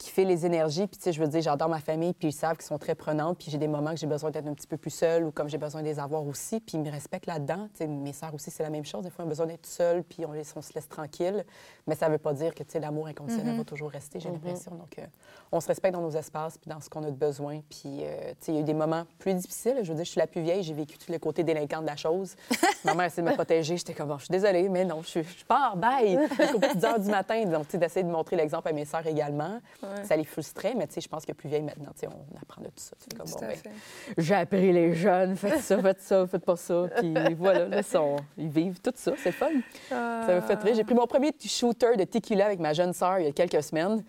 qui 0.00 0.10
fait 0.10 0.24
les 0.24 0.46
énergies. 0.46 0.86
Puis, 0.86 0.96
tu 0.96 1.04
sais, 1.04 1.12
je 1.12 1.20
veux 1.20 1.28
dire, 1.28 1.42
j'adore 1.42 1.68
ma 1.68 1.78
famille, 1.78 2.14
puis 2.14 2.28
ils 2.28 2.32
savent 2.32 2.56
qu'ils 2.56 2.64
sont 2.64 2.78
très 2.78 2.94
prenantes. 2.94 3.36
Puis, 3.38 3.50
j'ai 3.50 3.58
des 3.58 3.68
moments 3.68 3.90
que 3.90 3.98
j'ai 3.98 4.06
besoin 4.06 4.30
d'être 4.30 4.46
un 4.46 4.54
petit 4.54 4.66
peu 4.66 4.78
plus 4.78 4.90
seule 4.90 5.24
ou 5.24 5.30
comme 5.30 5.48
j'ai 5.50 5.58
besoin 5.58 5.82
de 5.82 5.86
les 5.86 6.00
avoir 6.00 6.26
aussi. 6.26 6.58
Puis, 6.58 6.78
ils 6.78 6.80
me 6.80 6.90
respectent 6.90 7.26
là-dedans. 7.26 7.68
Tu 7.74 7.80
sais, 7.80 7.86
mes 7.86 8.14
sœurs 8.14 8.34
aussi, 8.34 8.50
c'est 8.50 8.62
la 8.62 8.70
même 8.70 8.86
chose. 8.86 9.04
Des 9.04 9.10
fois, 9.10 9.24
on 9.24 9.28
a 9.28 9.28
besoin 9.28 9.46
d'être 9.46 9.66
seule, 9.66 10.02
puis 10.02 10.24
on, 10.24 10.30
on, 10.30 10.62
se 10.62 10.72
laisse 10.74 10.88
tranquille. 10.88 11.44
Mais 11.86 11.94
ça 11.94 12.08
veut 12.08 12.16
pas 12.16 12.32
dire 12.32 12.54
que, 12.54 12.62
tu 12.62 12.70
sais, 12.70 12.80
l'amour 12.80 13.08
inconditionnel 13.08 13.58
va 13.58 13.64
toujours 13.64 13.90
rester, 13.90 14.20
j'ai 14.20 14.30
l'impression. 14.30 14.70
Donc, 14.70 14.98
euh, 14.98 15.06
on 15.52 15.60
se 15.60 15.68
respecte 15.68 15.94
dans 15.94 16.00
nos 16.00 16.16
espaces, 16.16 16.56
puis 16.56 16.70
dans 16.70 16.80
ce 16.80 16.88
qu'on 16.88 17.04
a 17.04 17.10
de 17.10 17.16
besoin. 17.16 17.60
Puis, 17.68 18.00
euh, 18.00 18.30
tu 18.30 18.46
sais, 18.46 18.52
il 18.52 18.54
y 18.54 18.58
a 18.58 18.60
eu 18.62 18.64
des 18.64 18.72
moments 18.74 19.04
plus 19.18 19.34
difficiles. 19.34 19.80
Je 19.82 19.90
veux 19.90 19.96
dire, 19.96 20.06
je 20.06 20.10
suis 20.10 20.20
la 20.20 20.26
plus 20.26 20.40
vieille, 20.40 20.62
j'ai 20.62 20.72
vécu 20.72 20.96
tous 20.96 21.12
les 21.12 21.18
côtés 21.18 21.44
délinquants 21.44 21.82
de 21.82 21.86
la 21.86 21.96
chose. 21.96 22.36
ma 22.86 22.94
mère 22.94 23.06
essaie 23.06 23.20
de 23.20 23.28
me 23.28 23.34
protéger. 23.34 23.76
J'étais 23.76 23.92
comme, 23.92 24.08
bon, 24.08 24.16
je 24.16 24.24
suis 24.24 24.32
désolée, 24.32 24.70
mais 24.70 24.86
non, 24.86 25.02
je, 25.02 25.20
je 25.20 25.44
pars, 25.44 25.76
bye! 25.76 26.18
Jusqu'aux 26.38 26.58
petites 26.58 26.84
heures 26.84 26.98
du 26.98 27.10
matin. 27.10 27.44
Donc, 27.44 27.66
tu 27.66 27.72
sais, 27.72 27.78
d'essayer 27.78 28.04
de 28.04 28.10
montrer 28.10 28.36
l'exemple 28.36 28.66
à 28.66 28.72
mes 28.72 28.86
sœurs 28.86 29.06
également. 29.06 29.60
Ça 30.04 30.16
les 30.16 30.24
frustrait, 30.24 30.74
mais 30.76 30.86
tu 30.86 30.94
sais, 30.94 31.00
je 31.00 31.08
pense 31.08 31.24
que 31.24 31.32
plus 31.32 31.48
vieille 31.48 31.62
maintenant, 31.62 31.90
tu 31.94 32.00
sais, 32.00 32.08
on 32.08 32.40
apprend 32.40 32.62
de 32.62 32.68
tout 32.68 32.74
ça. 32.76 32.96
Comme, 33.16 33.26
bon, 33.26 33.40
ben, 33.40 33.72
j'ai 34.18 34.34
appris 34.34 34.72
les 34.72 34.94
jeunes, 34.94 35.36
faites 35.36 35.60
ça, 35.60 35.78
faites 35.80 36.00
ça, 36.00 36.26
faites 36.26 36.44
pas 36.44 36.56
ça. 36.56 36.86
Puis 36.98 37.14
voilà, 37.34 37.66
là, 37.66 37.82
sont, 37.82 38.16
ils 38.36 38.48
vivent 38.48 38.80
tout 38.80 38.92
ça, 38.94 39.12
c'est 39.22 39.32
fun. 39.32 39.50
Ça 39.88 40.34
me 40.34 40.40
fait 40.40 40.62
rire. 40.62 40.74
J'ai 40.74 40.84
pris 40.84 40.94
mon 40.94 41.06
premier 41.06 41.32
shooter 41.40 41.96
de 41.96 42.04
tequila 42.04 42.46
avec 42.46 42.60
ma 42.60 42.72
jeune 42.72 42.92
sœur 42.92 43.18
il 43.18 43.26
y 43.26 43.28
a 43.28 43.32
quelques 43.32 43.62
semaines 43.62 44.02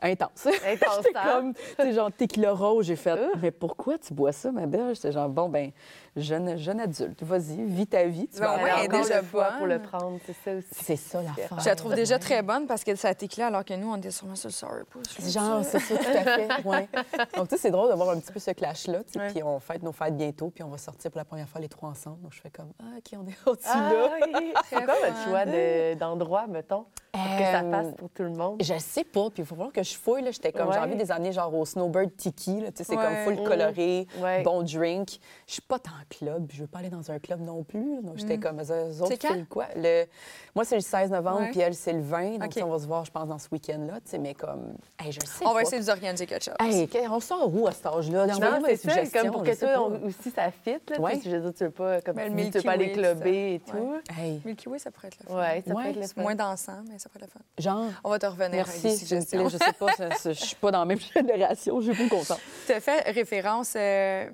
intense. 0.00 0.46
Intense, 0.66 1.04
J'étais 1.04 1.18
comme, 1.24 1.54
tu 1.54 1.92
genre, 1.92 2.12
tequila 2.12 2.52
rose. 2.52 2.86
J'ai 2.86 2.96
fait, 2.96 3.18
mais 3.40 3.50
pourquoi 3.50 3.98
tu 3.98 4.12
bois 4.14 4.32
ça, 4.32 4.52
ma 4.52 4.66
belle? 4.66 4.94
J'étais 4.94 5.12
genre, 5.12 5.28
bon, 5.28 5.48
ben, 5.48 5.70
jeune, 6.16 6.56
jeune 6.56 6.80
adulte, 6.80 7.22
vas-y, 7.22 7.64
vis 7.64 7.86
ta 7.86 8.04
vie. 8.04 8.28
Tu 8.28 8.40
vas 8.40 8.56
ouais, 8.56 8.88
déjà 8.88 9.22
fois 9.22 9.52
pour 9.58 9.66
le 9.66 9.80
prendre, 9.80 10.18
c'est 10.26 10.34
ça 10.44 10.56
aussi. 10.56 10.84
C'est 10.84 10.96
ça 10.96 11.22
l'affaire. 11.22 11.60
Je 11.60 11.66
la 11.66 11.76
trouve 11.76 11.94
déjà 11.94 12.18
très 12.18 12.42
bonne 12.42 12.66
parce 12.66 12.84
que 12.84 12.94
ça 12.94 13.14
tequila 13.14 13.48
alors 13.48 13.64
que 13.64 13.74
nous, 13.74 13.90
on 13.90 13.96
était 13.96 14.10
sûrement 14.10 14.36
sur 14.36 14.48
le 14.48 14.52
sour 14.52 14.70
Genre, 15.28 15.64
c'est 15.64 15.78
ça, 15.78 15.96
tout 15.96 16.04
à 16.04 16.24
fait, 16.24 16.48
ouais. 16.64 16.88
Donc, 17.36 17.48
tu 17.48 17.56
sais, 17.56 17.62
c'est 17.62 17.70
drôle 17.70 17.88
d'avoir 17.88 18.10
un 18.10 18.20
petit 18.20 18.32
peu 18.32 18.40
ce 18.40 18.50
clash-là, 18.50 18.98
ouais. 18.98 19.30
puis 19.32 19.42
on 19.42 19.58
fête 19.60 19.82
nos 19.82 19.92
fêtes 19.92 20.16
bientôt, 20.16 20.50
puis 20.50 20.62
on 20.62 20.68
va 20.68 20.78
sortir 20.78 21.10
pour 21.10 21.18
la 21.18 21.24
première 21.24 21.48
fois 21.48 21.60
les 21.60 21.68
trois 21.68 21.90
ensemble. 21.90 22.20
Donc, 22.22 22.32
je 22.32 22.40
fais 22.40 22.50
comme, 22.50 22.72
ah, 22.80 22.96
OK, 22.96 23.18
on 23.18 23.26
est 23.26 23.50
au-dessus 23.50 23.68
ah, 23.72 23.92
là. 23.92 24.10
Oui. 24.22 24.52
C'est 24.68 24.84
quoi 24.84 24.94
votre 24.94 25.24
choix 25.24 25.94
d'endroit, 25.96 26.46
mettons, 26.46 26.86
pour 27.12 27.22
que 27.22 27.44
ça 27.44 27.62
passe 27.62 27.94
pour 27.96 28.10
tout 28.10 28.22
le 28.22 28.30
monde? 28.30 28.62
Je 28.62 28.78
sais 28.78 29.04
pas, 29.04 29.30
puis 29.30 29.42
il 29.42 29.46
faut 29.46 29.54
voir 29.54 29.72
que 29.72 29.82
je 29.82 29.94
fouille, 29.94 30.22
là. 30.22 30.30
J'étais 30.30 30.52
comme, 30.52 30.72
j'ai 30.72 30.78
envie 30.78 30.96
des 30.96 31.10
années, 31.10 31.32
genre, 31.32 31.54
au 31.54 31.64
Snowbird 31.64 32.16
Tiki, 32.16 32.60
là. 32.60 32.72
Tu 32.72 32.78
sais, 32.78 32.84
c'est 32.84 32.96
comme 32.96 33.16
full 33.24 33.42
coloré, 33.42 34.06
bon 34.44 34.62
drink. 34.62 35.18
Je 35.46 35.54
suis 35.54 35.62
pas 35.62 35.78
tant 35.78 35.90
club, 36.08 36.50
je 36.52 36.62
veux 36.62 36.66
pas 36.66 36.80
aller 36.80 36.90
dans 36.90 37.10
un 37.10 37.18
club 37.18 37.40
non 37.40 37.62
plus. 37.62 38.02
Donc, 38.02 38.16
j'étais 38.16 38.36
mm. 38.36 38.40
comme, 38.40 38.60
eux 38.60 39.02
autres, 39.02 39.14
c'est 39.20 39.48
quoi? 39.48 39.66
Le... 39.76 40.04
Moi, 40.54 40.64
c'est 40.64 40.76
le 40.76 40.80
16 40.80 41.10
novembre, 41.10 41.48
puis 41.50 41.60
elle, 41.60 41.74
c'est 41.74 41.92
le 41.92 42.00
20. 42.00 42.38
Donc, 42.38 42.52
on 42.62 42.70
va 42.70 42.78
se 42.78 42.86
voir, 42.86 43.04
je 43.04 43.10
pense, 43.10 43.28
dans 43.28 43.38
ce 43.38 43.48
week-end-là. 43.52 44.00
Mais 44.20 44.34
comme, 44.34 44.74
hey, 44.98 45.12
je 45.12 45.20
sais 45.26 45.44
On 45.46 45.52
va 45.52 45.62
essayer 45.62 45.78
de 45.78 45.84
vous 45.84 45.90
organiser 45.90 46.26
quelque 46.26 46.44
chose. 46.44 46.54
Hey, 46.60 46.88
on 47.10 47.20
sort 47.20 47.54
où 47.54 47.66
à 47.66 47.72
cet 47.72 47.86
âge-là? 47.86 48.26
Non, 48.26 48.62
c'est 48.66 48.76
ça, 48.76 49.20
comme 49.20 49.32
pour 49.32 49.42
que 49.42 49.58
toi 49.58 49.98
aussi, 50.04 50.30
ça 50.30 50.50
fit. 50.50 50.78
Là, 50.88 51.00
ouais. 51.00 51.20
Je 51.24 51.30
veux 51.30 51.40
dire, 51.40 51.54
tu 51.54 51.64
veux 51.64 51.70
pas, 51.70 52.00
comme 52.00 52.16
tu, 52.16 52.50
veux 52.50 52.62
pas 52.62 52.72
aller 52.72 52.92
clubber 52.92 53.54
et 53.54 53.60
tout. 53.60 53.96
Hey. 54.16 54.40
Milky 54.44 54.68
Way, 54.68 54.78
ça 54.78 54.90
pourrait 54.90 55.08
être 55.08 55.18
le 55.20 55.26
fun. 55.26 55.34
Oui, 55.36 55.62
ça 55.66 55.72
pourrait 55.72 55.90
être 55.90 55.96
le 55.96 56.06
fun. 56.06 56.22
Moins 56.22 56.34
dansant, 56.34 56.82
mais 56.90 56.98
ça 56.98 57.08
pourrait 57.08 57.24
être 57.24 57.34
le 57.34 57.40
fun. 57.40 57.70
Genre? 57.70 57.92
On 58.04 58.10
va 58.10 58.18
te 58.18 58.26
revenir 58.26 58.50
Merci, 58.50 58.86
avec 58.86 58.92
des 58.92 58.96
suggestions. 58.98 59.48
Je 59.48 59.56
sais 59.58 59.72
pas, 59.72 59.86
je 60.24 60.32
suis 60.32 60.56
pas 60.56 60.70
dans 60.70 60.80
la 60.80 60.84
même 60.84 61.00
génération, 61.14 61.80
je 61.80 61.92
suis 61.92 62.08
pas 62.08 62.16
contente. 62.16 62.40
Tu 62.66 62.72
as 62.72 62.80
fait 62.80 63.10
référence... 63.10 63.74
Euh, 63.76 64.28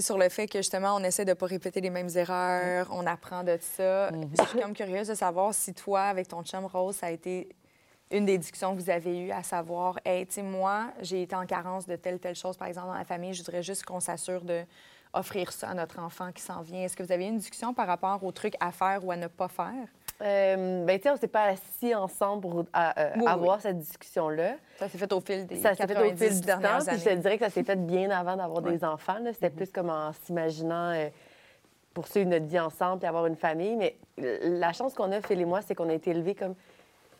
sur 0.00 0.18
le 0.18 0.28
fait 0.28 0.46
que 0.46 0.58
justement, 0.58 0.96
on 0.96 1.04
essaie 1.04 1.24
de 1.24 1.30
ne 1.30 1.34
pas 1.34 1.46
répéter 1.46 1.80
les 1.80 1.90
mêmes 1.90 2.10
erreurs, 2.14 2.88
on 2.90 3.06
apprend 3.06 3.42
de 3.44 3.58
ça. 3.60 4.10
Mhm. 4.10 4.30
Je 4.38 4.44
suis 4.46 4.60
comme 4.60 4.74
curieuse 4.74 5.08
de 5.08 5.14
savoir 5.14 5.54
si 5.54 5.74
toi, 5.74 6.02
avec 6.02 6.28
ton 6.28 6.42
chum 6.42 6.66
Rose, 6.66 6.96
ça 6.96 7.06
a 7.06 7.10
été 7.10 7.48
une 8.10 8.24
des 8.24 8.38
discussions 8.38 8.74
que 8.74 8.80
vous 8.80 8.90
avez 8.90 9.26
eues, 9.26 9.30
à 9.30 9.42
savoir, 9.42 9.98
hey, 10.04 10.26
tu 10.26 10.34
sais, 10.34 10.42
moi, 10.42 10.88
j'ai 11.00 11.22
été 11.22 11.36
en 11.36 11.46
carence 11.46 11.86
de 11.86 11.96
telle, 11.96 12.18
telle 12.18 12.34
chose, 12.34 12.56
par 12.56 12.66
exemple, 12.66 12.88
dans 12.88 12.94
la 12.94 13.04
famille, 13.04 13.32
je 13.34 13.42
voudrais 13.42 13.62
juste 13.62 13.84
qu'on 13.84 14.00
s'assure 14.00 14.44
de 14.44 14.64
offrir 15.12 15.52
ça 15.52 15.70
à 15.70 15.74
notre 15.74 15.98
enfant 15.98 16.30
qui 16.32 16.42
s'en 16.42 16.62
vient. 16.62 16.82
Est-ce 16.82 16.96
que 16.96 17.02
vous 17.02 17.12
avez 17.12 17.26
une 17.26 17.38
discussion 17.38 17.74
par 17.74 17.86
rapport 17.86 18.22
aux 18.22 18.32
trucs 18.32 18.54
à 18.60 18.70
faire 18.72 19.04
ou 19.04 19.10
à 19.10 19.16
ne 19.16 19.26
pas 19.26 19.48
faire? 19.48 19.88
Euh, 20.22 20.84
ben, 20.84 20.98
tu 20.98 21.04
sais, 21.04 21.10
on 21.10 21.16
s'est 21.16 21.28
pas 21.28 21.44
assis 21.44 21.94
ensemble 21.94 22.42
pour 22.42 22.58
euh, 22.60 23.26
avoir 23.26 23.60
cette 23.60 23.78
discussion-là. 23.78 24.56
Ça 24.78 24.88
s'est 24.88 24.98
fait 24.98 25.12
au 25.12 25.20
fil 25.20 25.46
des 25.46 25.56
Ça 25.56 25.74
s'est 25.74 25.86
fait 25.86 25.96
au 25.96 26.16
fil 26.16 26.40
du 26.40 26.46
temps. 26.46 26.58
Puis 26.86 26.98
je 26.98 27.04
te 27.04 27.14
dirais 27.14 27.38
que 27.38 27.44
ça 27.44 27.50
s'est 27.50 27.64
fait 27.64 27.76
bien 27.76 28.10
avant 28.10 28.36
d'avoir 28.36 28.62
des 28.62 28.84
enfants. 28.84 29.16
C'était 29.32 29.48
mm-hmm. 29.48 29.54
plus 29.54 29.70
comme 29.70 29.90
en 29.90 30.12
s'imaginant 30.24 30.92
euh, 30.92 31.08
poursuivre 31.94 32.28
notre 32.28 32.46
vie 32.46 32.60
ensemble 32.60 33.04
et 33.04 33.08
avoir 33.08 33.26
une 33.26 33.36
famille. 33.36 33.76
Mais 33.76 33.96
la 34.18 34.72
chance 34.72 34.94
qu'on 34.94 35.10
a, 35.12 35.20
Phil 35.22 35.40
et 35.40 35.44
moi, 35.44 35.62
c'est 35.62 35.74
qu'on 35.74 35.88
a 35.88 35.94
été 35.94 36.10
élevés 36.10 36.34
comme 36.34 36.54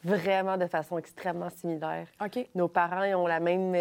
vraiment 0.04 0.56
de 0.56 0.66
façon 0.66 0.98
extrêmement 0.98 1.50
similaire. 1.50 2.06
OK. 2.24 2.46
Nos 2.54 2.68
parents 2.68 3.04
ils 3.04 3.14
ont 3.14 3.26
la 3.26 3.40
même 3.40 3.74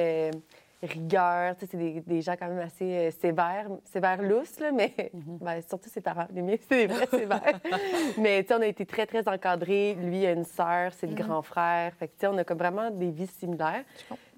rigueur. 0.82 1.56
C'est 1.60 1.76
des, 1.76 2.02
des, 2.02 2.22
gens 2.22 2.36
quand 2.38 2.48
même 2.48 2.60
assez 2.60 2.86
euh, 2.86 3.12
sévères, 3.12 3.68
sévères 3.86 4.22
lousses, 4.22 4.60
là, 4.60 4.72
mais 4.72 4.94
mm-hmm. 4.98 5.38
ben, 5.42 5.62
surtout 5.62 5.89
ses 5.89 6.02
parents. 6.02 6.28
Les 6.32 6.42
miens, 6.42 6.56
c'est 6.70 6.88
des 6.88 6.94
vrais 6.94 7.08
sévères. 7.08 7.60
mais 8.18 8.46
on 8.52 8.62
a 8.62 8.68
été 8.68 8.86
très, 8.86 9.06
très 9.06 9.28
encadrés. 9.28 9.96
Lui 9.96 10.26
a 10.26 10.32
une 10.32 10.46
sœur, 10.46 10.94
c'est 10.94 11.08
le 11.08 11.13
mm-hmm. 11.13 11.26
grand 11.28 11.42
frère. 11.42 11.94
Fait 11.96 12.08
que, 12.08 12.28
on 12.28 12.38
a 12.38 12.44
comme 12.44 12.58
vraiment 12.58 12.92
des 12.92 13.12
vies 13.12 13.28
similaires. 13.28 13.84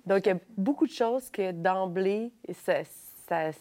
Donc, 0.06 0.26
il 0.26 0.30
y 0.30 0.32
a 0.32 0.38
beaucoup 0.58 0.88
de 0.88 0.92
choses 0.92 1.30
que 1.30 1.52
d'emblée, 1.52 2.32
ça, 2.54 2.84
ça, 3.28 3.52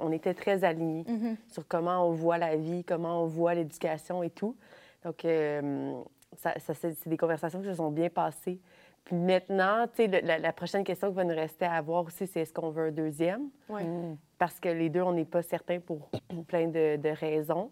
on 0.00 0.12
était 0.12 0.34
très 0.34 0.64
alignés 0.64 1.04
mm-hmm. 1.04 1.36
sur 1.52 1.66
comment 1.66 2.06
on 2.06 2.12
voit 2.12 2.38
la 2.38 2.56
vie, 2.56 2.84
comment 2.84 3.22
on 3.22 3.26
voit 3.26 3.54
l'éducation 3.54 4.22
et 4.22 4.30
tout. 4.30 4.56
Donc, 5.04 5.24
euh, 5.24 6.02
ça, 6.36 6.54
c'est 6.74 7.08
des 7.08 7.16
conversations 7.16 7.60
qui 7.60 7.68
se 7.68 7.74
sont 7.74 7.90
bien 7.90 8.10
passées. 8.10 8.60
Puis 9.08 9.16
maintenant, 9.16 9.86
tu 9.86 10.06
sais, 10.06 10.20
la, 10.20 10.52
prochaine 10.52 10.84
question 10.84 11.08
qui 11.08 11.16
va 11.16 11.24
nous 11.24 11.34
rester 11.34 11.64
à 11.64 11.72
avoir 11.72 12.04
aussi, 12.04 12.26
c'est 12.26 12.40
est-ce 12.40 12.52
qu'on 12.52 12.68
veut 12.68 12.88
un 12.88 12.90
deuxième? 12.90 13.48
Oui. 13.70 13.82
Mm. 13.82 14.18
Parce 14.36 14.60
que 14.60 14.68
les 14.68 14.90
deux, 14.90 15.00
on 15.00 15.12
n'est 15.12 15.24
pas 15.24 15.40
certains 15.40 15.80
pour 15.80 16.10
plein 16.46 16.68
de, 16.68 17.08
raisons. 17.18 17.70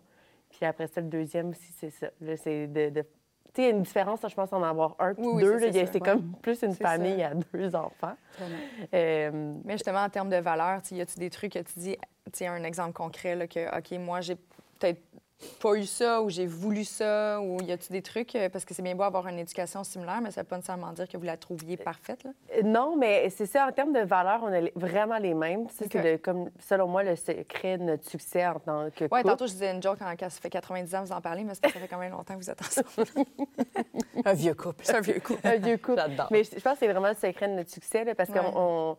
Puis 0.48 0.64
après 0.64 0.86
ça, 0.86 1.02
le 1.02 1.08
deuxième 1.08 1.50
aussi, 1.50 1.70
c'est 1.76 1.90
ça. 1.90 2.06
C'est 2.36 2.68
de, 2.68 2.88
Tu 2.88 3.02
sais, 3.52 3.62
il 3.62 3.64
y 3.64 3.66
a 3.66 3.70
une 3.72 3.82
différence, 3.82 4.20
je 4.26 4.34
pense, 4.34 4.50
en 4.50 4.62
avoir 4.62 4.96
un 4.98 5.12
puis 5.12 5.26
deux. 5.38 5.58
c'est 5.70 6.00
comme 6.00 6.32
plus 6.40 6.62
une 6.62 6.74
famille 6.74 7.22
à 7.22 7.34
deux 7.52 7.76
enfants. 7.76 8.16
Euh, 8.94 9.52
Mais 9.62 9.74
justement, 9.74 10.04
en 10.04 10.08
termes 10.08 10.30
de 10.30 10.36
valeur, 10.36 10.80
y 10.90 11.02
a-tu 11.02 11.18
des 11.18 11.28
trucs 11.28 11.52
que 11.52 11.58
tu 11.58 11.78
dis, 11.78 11.96
tu 11.96 12.30
sais, 12.32 12.46
un 12.46 12.64
exemple 12.64 12.94
concret, 12.94 13.36
là, 13.36 13.46
que, 13.46 13.76
OK, 13.76 13.90
moi, 13.98 14.22
j'ai 14.22 14.36
peut-être 14.78 15.02
pas 15.60 15.74
eu 15.74 15.84
ça 15.84 16.22
ou 16.22 16.30
j'ai 16.30 16.46
voulu 16.46 16.84
ça 16.84 17.40
ou 17.40 17.60
y 17.62 17.72
a-tu 17.72 17.92
des 17.92 18.02
trucs 18.02 18.34
euh, 18.34 18.48
parce 18.48 18.64
que 18.64 18.72
c'est 18.72 18.82
bien 18.82 18.94
beau 18.94 19.02
avoir 19.02 19.26
une 19.28 19.38
éducation 19.38 19.84
similaire 19.84 20.20
mais 20.22 20.30
ça 20.30 20.42
veut 20.42 20.46
pas 20.46 20.56
nécessairement 20.56 20.92
dire 20.92 21.08
que 21.08 21.16
vous 21.16 21.24
la 21.24 21.36
trouviez 21.36 21.76
parfaite 21.76 22.24
là? 22.24 22.30
Euh, 22.56 22.62
non 22.62 22.96
mais 22.96 23.28
c'est 23.30 23.46
ça 23.46 23.66
en 23.66 23.72
termes 23.72 23.92
de 23.92 24.00
valeurs 24.00 24.40
on 24.42 24.52
est 24.52 24.72
vraiment 24.74 25.18
les 25.18 25.34
mêmes 25.34 25.66
c'est 25.70 26.20
comme 26.22 26.50
selon 26.58 26.88
moi 26.88 27.02
le 27.02 27.16
secret 27.16 27.78
de 27.78 27.84
notre 27.84 28.08
succès 28.08 28.46
en 28.46 28.58
tant 28.58 28.90
que 28.90 29.04
Oui, 29.10 29.22
tantôt 29.24 29.46
je 29.46 29.52
disais 29.52 29.72
une 29.72 29.82
joke 29.82 29.98
quand, 29.98 30.14
ça 30.18 30.40
fait 30.40 30.50
90 30.50 30.94
ans 30.94 31.04
vous 31.04 31.12
en 31.12 31.20
parlez 31.20 31.44
mais 31.44 31.54
ça 31.54 31.68
fait 31.68 31.88
quand 31.88 31.98
même 31.98 32.12
longtemps 32.12 32.34
que 32.34 32.42
vous 32.42 32.50
êtes 32.50 32.60
ensemble. 32.62 33.26
un 34.24 34.32
vieux 34.32 34.54
couple. 34.54 34.84
C'est 34.84 34.96
un 34.96 35.00
vieux 35.00 35.20
couple. 35.20 35.46
un 35.46 35.56
vieux 35.56 35.76
couple. 35.76 36.02
Mais 36.30 36.44
je 36.44 36.60
pense 36.60 36.74
que 36.74 36.78
c'est 36.80 36.88
vraiment 36.88 37.08
le 37.08 37.14
secret 37.14 37.48
de 37.48 37.54
notre 37.54 37.70
succès 37.70 38.04
là, 38.04 38.14
parce 38.14 38.30
qu'on 38.30 38.96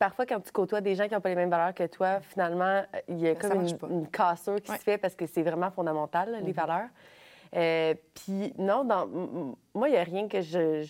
parfois, 0.00 0.24
quand 0.24 0.40
tu 0.40 0.50
côtoies 0.50 0.80
des 0.80 0.96
gens 0.96 1.06
qui 1.06 1.14
n'ont 1.14 1.20
pas 1.20 1.28
les 1.28 1.36
mêmes 1.36 1.50
valeurs 1.50 1.74
que 1.74 1.86
toi, 1.86 2.20
finalement, 2.20 2.82
il 3.06 3.20
y 3.20 3.28
a 3.28 3.34
comme 3.34 3.66
une, 3.90 4.08
cassure 4.08 4.60
qui 4.60 4.72
se 4.72 4.78
fait 4.78 4.98
parce 4.98 5.14
que 5.14 5.26
c'est 5.26 5.42
vraiment 5.42 5.70
fondamental, 5.70 6.40
les 6.42 6.48
mhm. 6.48 6.52
valeurs. 6.52 6.88
Euh, 7.54 7.94
puis 8.14 8.54
non, 8.58 8.84
dans, 8.84 9.06
moi, 9.74 9.88
il 9.88 9.92
n'y 9.92 9.98
a 9.98 10.02
rien 10.02 10.26
que 10.26 10.40
je... 10.40 10.86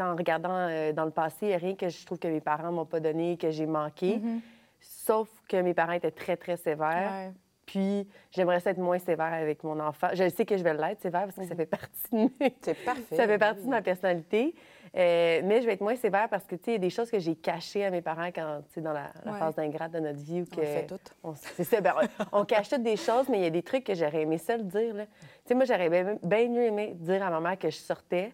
en 0.00 0.16
regardant 0.16 0.56
euh, 0.56 0.92
dans 0.92 1.04
le 1.04 1.10
passé, 1.10 1.36
il 1.42 1.48
n'y 1.48 1.54
a 1.54 1.58
rien 1.58 1.74
que 1.74 1.88
je 1.88 2.06
trouve 2.06 2.18
que 2.18 2.28
mes 2.28 2.40
parents 2.40 2.72
m'ont 2.72 2.86
pas 2.86 3.00
donné, 3.00 3.36
que 3.36 3.50
j'ai 3.50 3.66
manqué. 3.66 4.16
Mhm. 4.16 4.40
Sauf 4.80 5.28
que 5.46 5.58
mes 5.58 5.74
parents 5.74 5.92
étaient 5.92 6.10
très, 6.10 6.36
très 6.36 6.56
sévères. 6.56 7.30
Puis, 7.66 8.06
j'aimerais 8.30 8.60
être 8.64 8.78
moins 8.78 8.98
sévère 8.98 9.32
avec 9.32 9.64
mon 9.64 9.80
enfant. 9.80 10.08
Je 10.12 10.28
sais 10.28 10.44
que 10.44 10.56
je 10.56 10.62
vais 10.62 10.74
l'être 10.74 11.00
sévère 11.00 11.22
parce 11.22 11.36
que 11.36 11.44
ça 11.44 11.54
mhm. 11.54 11.56
fait 11.56 11.66
partie 11.66 12.10
de... 12.12 12.30
C'est 12.60 12.84
parfait. 12.84 13.16
ça 13.16 13.26
fait 13.26 13.38
partie 13.38 13.62
de 13.62 13.68
ma 13.68 13.82
personnalité. 13.82 14.54
Euh, 14.96 15.40
mais 15.42 15.60
je 15.60 15.66
vais 15.66 15.72
être 15.72 15.80
moins 15.80 15.96
sévère 15.96 16.28
parce 16.28 16.44
que, 16.44 16.54
tu 16.54 16.64
sais, 16.64 16.70
il 16.70 16.74
y 16.74 16.76
a 16.76 16.78
des 16.78 16.90
choses 16.90 17.10
que 17.10 17.18
j'ai 17.18 17.34
cachées 17.34 17.84
à 17.84 17.90
mes 17.90 18.00
parents 18.00 18.28
quand, 18.28 18.60
tu 18.68 18.74
sais, 18.74 18.80
dans 18.80 18.92
la, 18.92 19.10
phase 19.38 19.56
d'ingrate 19.56 19.90
de 19.90 19.98
notre 19.98 20.20
vie. 20.20 20.42
Où 20.42 20.44
que, 20.44 20.60
on 20.60 20.62
fait 20.62 20.86
tout. 20.86 21.34
C'est 21.56 21.64
ça, 21.64 21.80
ben, 21.80 21.94
on, 22.32 22.44
cache 22.44 22.68
toutes 22.68 22.84
des 22.84 22.96
choses, 22.96 23.28
mais 23.28 23.38
il 23.38 23.42
y 23.42 23.46
a 23.46 23.50
des 23.50 23.62
trucs 23.62 23.84
que 23.84 23.94
j'aurais 23.94 24.22
aimé 24.22 24.38
ça 24.38 24.56
le 24.56 24.62
dire. 24.62 24.94
Tu 24.94 25.06
sais, 25.46 25.54
moi, 25.54 25.64
j'aurais 25.64 25.88
bien, 25.90 26.48
mieux 26.48 26.62
aimé 26.62 26.94
dire 26.94 27.24
à 27.24 27.30
ma 27.30 27.40
mère 27.40 27.58
que 27.58 27.70
je 27.70 27.76
sortais 27.76 28.32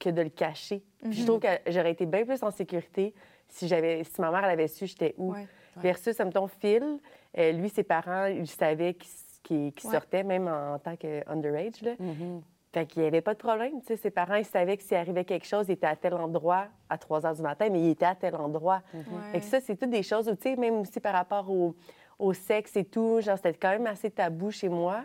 que 0.00 0.10
de 0.10 0.22
le 0.22 0.30
cacher. 0.30 0.82
Puis 1.02 1.12
je 1.12 1.20
mhm. 1.20 1.26
trouve 1.26 1.40
que 1.40 1.70
j'aurais 1.70 1.92
été 1.92 2.06
bien 2.06 2.24
plus 2.24 2.42
en 2.42 2.50
sécurité 2.50 3.14
si, 3.46 3.68
j'avais, 3.68 4.02
si 4.02 4.20
ma 4.20 4.30
mère 4.30 4.44
elle 4.44 4.50
avait 4.50 4.68
su 4.68 4.86
j'étais 4.86 5.14
où. 5.16 5.34
Versus, 5.76 6.16
ça 6.16 6.24
me 6.24 6.32
tombe 6.32 6.50
Phil, 6.60 6.98
euh, 7.38 7.52
lui, 7.52 7.68
ses 7.68 7.84
parents, 7.84 8.26
ils 8.26 8.46
savaient 8.46 8.96
qu'il, 9.42 9.72
sortait, 9.78 10.22
même 10.22 10.48
en, 10.48 10.78
tant 10.78 10.96
que 10.96 11.28
underage. 11.28 11.80
Là. 11.82 11.92
Mm-hmm. 11.92 12.40
Fait 12.72 12.86
qu'il 12.86 13.02
n'y 13.02 13.08
avait 13.08 13.20
pas 13.20 13.34
de 13.34 13.38
problème. 13.38 13.80
ses 13.82 14.10
parents, 14.10 14.36
ils 14.36 14.44
savaient 14.44 14.76
que 14.76 14.82
s'il 14.82 14.96
arrivait 14.96 15.24
quelque 15.24 15.46
chose, 15.46 15.66
il 15.68 15.72
était 15.72 15.88
à 15.88 15.96
tel 15.96 16.14
endroit 16.14 16.66
à 16.88 16.98
3 16.98 17.26
heures 17.26 17.34
du 17.34 17.42
matin, 17.42 17.68
mais 17.68 17.80
il 17.80 17.90
était 17.90 18.06
à 18.06 18.14
tel 18.14 18.36
endroit. 18.36 18.82
Mm 18.94 19.40
ça, 19.40 19.60
c'est 19.60 19.76
toutes 19.76 19.90
des 19.90 20.04
choses 20.04 20.28
où, 20.28 20.60
même 20.60 20.80
aussi 20.80 21.00
par 21.00 21.14
rapport 21.14 21.50
au, 21.50 21.74
au 22.18 22.32
sexe 22.32 22.76
et 22.76 22.84
tout, 22.84 23.20
genre, 23.20 23.36
c'était 23.36 23.54
quand 23.54 23.70
même 23.70 23.86
assez 23.86 24.10
tabou 24.10 24.50
chez 24.50 24.68
moi. 24.68 25.02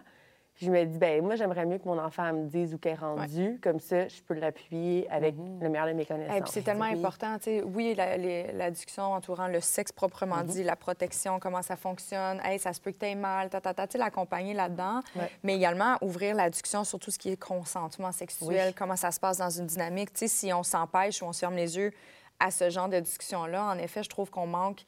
Je 0.61 0.71
me 0.71 0.85
dis, 0.85 0.97
ben 0.97 1.21
moi, 1.21 1.35
j'aimerais 1.35 1.65
mieux 1.65 1.77
que 1.79 1.85
mon 1.87 1.99
enfant 1.99 2.31
me 2.31 2.45
dise 2.47 2.73
où 2.73 2.77
qu'elle 2.77 2.93
est 2.93 2.95
rendue. 2.95 3.59
Comme 3.61 3.79
ça, 3.81 4.07
je 4.07 4.21
peux 4.21 4.33
l'appuyer 4.35 5.05
avec 5.11 5.35
Mhm. 5.35 5.59
le 5.61 5.67
meilleur 5.69 5.87
de 5.87 5.93
mes 5.93 6.05
connaissances. 6.05 6.37
Et 6.37 6.41
puis 6.41 6.51
c'est 6.51 6.61
tellement 6.61 6.85
Oui. 6.89 6.97
important, 6.97 7.37
tu 7.37 7.43
sais, 7.43 7.63
oui, 7.63 7.93
la, 7.95 8.15
les- 8.15 8.51
la 8.53 8.71
discussion 8.71 9.11
entourant 9.13 9.47
le 9.47 9.59
sexe 9.59 9.91
proprement 9.91 10.37
Mhm. 10.37 10.45
dit, 10.45 10.63
la 10.63 10.77
protection, 10.77 11.39
comment 11.39 11.61
ça 11.61 11.75
fonctionne, 11.75 12.39
hey, 12.45 12.57
ça 12.57 12.71
se 12.71 12.79
peut 12.79 12.91
que 12.91 12.97
tu 12.99 13.05
aies 13.05 13.15
mal, 13.15 13.49
ta, 13.49 13.59
ta, 13.59 13.73
ta, 13.73 13.85
tu 13.85 13.97
l'accompagner 13.97 14.53
là-dedans, 14.53 15.01
Ouais. 15.15 15.29
mais 15.43 15.55
également 15.57 15.97
ouvrir 16.01 16.35
la 16.35 16.49
discussion 16.49 16.85
sur 16.85 16.99
tout 16.99 17.11
ce 17.11 17.19
qui 17.19 17.31
est 17.31 17.37
consentement 17.41 18.13
sexuel, 18.13 18.67
Oui. 18.69 18.73
comment 18.73 18.95
ça 18.95 19.11
se 19.11 19.19
passe 19.19 19.37
dans 19.39 19.49
une 19.49 19.65
dynamique, 19.65 20.13
tu 20.13 20.19
sais, 20.19 20.27
si 20.29 20.53
on 20.53 20.63
s'empêche 20.63 21.21
ou 21.21 21.25
on 21.25 21.33
se 21.33 21.39
ferme 21.39 21.55
les 21.55 21.75
yeux 21.77 21.91
à 22.39 22.49
ce 22.51 22.69
genre 22.69 22.87
de 22.87 22.99
discussion-là, 23.01 23.63
en 23.65 23.77
effet, 23.77 24.03
je 24.03 24.09
trouve 24.09 24.29
qu'on 24.29 24.47
manque 24.47 24.85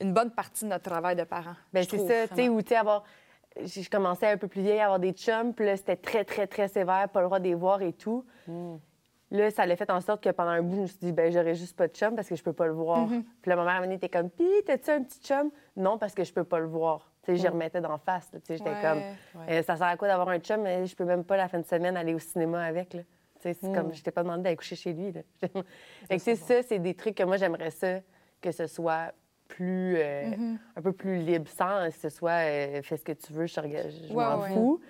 une 0.00 0.14
bonne 0.14 0.30
partie 0.30 0.64
de 0.64 0.70
notre 0.70 0.84
travail 0.90 1.14
de 1.14 1.24
parents. 1.24 1.56
Je 1.74 1.82
c'est 1.82 1.98
ça, 2.08 2.28
tu 2.28 2.34
sais, 2.36 2.48
où, 2.48 2.62
tu 2.62 2.68
sais, 2.68 2.76
avoir. 2.76 3.04
Je 3.56 3.88
commençais 3.90 4.26
un 4.30 4.36
peu 4.36 4.46
plus 4.48 4.62
vieille 4.62 4.80
à 4.80 4.84
avoir 4.84 5.00
des 5.00 5.12
chums, 5.12 5.52
puis 5.54 5.66
là, 5.66 5.76
c'était 5.76 5.96
très, 5.96 6.24
très, 6.24 6.46
très 6.46 6.68
sévère, 6.68 7.08
pas 7.08 7.20
le 7.20 7.26
droit 7.26 7.38
de 7.40 7.44
les 7.44 7.54
voir 7.54 7.82
et 7.82 7.92
tout. 7.92 8.24
Hmm. 8.46 8.76
Là, 9.32 9.50
ça 9.50 9.64
l'a 9.64 9.76
fait 9.76 9.90
en 9.90 10.00
sorte 10.00 10.22
que 10.24 10.30
pendant 10.30 10.50
un 10.50 10.62
bout, 10.62 10.74
je 10.76 10.80
me 10.80 10.86
suis 10.86 10.98
dit, 10.98 11.12
ben 11.12 11.30
j'aurais 11.30 11.54
juste 11.54 11.76
pas 11.76 11.86
de 11.86 11.92
chum 11.94 12.16
parce 12.16 12.28
que 12.28 12.34
je 12.34 12.42
peux 12.42 12.52
pas 12.52 12.66
le 12.66 12.72
voir. 12.72 13.08
Mm-hmm. 13.08 13.22
Puis 13.42 13.48
là, 13.48 13.54
ma 13.56 13.64
mère, 13.80 13.92
était 13.92 14.08
comme, 14.08 14.28
pis, 14.28 14.44
t'as-tu 14.66 14.90
un 14.90 15.02
petit 15.04 15.20
chum? 15.20 15.50
Non, 15.76 15.98
parce 15.98 16.14
que 16.14 16.24
je 16.24 16.32
peux 16.32 16.42
pas 16.42 16.58
le 16.58 16.66
voir. 16.66 17.12
Tu 17.22 17.30
sais, 17.32 17.36
j'y 17.36 17.46
remettais 17.46 17.80
d'en 17.80 17.96
face, 17.96 18.28
tu 18.32 18.38
sais, 18.42 18.56
j'étais 18.56 18.70
Hmm. 18.70 18.74
Ouais. 18.74 18.82
comme, 18.82 19.42
Euh, 19.48 19.62
ça 19.62 19.76
sert 19.76 19.86
à 19.86 19.96
quoi 19.96 20.08
d'avoir 20.08 20.28
un 20.30 20.40
chum? 20.40 20.62
Mais 20.62 20.84
je 20.84 20.96
peux 20.96 21.04
même 21.04 21.22
pas 21.22 21.36
la 21.36 21.46
fin 21.46 21.60
de 21.60 21.64
semaine 21.64 21.96
aller 21.96 22.12
au 22.14 22.18
cinéma 22.18 22.64
avec, 22.64 22.92
là. 22.92 23.02
Tu 23.36 23.42
sais, 23.42 23.54
c'est 23.54 23.68
Hmm. 23.68 23.74
comme, 23.74 23.94
je 23.94 24.02
t'ai 24.02 24.10
pas 24.10 24.24
demandé 24.24 24.42
d'aller 24.42 24.56
coucher 24.56 24.74
chez 24.74 24.92
lui, 24.92 25.12
là. 25.12 25.20
fait 26.08 26.18
que, 26.18 26.34
ça, 26.34 26.62
c'est 26.64 26.78
des 26.80 26.94
trucs 26.94 27.14
que 27.14 27.22
moi, 27.22 27.36
j'aimerais 27.36 27.70
ça, 27.70 28.00
que 28.40 28.50
ce 28.50 28.66
soit 28.66 29.12
plus, 29.54 29.96
euh, 29.96 30.30
Mm-hmm. 30.30 30.58
un 30.76 30.82
peu 30.82 30.92
plus 30.92 31.16
libre, 31.18 31.48
sans 31.48 31.86
que 31.90 31.96
ce 31.98 32.08
soit 32.08 32.44
euh, 32.46 32.82
fais 32.82 32.96
ce 32.96 33.04
que 33.04 33.12
tu 33.12 33.32
veux, 33.32 33.46
je, 33.46 33.54
je 33.54 34.12
Ouais, 34.14 34.24
m'en 34.24 34.40
ouais. 34.40 34.52
fous. 34.52 34.80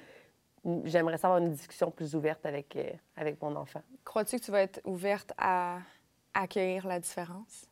J'aimerais 0.84 1.16
ça 1.16 1.28
avoir 1.28 1.40
une 1.42 1.50
discussion 1.50 1.90
plus 1.90 2.14
ouverte 2.14 2.44
avec, 2.44 2.76
euh, 2.76 2.90
avec 3.16 3.40
mon 3.40 3.56
enfant. 3.56 3.82
Crois-tu 4.04 4.38
que 4.38 4.44
tu 4.44 4.50
vas 4.50 4.60
être 4.62 4.80
ouverte 4.84 5.32
à 5.38 5.78
accueillir 6.34 6.86
la 6.86 7.00
différence? 7.00 7.66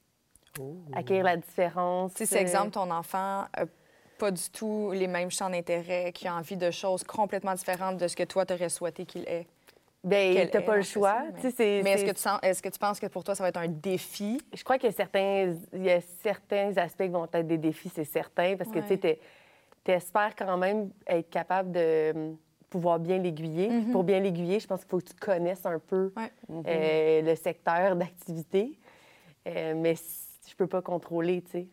Accueillir 0.95 1.25
la 1.25 1.37
différence. 1.37 2.13
Tu 2.15 2.19
sais, 2.19 2.27
c'est 2.27 2.41
exemple, 2.41 2.71
ton 2.71 2.91
enfant 2.91 3.47
a 3.53 3.65
pas 4.19 4.31
du 4.31 4.51
tout 4.51 4.91
les 4.93 5.07
mêmes 5.07 5.31
champs 5.31 5.51
d'intérêt, 5.51 6.13
qui 6.13 6.27
a 6.27 6.35
envie 6.35 6.57
de 6.57 6.71
choses 6.71 7.05
complètement 7.05 7.55
différentes 7.55 7.99
de 7.99 8.09
ce 8.09 8.17
que 8.17 8.25
toi, 8.25 8.45
t'aurais 8.47 8.69
souhaité 8.71 9.05
qu'il 9.07 9.23
ait. 9.29 9.47
Ben, 10.09 10.35
qu'elle 10.35 10.51
t'as 10.51 10.61
pas 10.63 10.77
le 10.77 10.83
choix. 10.83 11.13
cas-ci, 11.23 11.33
Tu 11.35 11.41
sais, 11.43 11.51
c'est- 11.51 11.83
Mais 11.83 11.91
est-ce 11.93 12.01
c'est- 12.05 12.09
que, 12.11 12.15
tu 12.17 12.21
sens, 12.23 12.39
est-ce 12.43 12.63
que 12.63 12.69
tu 12.69 12.79
penses 12.79 12.99
que 13.01 13.07
pour 13.07 13.25
toi, 13.25 13.35
ça 13.35 13.43
va 13.45 13.49
être 13.51 13.59
un 13.59 13.69
défi? 13.69 14.41
Je 14.55 14.65
crois 14.65 14.79
qu'il 14.79 14.89
y 14.89 14.93
a 14.93 14.97
certains, 14.97 15.55
il 15.73 15.85
y 15.85 15.91
a 15.91 16.01
certains 16.01 16.77
aspects 16.77 17.03
qui 17.05 17.09
vont 17.09 17.25
être 17.33 17.47
des 17.47 17.59
défis, 17.59 17.91
c'est 17.95 18.05
certain, 18.05 18.57
parce 18.57 18.71
que 18.71 18.79
Ouais. 18.79 18.99
tu 18.99 19.17
t'espères 19.85 20.35
quand 20.37 20.57
même 20.57 20.91
être 21.07 21.31
capable 21.31 21.73
de 21.73 22.13
hum, 22.15 22.37
pouvoir 22.71 22.99
bien 22.99 23.19
l'aiguiller. 23.19 23.69
Puis 23.69 23.93
Pour 23.93 24.05
bien 24.05 24.21
l'aiguiller, 24.21 24.61
je 24.61 24.67
pense 24.67 24.81
qu'il 24.81 24.91
faut 24.91 24.99
que 24.99 25.07
tu 25.09 25.15
connaisses 25.15 25.65
un 25.65 25.79
peu 25.79 26.13
Ouais. 26.17 26.31
euh, 26.67 27.23
le 27.23 27.35
secteur 27.35 27.97
d'activité. 27.97 28.79
Euh, 29.47 29.73
mais 29.75 29.95
je 30.47 30.55
peux 30.55 30.67
pas 30.67 30.83
contrôler, 30.83 31.41
tu 31.43 31.51
sais, 31.51 31.67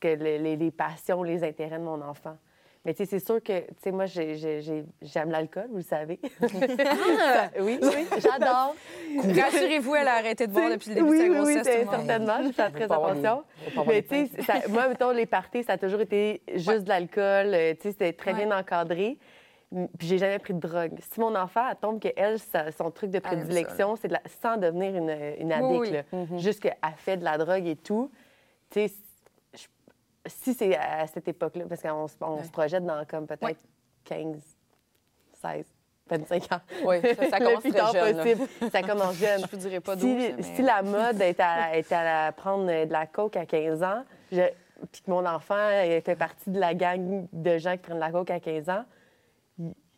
que 0.00 0.08
les 0.08 0.70
passions, 0.70 1.22
les 1.22 1.42
intérêts 1.44 1.78
de 1.78 1.84
mon 1.84 2.00
enfant. 2.02 2.36
Mais 2.84 2.94
tu 2.94 3.04
sais, 3.04 3.06
c'est 3.18 3.24
sûr 3.24 3.40
que, 3.40 3.60
tu 3.60 3.66
sais, 3.80 3.92
moi, 3.92 4.06
j'ai- 4.06 4.34
j'ai- 4.36 4.60
j'ai- 4.60 4.84
j'aime 5.02 5.30
l'alcool, 5.30 5.66
vous 5.70 5.76
le 5.76 5.82
savez. 5.82 6.18
Ça- 6.40 6.46
oui, 7.60 7.78
oui, 7.80 8.06
j'adore. 8.18 8.74
Rassurez-vous, 9.18 9.94
elle 9.94 10.08
a 10.08 10.14
arrêté 10.14 10.46
de 10.48 10.52
boire 10.52 10.70
depuis 10.70 10.88
le 10.90 10.94
début 10.96 11.08
oui, 11.08 11.18
de 11.28 11.32
sa 11.32 11.38
grossesse. 11.38 11.66
oui, 11.80 11.86
certainement. 11.90 12.38
Je 12.44 12.52
fais 12.52 12.70
très 12.70 12.84
attention. 12.84 13.44
Mais 13.86 14.02
tu 14.02 14.26
sais, 14.26 14.42
ça- 14.42 14.68
moi, 14.68 14.88
mettons, 14.88 15.10
les 15.12 15.26
parties, 15.26 15.62
ça 15.62 15.74
a 15.74 15.78
toujours 15.78 16.00
été 16.00 16.42
juste 16.54 16.82
de 16.84 16.88
l'alcool. 16.88 17.54
euh, 17.54 17.74
Tu 17.74 17.82
sais, 17.82 17.90
c'était 17.92 18.12
très 18.12 18.32
Ouais. 18.32 18.44
bien 18.46 18.58
encadré. 18.58 19.18
Puis 19.98 20.06
j'ai 20.06 20.18
jamais 20.18 20.38
pris 20.38 20.52
de 20.52 20.58
drogue. 20.60 20.92
Si 21.12 21.18
mon 21.18 21.34
enfant, 21.34 21.62
elle 21.70 21.76
tombe 21.76 21.98
que 22.00 22.08
elle, 22.14 22.38
sa- 22.38 22.70
son 22.72 22.90
truc 22.90 23.10
de 23.10 23.14
ça, 23.18 23.20
prédilection, 23.22 23.96
c'est 23.96 24.08
de 24.08 24.12
la- 24.14 24.22
sans 24.42 24.58
devenir 24.58 24.94
une, 24.94 25.08
une 25.40 25.50
addict, 25.52 25.70
Oui, 25.80 25.88
oui. 25.88 25.90
là. 25.92 26.02
Mm-hmm. 26.12 26.38
juste 26.38 26.60
qu'elle 26.60 26.76
fait 26.96 27.16
de 27.16 27.24
la 27.24 27.38
drogue 27.38 27.66
et 27.66 27.76
tout. 27.76 28.10
Tu 28.70 28.86
sais, 28.88 28.94
si 30.26 30.54
c'est 30.54 30.76
à 30.76 31.06
cette 31.06 31.28
époque-là, 31.28 31.64
parce 31.68 31.82
qu'on 31.82 32.06
se- 32.08 32.14
on 32.20 32.36
Ouais. 32.36 32.44
se 32.44 32.50
projette 32.50 32.84
dans 32.84 33.04
comme 33.06 33.26
peut-être 33.26 33.42
Ouais. 33.44 33.56
15, 34.04 34.36
16, 35.40 35.64
25 36.08 36.52
ans. 36.52 36.60
Oui, 36.84 37.00
ça, 37.00 37.28
ça 37.30 37.38
Le 37.40 37.44
commence 37.46 37.60
plus 37.62 37.70
très 37.70 37.78
tard 37.80 37.92
jeune. 37.92 38.16
là. 38.16 38.22
possible. 38.22 38.48
Ça 38.70 38.82
commence 38.82 39.14
jeune. 39.16 39.40
Je 39.46 39.50
vous 39.50 39.56
dirais 39.56 39.80
pas 39.80 39.96
Si, 39.96 40.00
12, 40.00 40.14
mais- 40.36 40.42
si 40.42 40.62
la 40.62 40.82
mode 40.82 41.20
est 41.20 41.40
à, 41.40 41.76
est 41.76 41.90
à 41.92 42.04
la- 42.26 42.32
prendre 42.32 42.66
de 42.66 42.92
la 42.92 43.06
coke 43.06 43.36
à 43.36 43.46
15 43.46 43.82
ans, 43.82 44.04
je- 44.30 44.48
puis 44.90 45.02
que 45.02 45.10
mon 45.10 45.24
enfant 45.26 45.54
fait 46.04 46.16
partie 46.18 46.50
de 46.50 46.58
la 46.58 46.74
gang 46.74 47.26
de 47.32 47.58
gens 47.58 47.72
qui 47.72 47.78
prennent 47.78 47.96
de 47.96 48.00
la 48.00 48.10
coke 48.10 48.30
à 48.30 48.40
15 48.40 48.68
ans, 48.68 48.84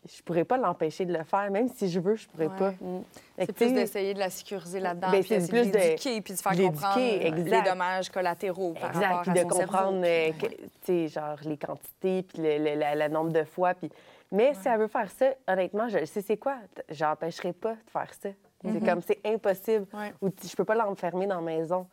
je 0.05 0.21
pourrais 0.21 0.43
pas 0.45 0.57
l'empêcher 0.57 1.05
de 1.05 1.13
le 1.13 1.23
faire. 1.23 1.49
Même 1.51 1.67
si 1.69 1.89
je 1.89 1.99
veux, 1.99 2.15
je 2.15 2.27
pourrais 2.27 2.47
Ouais. 2.47 2.57
pas. 2.57 2.71
Mm. 2.81 3.01
C'est 3.39 3.53
plus 3.53 3.73
d'essayer 3.73 4.13
de 4.13 4.19
la 4.19 4.29
sécuriser 4.29 4.79
là-dedans, 4.79 5.11
Ben, 5.11 5.23
puis 5.23 5.35
plus 5.37 5.47
de 5.67 5.71
de- 5.71 5.77
l'éduquer, 5.77 6.21
puis 6.21 6.33
de 6.33 6.39
faire 6.39 6.51
comprendre 6.55 6.97
euh, 6.99 7.31
les 7.31 7.61
dommages 7.61 8.09
collatéraux 8.09 8.73
par 8.73 8.89
Exact, 8.91 9.05
rapport 9.05 9.21
puis 9.21 9.31
à 9.39 9.43
de 9.43 9.51
son 9.51 9.59
comprendre, 9.59 10.03
euh, 10.05 11.07
genre 11.07 11.37
les 11.43 11.57
quantités, 11.57 12.23
puis 12.23 12.41
le, 12.41 12.57
le- 12.59 12.79
la- 12.79 12.95
le 12.95 13.13
nombre 13.13 13.31
de 13.31 13.43
fois. 13.43 13.73
Puis... 13.73 13.89
Mais 14.31 14.53
si 14.53 14.67
elle 14.67 14.79
veut 14.79 14.87
faire 14.87 15.09
ça, 15.11 15.27
honnêtement, 15.47 15.87
je 15.89 16.03
sais 16.05 16.21
c'est 16.21 16.37
quoi? 16.37 16.55
J'empêcherai 16.89 17.53
pas 17.53 17.73
de 17.73 17.89
faire 17.91 18.11
ça. 18.21 18.29
C'est 18.63 18.83
comme, 18.83 19.01
c'est 19.03 19.19
impossible. 19.25 19.85
Ou 20.21 20.29
je 20.43 20.55
peux 20.55 20.65
pas 20.65 20.73
l'enfermer 20.75 21.27
dans 21.27 21.35
la 21.35 21.41
maison. 21.41 21.85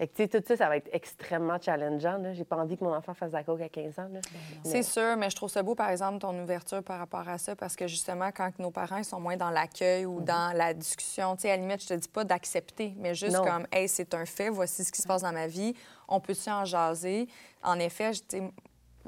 Fait 0.00 0.08
que, 0.08 0.14
tu 0.16 0.22
sais, 0.22 0.28
tout 0.40 0.42
ça, 0.48 0.56
ça 0.56 0.68
va 0.70 0.78
être 0.78 0.88
extrêmement 0.94 1.60
challengeant. 1.60 2.16
là. 2.16 2.32
J'ai 2.32 2.44
pas 2.44 2.56
envie 2.56 2.78
que 2.78 2.84
mon 2.84 2.94
enfant 2.94 3.12
fasse 3.12 3.32
de 3.32 3.36
la 3.36 3.44
coke 3.44 3.60
à 3.60 3.68
15 3.68 3.98
ans. 3.98 4.08
là. 4.10 4.20
C'est 4.64 4.82
sûr, 4.82 5.14
mais 5.18 5.28
je 5.28 5.36
trouve 5.36 5.50
ça 5.50 5.62
beau, 5.62 5.74
par 5.74 5.90
exemple, 5.90 6.20
ton 6.20 6.32
ouverture 6.42 6.82
par 6.82 6.98
rapport 6.98 7.28
à 7.28 7.36
ça, 7.36 7.54
parce 7.54 7.76
que 7.76 7.86
justement, 7.86 8.30
quand 8.34 8.58
nos 8.58 8.70
parents 8.70 8.96
ils 8.96 9.04
sont 9.04 9.20
moins 9.20 9.36
dans 9.36 9.50
l'accueil 9.50 10.06
ou 10.06 10.22
dans 10.22 10.56
la 10.56 10.72
discussion, 10.72 11.36
tu 11.36 11.42
sais, 11.42 11.50
à 11.50 11.56
la 11.56 11.60
limite, 11.60 11.82
je 11.82 11.88
te 11.88 11.92
dis 11.92 12.08
pas 12.08 12.24
d'accepter, 12.24 12.94
mais 12.96 13.14
juste 13.14 13.36
Non. 13.36 13.44
comme, 13.44 13.66
hey, 13.72 13.88
c'est 13.90 14.14
un 14.14 14.24
fait, 14.24 14.48
voici 14.48 14.84
ce 14.84 14.90
qui 14.90 15.02
se 15.02 15.06
passe 15.06 15.20
dans 15.20 15.32
ma 15.32 15.46
vie, 15.48 15.74
on 16.08 16.18
peut-tu 16.18 16.48
en 16.48 16.64
jaser? 16.64 17.28
En 17.62 17.78
effet, 17.78 18.12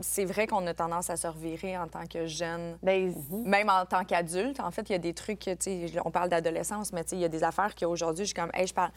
c'est 0.02 0.26
vrai 0.26 0.46
qu'on 0.46 0.66
a 0.66 0.74
tendance 0.74 1.08
à 1.08 1.16
se 1.16 1.26
revirer 1.26 1.78
en 1.78 1.88
tant 1.88 2.04
que 2.06 2.26
jeune. 2.26 2.76
Ben, 2.82 3.14
Même 3.46 3.70
en 3.70 3.86
tant 3.86 4.04
qu'adulte, 4.04 4.60
en 4.60 4.70
fait, 4.70 4.90
il 4.90 4.92
y 4.92 4.96
a 4.96 4.98
des 4.98 5.14
trucs, 5.14 5.38
que, 5.38 5.54
tu 5.54 5.88
sais, 5.88 6.00
on 6.04 6.10
parle 6.10 6.28
d'adolescence, 6.28 6.92
mais 6.92 7.02
tu 7.04 7.10
sais, 7.10 7.16
il 7.16 7.22
y 7.22 7.24
a 7.24 7.28
des 7.30 7.44
affaires 7.44 7.74
qu'aujourd'hui, 7.74 8.24
je 8.24 8.28
suis 8.28 8.34
comme, 8.34 8.50
hey, 8.52 8.66
je 8.66 8.74
parle. 8.74 8.90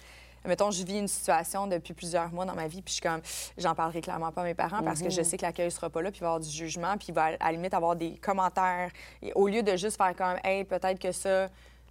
Mettons, 0.47 0.71
je 0.71 0.83
vis 0.83 0.99
une 0.99 1.07
situation 1.07 1.67
depuis 1.67 1.93
plusieurs 1.93 2.31
mois 2.31 2.45
dans 2.45 2.55
ma 2.55 2.67
vie, 2.67 2.81
puis 2.81 2.91
je 2.91 2.99
suis 2.99 3.01
comme, 3.01 3.21
j'en 3.57 3.75
parlerai 3.75 4.01
clairement 4.01 4.31
pas 4.31 4.41
à 4.41 4.45
mes 4.45 4.53
parents 4.53 4.81
parce 4.83 5.01
que 5.01 5.09
je 5.09 5.21
sais 5.23 5.37
que 5.37 5.41
l'accueil 5.43 5.71
sera 5.71 5.89
pas 5.89 6.01
là, 6.01 6.11
puis 6.11 6.19
il 6.19 6.21
va 6.21 6.27
y 6.27 6.29
avoir 6.29 6.39
du 6.39 6.49
jugement, 6.49 6.97
puis 6.97 7.07
il 7.09 7.13
va 7.15 7.25
à 7.25 7.31
la 7.45 7.51
limite 7.51 7.73
avoir 7.73 7.95
des 7.95 8.17
commentaires. 8.17 8.91
Et 9.21 9.31
au 9.33 9.47
lieu 9.47 9.63
de 9.63 9.75
juste 9.75 9.97
faire 9.97 10.15
comme, 10.15 10.37
hey, 10.43 10.63
peut-être 10.63 10.99
que 10.99 11.11
ça, 11.11 11.47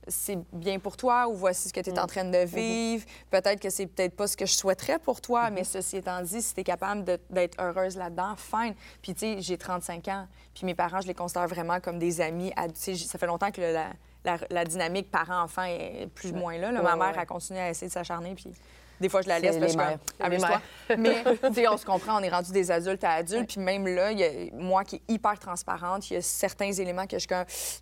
c'est 0.06 0.38
bien 0.52 0.78
pour 0.78 0.96
toi, 0.98 1.26
ou 1.28 1.34
voici 1.34 1.68
ce 1.68 1.72
que 1.72 1.80
tu 1.80 1.88
es 1.88 1.98
en 1.98 2.06
train 2.06 2.24
de 2.24 2.36
vivre, 2.44 3.06
peut-être 3.30 3.58
que 3.58 3.70
c'est 3.70 3.86
peut-être 3.86 4.14
pas 4.14 4.26
ce 4.26 4.36
que 4.36 4.44
je 4.44 4.52
souhaiterais 4.52 4.98
pour 4.98 5.20
toi, 5.22 5.48
mais 5.50 5.64
ceci 5.64 5.96
étant 5.96 6.20
dit, 6.20 6.42
si 6.42 6.52
tu 6.54 6.60
es 6.60 6.64
capable 6.64 7.04
d'être 7.30 7.58
heureuse 7.58 7.96
là-dedans, 7.96 8.34
fine. 8.36 8.74
Puis, 9.00 9.14
tu 9.14 9.20
sais, 9.20 9.36
j'ai 9.40 9.56
35 9.56 10.06
ans, 10.08 10.26
puis 10.54 10.66
mes 10.66 10.74
parents, 10.74 11.00
je 11.00 11.06
les 11.06 11.14
considère 11.14 11.48
vraiment 11.48 11.80
comme 11.80 11.98
des 11.98 12.20
amis. 12.20 12.52
Ça 12.76 13.18
fait 13.18 13.26
longtemps 13.26 13.50
que 13.50 13.62
le- 13.62 13.72
la, 13.72 13.86
la- 14.24 14.38
la 14.50 14.64
dynamique 14.64 15.10
parent-enfant 15.10 15.64
est 15.64 16.08
plus 16.14 16.32
ou 16.32 16.36
moins 16.36 16.56
là. 16.58 16.72
Ma 16.72 16.96
mère 16.96 17.18
a 17.18 17.26
continué 17.26 17.60
à 17.60 17.70
essayer 17.70 17.88
de 17.88 17.92
s'acharner, 17.92 18.34
puis 18.34 18.52
des 19.00 19.08
fois, 19.08 19.22
je 19.22 19.28
la 19.28 19.40
laisse. 19.40 19.56
Les 19.58 19.76
amuse-toi. 20.20 20.60
Mais, 20.96 21.24
tu 21.54 21.68
on 21.68 21.76
se 21.76 21.84
comprend, 21.84 22.16
on 22.20 22.22
est 22.22 22.28
rendu 22.30 22.52
des 22.52 22.70
adultes 22.70 23.02
à 23.04 23.10
adultes, 23.10 23.48
puis 23.50 23.60
même 23.60 23.86
là, 23.86 24.12
il 24.12 24.18
y 24.20 24.24
a 24.24 24.30
moi 24.54 24.84
qui 24.84 24.96
est 24.96 25.02
hyper 25.12 25.38
transparente, 25.38 26.08
il 26.10 26.14
y 26.14 26.16
a 26.16 26.22
certains 26.22 26.70
éléments 26.72 27.06
que 27.06 27.18
je 27.18 27.26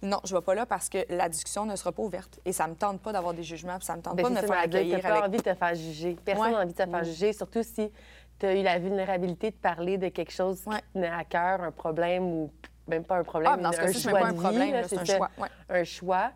non, 0.03 0.19
je 0.25 0.35
vais 0.35 0.41
pas 0.41 0.55
là 0.55 0.65
parce 0.67 0.89
que 0.89 0.99
la 1.11 1.29
discussion 1.29 1.67
ne 1.67 1.77
sera 1.77 1.93
pas 1.93 2.03
ouverte. 2.03 2.41
Et 2.47 2.53
ça 2.53 2.67
me 2.67 2.75
tente 2.75 3.01
pas 3.03 3.13
d'avoir 3.13 3.35
des 3.35 3.43
jugements, 3.43 3.77
puis 3.77 3.85
ça 3.85 3.95
me 3.97 4.03
tente 4.03 4.17
Ben, 4.17 4.23
pas 4.23 4.29
de 4.31 4.35
me 4.35 4.41
ça, 4.41 4.47
faire 4.47 4.59
accueillir 4.59 5.01
T'as 5.03 5.09
pas 5.09 5.15
avec... 5.17 5.25
envie 5.29 5.37
de 5.37 5.43
te 5.43 5.55
faire 5.55 5.75
juger. 5.75 6.17
Personne 6.25 6.45
n'a 6.51 6.57
Ouais. 6.59 6.65
envie 6.65 6.73
de 6.73 6.83
te 6.83 6.91
faire 6.91 7.05
juger, 7.05 7.33
surtout 7.35 7.63
si 7.63 7.93
tu 8.39 8.47
as 8.47 8.55
eu 8.55 8.63
la 8.63 8.79
vulnérabilité 8.79 9.51
de 9.51 9.57
parler 9.57 9.99
de 9.99 10.09
quelque 10.09 10.33
chose 10.33 10.63
Ouais. 10.67 10.77
qui 10.77 10.83
te 10.83 10.93
tenait 10.95 11.09
à 11.11 11.25
cœur, 11.25 11.61
un 11.63 11.71
problème 11.73 12.25
ou 12.25 12.51
même 12.89 13.05
pas 13.05 13.17
un 13.17 13.23
problème, 13.23 13.53
Ah, 13.53 13.57
mais 13.57 13.63
dans 13.63 13.73
ce 13.73 13.79
un 13.79 13.83
cas-ci, 13.83 14.01
c'est 14.01 14.11
choix 14.11 14.13
même 14.13 14.23
pas 14.23 14.29
un 14.29 14.35
problème, 14.51 14.85
c'est 14.89 14.99
un 14.99 15.05
choix. 15.05 15.31
Ouais. 15.39 15.49
Un 15.69 15.85
choix. 15.85 16.33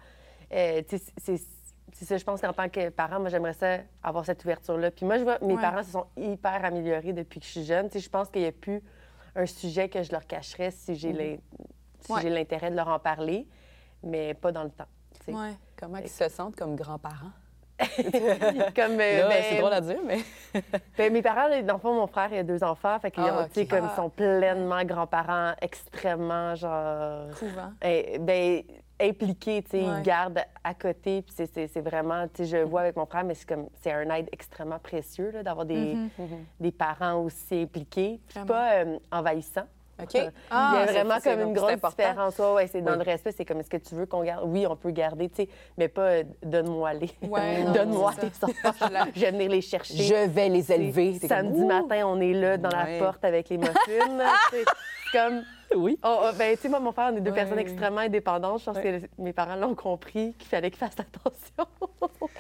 Euh, 0.53 0.83
sais, 0.89 1.03
c'est 1.93 2.05
ça, 2.05 2.17
je 2.19 2.25
pense 2.25 2.41
qu'en 2.41 2.53
tant 2.53 2.69
que 2.69 2.89
parent, 2.91 3.19
moi, 3.21 3.31
j'aimerais 3.31 3.55
ça 3.55 3.79
avoir 4.03 4.25
cette 4.25 4.45
ouverture-là. 4.45 4.91
Puis 4.91 5.07
moi, 5.07 5.19
je 5.19 5.25
vois, 5.25 5.39
mes 5.41 5.55
Ouais. 5.55 5.61
parents 5.63 5.83
se 5.83 5.91
sont 5.93 6.07
hyper 6.17 6.65
améliorés 6.65 7.13
depuis 7.15 7.41
que 7.41 7.47
je 7.47 7.51
suis 7.53 7.65
jeune. 7.65 7.89
Je 7.95 8.09
pense 8.09 8.29
qu'il 8.29 8.43
n'y 8.43 8.49
a 8.49 8.53
plus 8.53 8.83
un 9.35 9.47
sujet 9.47 9.89
que 9.89 10.03
je 10.03 10.13
leur 10.13 10.27
cacherais 10.27 10.71
si 10.71 10.95
j'ai 10.95 11.13
l'in- 11.13 11.37
si 12.01 12.13
Ouais. 12.13 12.21
j'ai 12.23 12.31
l'intérêt 12.31 12.71
de 12.71 12.77
leur 12.77 12.89
en 12.89 12.99
parler, 12.99 13.49
mais 14.03 14.35
pas 14.35 14.53
dans 14.53 14.63
le 14.65 14.71
temps. 14.71 14.87
Comment 15.77 15.99
ils 15.99 16.09
se 16.09 16.29
sentent 16.29 16.55
comme 16.57 16.77
grands-parents? 16.77 17.33
Comme, 17.79 18.99
euh, 19.01 19.21
Là, 19.21 19.29
ben, 19.29 19.43
c'est 19.51 19.59
drôle 19.59 19.73
à 19.73 19.81
dire, 19.81 20.01
mais... 20.07 20.19
Ben, 20.97 21.13
mes 21.13 21.23
parents, 21.23 21.49
dans 21.63 21.75
le 21.75 21.81
fond, 21.81 21.95
mon 21.95 22.07
frère, 22.07 22.29
il 22.33 22.39
a 22.39 22.43
deux 22.43 22.63
enfants. 22.65 22.99
Fait 22.99 23.11
qu'ils 23.11 23.23
Ah, 23.25 23.47
comme 23.69 23.85
Ah. 23.85 23.91
ils 23.93 23.97
sont 23.97 24.09
pleinement 24.11 24.83
grands-parents, 24.85 25.53
extrêmement, 25.61 26.55
genre... 26.55 27.29
Couvent. 27.39 27.73
eh, 27.83 28.19
ben, 28.19 28.63
impliqués, 28.99 29.63
tu 29.63 29.73
sais, 29.73 29.77
Ouais. 29.83 29.93
ils 29.99 30.03
gardent 30.03 30.41
à 30.65 30.73
côté. 30.73 31.21
Puis 31.23 31.35
c'est- 31.53 31.81
vraiment, 31.81 32.27
tu 32.29 32.45
sais, 32.45 32.45
je 32.47 32.57
le 32.57 32.63
vois 32.65 32.81
avec 32.81 32.97
mon 32.97 33.05
frère, 33.05 33.25
mais 33.25 33.35
c'est 33.35 33.47
comme, 33.47 33.69
c'est 33.83 33.93
un 33.93 34.09
aide 34.15 34.29
extrêmement 34.33 34.79
précieux, 34.79 35.31
là, 35.33 35.43
d'avoir 35.43 35.67
des, 35.67 35.95
Mhm. 35.95 36.09
des 36.61 36.73
parents 36.73 37.17
aussi 37.23 37.61
impliqués. 37.63 38.19
Puis 38.29 38.41
pas 38.47 38.73
euh, 38.77 38.99
envahissant. 39.99 40.03
OK. 40.03 40.15
Il 40.15 40.21
y 40.25 40.31
Ah, 40.51 40.73
a 40.83 40.87
vraiment 40.87 41.21
comme 41.23 41.41
une 41.41 41.53
grosse 41.55 41.73
différence. 41.75 42.39
Ouais, 42.39 42.53
ouais, 42.55 42.67
c'est 42.67 42.83
dans 42.83 42.93
Oui. 42.93 42.99
le 43.05 43.05
respect. 43.11 43.33
C'est 43.37 43.45
comme, 43.45 43.61
est-ce 43.61 43.71
que 43.71 43.77
tu 43.77 43.95
veux 43.95 44.07
qu'on 44.07 44.23
garde? 44.23 44.45
Oui, 44.47 44.67
on 44.67 44.77
peut 44.77 44.91
garder, 44.91 45.29
tu 45.29 45.37
sais, 45.45 45.49
mais 45.79 45.89
pas 45.89 46.03
euh, 46.03 46.25
donne-moi 46.43 46.95
les. 46.95 47.11
Ouais, 47.23 47.65
Donne-moi 47.75 48.13
tes 48.21 48.27
enfants. 48.43 48.87
Je 49.15 49.21
vais 49.21 49.31
venir 49.31 49.51
les 49.51 49.61
chercher. 49.63 49.97
Je 50.03 50.27
vais 50.29 50.49
les 50.49 50.71
élever. 50.73 51.19
Samedi 51.27 51.59
comme, 51.61 51.67
matin, 51.69 52.03
on 52.07 52.21
est 52.21 52.33
là 52.33 52.57
dans 52.57 52.69
Ouais. 52.71 52.99
la 52.99 53.05
porte 53.05 53.25
avec 53.25 53.49
les 53.49 53.59
muffins. 53.59 53.75
comme. 55.19 55.43
Oui. 55.75 55.99
Oh, 56.05 56.19
oh, 56.23 56.31
ben, 56.39 56.55
tu 56.57 56.63
sais, 56.63 56.69
moi, 56.69 56.79
mon 56.79 56.93
père, 56.93 57.11
on 57.13 57.17
est 57.17 57.21
deux 57.21 57.31
Ouais, 57.31 57.37
personnes 57.37 57.57
oui. 57.57 57.63
extrêmement 57.63 58.01
indépendantes. 58.01 58.61
Je 58.61 58.65
pense 58.67 58.79
que 58.79 59.01
mes 59.19 59.33
parents 59.33 59.57
l'ont 59.57 59.75
compris 59.75 60.33
qu'il 60.39 60.49
fallait 60.49 60.71
qu'ils 60.71 60.79
fassent 60.79 60.93
attention. 60.99 61.67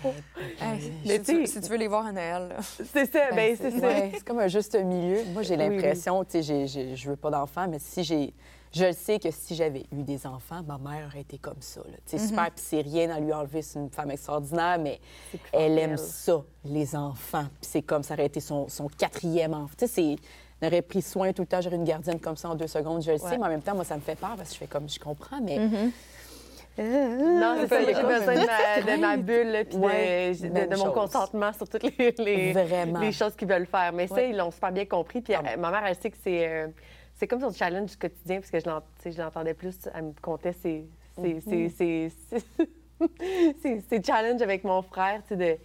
Hey, 0.61 0.93
Mais 1.05 1.19
si, 1.19 1.23
tu, 1.25 1.47
si 1.47 1.61
tu 1.61 1.69
veux 1.69 1.77
les 1.77 1.89
voir 1.89 2.07
à 2.07 2.13
Noël, 2.13 2.57
c'est 2.61 3.11
ça, 3.11 3.31
ben, 3.35 3.57
c'est 3.57 3.71
ça. 3.73 3.87
ouais, 3.87 4.11
c'est 4.15 4.25
comme 4.25 4.39
un 4.39 4.49
juste 4.49 4.75
milieu. 4.77 5.25
Moi, 5.33 5.43
j'ai 5.43 5.57
Oui, 5.57 5.69
l'impression, 5.69 6.23
tu 6.25 6.31
sais, 6.33 6.43
j'ai- 6.43 6.67
j'ai- 6.67 6.97
je 6.97 7.11
veux 7.11 7.17
pas 7.17 7.31
d'enfants, 7.31 7.67
mais 7.69 7.79
si 7.79 8.05
j'ai. 8.05 8.33
Je 8.73 8.85
le 8.85 8.93
sais 8.93 9.19
que 9.19 9.31
si 9.31 9.55
j'avais 9.55 9.85
eu 9.93 10.03
des 10.03 10.27
enfants, 10.27 10.61
ma 10.67 10.77
mère 10.79 11.07
aurait 11.07 11.21
été 11.23 11.39
comme 11.39 11.61
ça. 11.61 11.81
là. 11.81 11.97
Sais, 12.05 12.17
Mm-hmm. 12.19 12.29
super, 12.29 12.45
puis 12.51 12.65
c'est 12.65 12.81
rien 12.83 13.11
à 13.11 13.21
lui 13.21 13.33
enlever, 13.33 13.63
c'est 13.63 13.79
une 13.79 13.91
femme 13.91 14.11
extraordinaire, 14.11 14.79
mais 14.79 15.01
elle 15.53 15.79
aime 15.79 15.97
ça, 15.97 16.43
les 16.65 16.95
enfants. 16.95 17.45
Puis 17.61 17.71
c'est 17.71 17.83
comme 17.83 18.03
ça 18.03 18.15
aurait 18.15 18.27
été 18.27 18.41
son, 18.41 18.69
son 18.69 18.89
quatrième 18.89 19.55
enfant. 19.55 19.75
Tu 19.79 19.87
sais, 19.87 19.93
c'est. 19.93 20.17
Aurait 20.63 20.83
pris 20.83 21.03
soin 21.03 21.33
tout 21.33 21.43
le 21.43 21.47
temps, 21.49 21.61
j'aurais 21.61 21.77
une 21.77 21.85
gardienne 21.85 22.19
comme 22.19 22.37
ça 22.37 22.49
en 22.49 22.55
deux 22.55 22.67
secondes, 22.67 23.03
je 23.03 23.13
le 23.13 23.19
sais, 23.19 23.25
Ouais. 23.27 23.39
mais 23.39 23.45
en 23.47 23.49
même 23.51 23.63
temps, 23.63 23.75
moi, 23.75 23.85
ça 23.85 23.95
me 23.97 24.01
fait 24.01 24.15
peur 24.19 24.35
parce 24.37 24.49
que 24.49 24.55
je 24.55 24.59
fais 24.61 24.67
comme, 24.67 24.89
je 24.89 24.99
comprends, 24.99 25.41
mais. 25.43 25.59
Mm-hmm. 25.59 25.91
Non, 26.79 27.57
c'est 27.61 27.69
ça, 27.69 27.81
j'ai 27.85 28.03
besoin 28.03 28.35
de 28.35 29.01
ma, 29.01 29.17
de 29.17 29.23
bulle, 29.23 29.65
puis 29.67 29.79
de- 29.79 29.83
Ouais, 29.83 30.33
de, 30.35 30.49
même 30.49 30.69
de 30.69 30.77
mon 30.77 30.85
chose. 30.87 30.95
consentement 30.95 31.53
sur 31.55 31.67
toutes 31.69 31.83
les, 31.85 32.15
les, 32.19 32.53
Vraiment. 32.53 33.01
les 33.01 33.13
choses 33.13 33.35
qu'ils 33.35 33.49
veulent 33.49 33.67
faire. 33.67 33.93
Mais 33.95 34.07
ça, 34.07 34.23
ils 34.23 34.37
l'ont 34.37 34.51
super 34.51 34.73
bien 34.73 34.85
compris. 34.85 35.23
Puis 35.23 35.33
Ah 35.35 35.43
euh, 35.47 35.57
ma 35.57 35.71
mère, 35.71 35.85
elle 35.87 35.97
sait 35.97 36.11
que 36.11 36.19
c'est 36.23 36.47
euh, 36.47 36.69
c'est 37.15 37.27
comme 37.27 37.41
son 37.41 37.51
challenge 37.53 37.91
du 37.93 37.97
quotidien, 37.97 38.41
parce 38.41 38.51
que 38.51 38.59
je 38.59 39.11
sais, 39.11 39.23
l'entendais 39.23 39.55
plus, 39.55 39.75
elle 39.95 40.03
me 40.05 40.13
contait 40.21 40.53
ses, 40.53 40.87
ses, 41.19 41.41
ses, 41.41 41.69
ses, 41.71 42.13
ses- 42.31 42.45
ses- 43.63 43.81
ses 43.89 44.03
challenges 44.03 44.43
avec 44.43 44.63
mon 44.65 44.83
frère, 44.83 45.23
tu 45.27 45.29
sais, 45.29 45.37
de... 45.37 45.57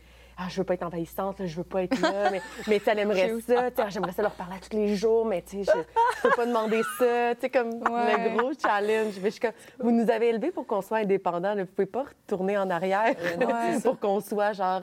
Ah, 0.43 0.47
je 0.49 0.57
veux 0.57 0.63
pas 0.63 0.73
être 0.73 0.83
envahissante, 0.83 1.39
là, 1.39 1.45
je 1.45 1.55
veux 1.55 1.63
pas 1.63 1.83
être 1.83 1.99
là, 2.01 2.29
mais, 2.31 2.41
mais 2.67 2.79
tu 2.79 2.89
elle 2.89 2.99
aimerait 2.99 3.31
ça, 3.45 3.89
j'aimerais 3.89 4.11
ça 4.11 4.23
leur 4.23 4.31
parler 4.31 4.55
à 4.55 4.59
tous 4.59 4.75
les 4.75 4.95
jours, 4.95 5.23
mais 5.23 5.43
tu 5.43 5.63
sais, 5.63 5.71
je, 5.71 6.21
peux 6.27 6.35
pas 6.35 6.47
demander 6.47 6.81
ça, 6.97 7.35
tu 7.35 7.41
sais, 7.41 7.49
comme 7.49 7.69
Ouais. 7.69 8.29
le 8.29 8.37
gros 8.37 8.51
challenge. 8.59 9.13
Mais 9.21 9.29
je 9.29 9.29
suis 9.29 9.39
comme, 9.39 9.51
vous 9.79 9.91
nous 9.91 10.09
avez 10.09 10.29
élevés 10.29 10.51
pour 10.51 10.65
qu'on 10.65 10.81
soit 10.81 10.99
indépendants, 10.99 11.53
là, 11.53 11.63
vous 11.63 11.71
pouvez 11.71 11.85
pas 11.85 12.05
retourner 12.05 12.57
en 12.57 12.69
arrière 12.71 13.13
pour 13.83 13.99
qu'on 13.99 14.19
soit, 14.19 14.53
genre, 14.53 14.81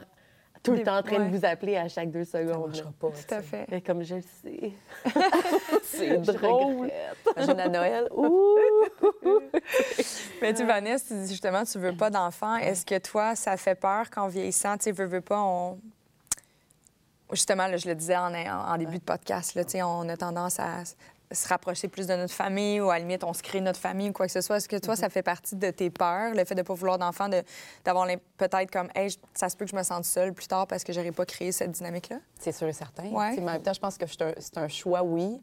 tout 0.61 0.73
le 0.73 0.83
temps 0.83 0.97
en 0.97 1.03
train 1.03 1.19
ouais. 1.19 1.29
de 1.29 1.37
vous 1.37 1.45
appeler 1.45 1.77
à 1.77 1.87
chaque 1.87 2.11
deux 2.11 2.25
Ça 2.25 2.39
secondes. 2.39 2.67
marchera 2.67 2.89
là. 2.89 2.93
pas. 2.99 3.07
Tout 3.09 3.33
à 3.33 3.41
fait. 3.41 3.65
Mais 3.69 3.81
comme 3.81 4.03
je 4.03 4.15
le 4.15 4.21
sais. 4.21 4.73
C'est 5.83 6.17
drôle. 6.17 6.91
Imagine 7.35 7.59
à 7.59 7.69
Noël. 7.69 8.07
Ouh! 8.11 8.57
Mais 10.41 10.53
tu, 10.53 10.65
Vanessa, 10.65 11.05
tu 11.07 11.21
dis 11.21 11.29
justement, 11.29 11.63
tu 11.63 11.77
veux 11.79 11.95
pas 11.95 12.09
d'enfants. 12.09 12.57
Est-ce 12.57 12.85
que 12.85 12.97
toi, 12.97 13.35
ça 13.35 13.55
fait 13.57 13.75
peur 13.75 14.09
qu'en 14.09 14.27
vieillissant, 14.27 14.77
tu 14.77 14.85
sais, 14.85 14.91
veux, 14.91 15.05
veux 15.05 15.21
pas, 15.21 15.39
on. 15.41 15.79
Justement, 17.31 17.67
là, 17.67 17.77
je 17.77 17.87
le 17.87 17.95
disais 17.95 18.17
en, 18.17 18.77
début 18.77 18.97
de 18.97 19.03
podcast, 19.03 19.53
là, 19.53 19.63
tu 19.63 19.71
sais, 19.71 19.83
on 19.83 20.09
a 20.09 20.17
tendance 20.17 20.59
à 20.59 20.83
se 21.31 21.47
rapprocher 21.47 21.87
plus 21.87 22.07
de 22.07 22.15
notre 22.15 22.33
famille 22.33 22.81
ou 22.81 22.89
à 22.89 22.93
la 22.93 22.99
limite, 22.99 23.23
on 23.23 23.33
se 23.33 23.43
crée 23.43 23.61
notre 23.61 23.79
famille 23.79 24.09
ou 24.09 24.13
quoi 24.13 24.25
que 24.25 24.31
ce 24.31 24.41
soit. 24.41 24.57
Est-ce 24.57 24.67
que 24.69 24.77
toi, 24.77 24.95
ça 24.95 25.09
fait 25.09 25.21
partie 25.21 25.55
de 25.55 25.69
tes 25.69 25.89
peurs, 25.89 26.33
le 26.33 26.43
fait 26.43 26.55
de 26.55 26.61
ne 26.61 26.65
pas 26.65 26.73
vouloir 26.73 26.97
d'enfants, 26.97 27.29
de- 27.29 27.43
d'avoir 27.85 28.07
peut-être 28.37 28.71
comme, 28.71 28.89
hey, 28.95 29.15
ça 29.35 29.47
se 29.49 29.55
peut 29.55 29.65
que 29.65 29.71
je 29.71 29.75
me 29.75 29.83
sente 29.83 30.05
seule 30.05 30.33
plus 30.33 30.47
tard 30.47 30.65
parce 30.65 30.83
que 30.83 30.91
j'aurais 30.91 31.11
pas 31.11 31.25
créé 31.25 31.51
cette 31.51 31.71
dynamique-là? 31.71 32.17
C'est 32.39 32.51
sûr 32.51 32.67
et 32.67 32.73
certain. 32.73 33.03
Ouais. 33.09 33.37
En 33.39 33.43
même 33.43 33.61
temps, 33.61 33.73
je 33.73 33.79
pense 33.79 33.97
que 33.97 34.07
c'est 34.07 34.21
un, 34.23 34.33
c'est 34.39 34.57
un 34.57 34.67
choix, 34.67 35.03
oui. 35.03 35.39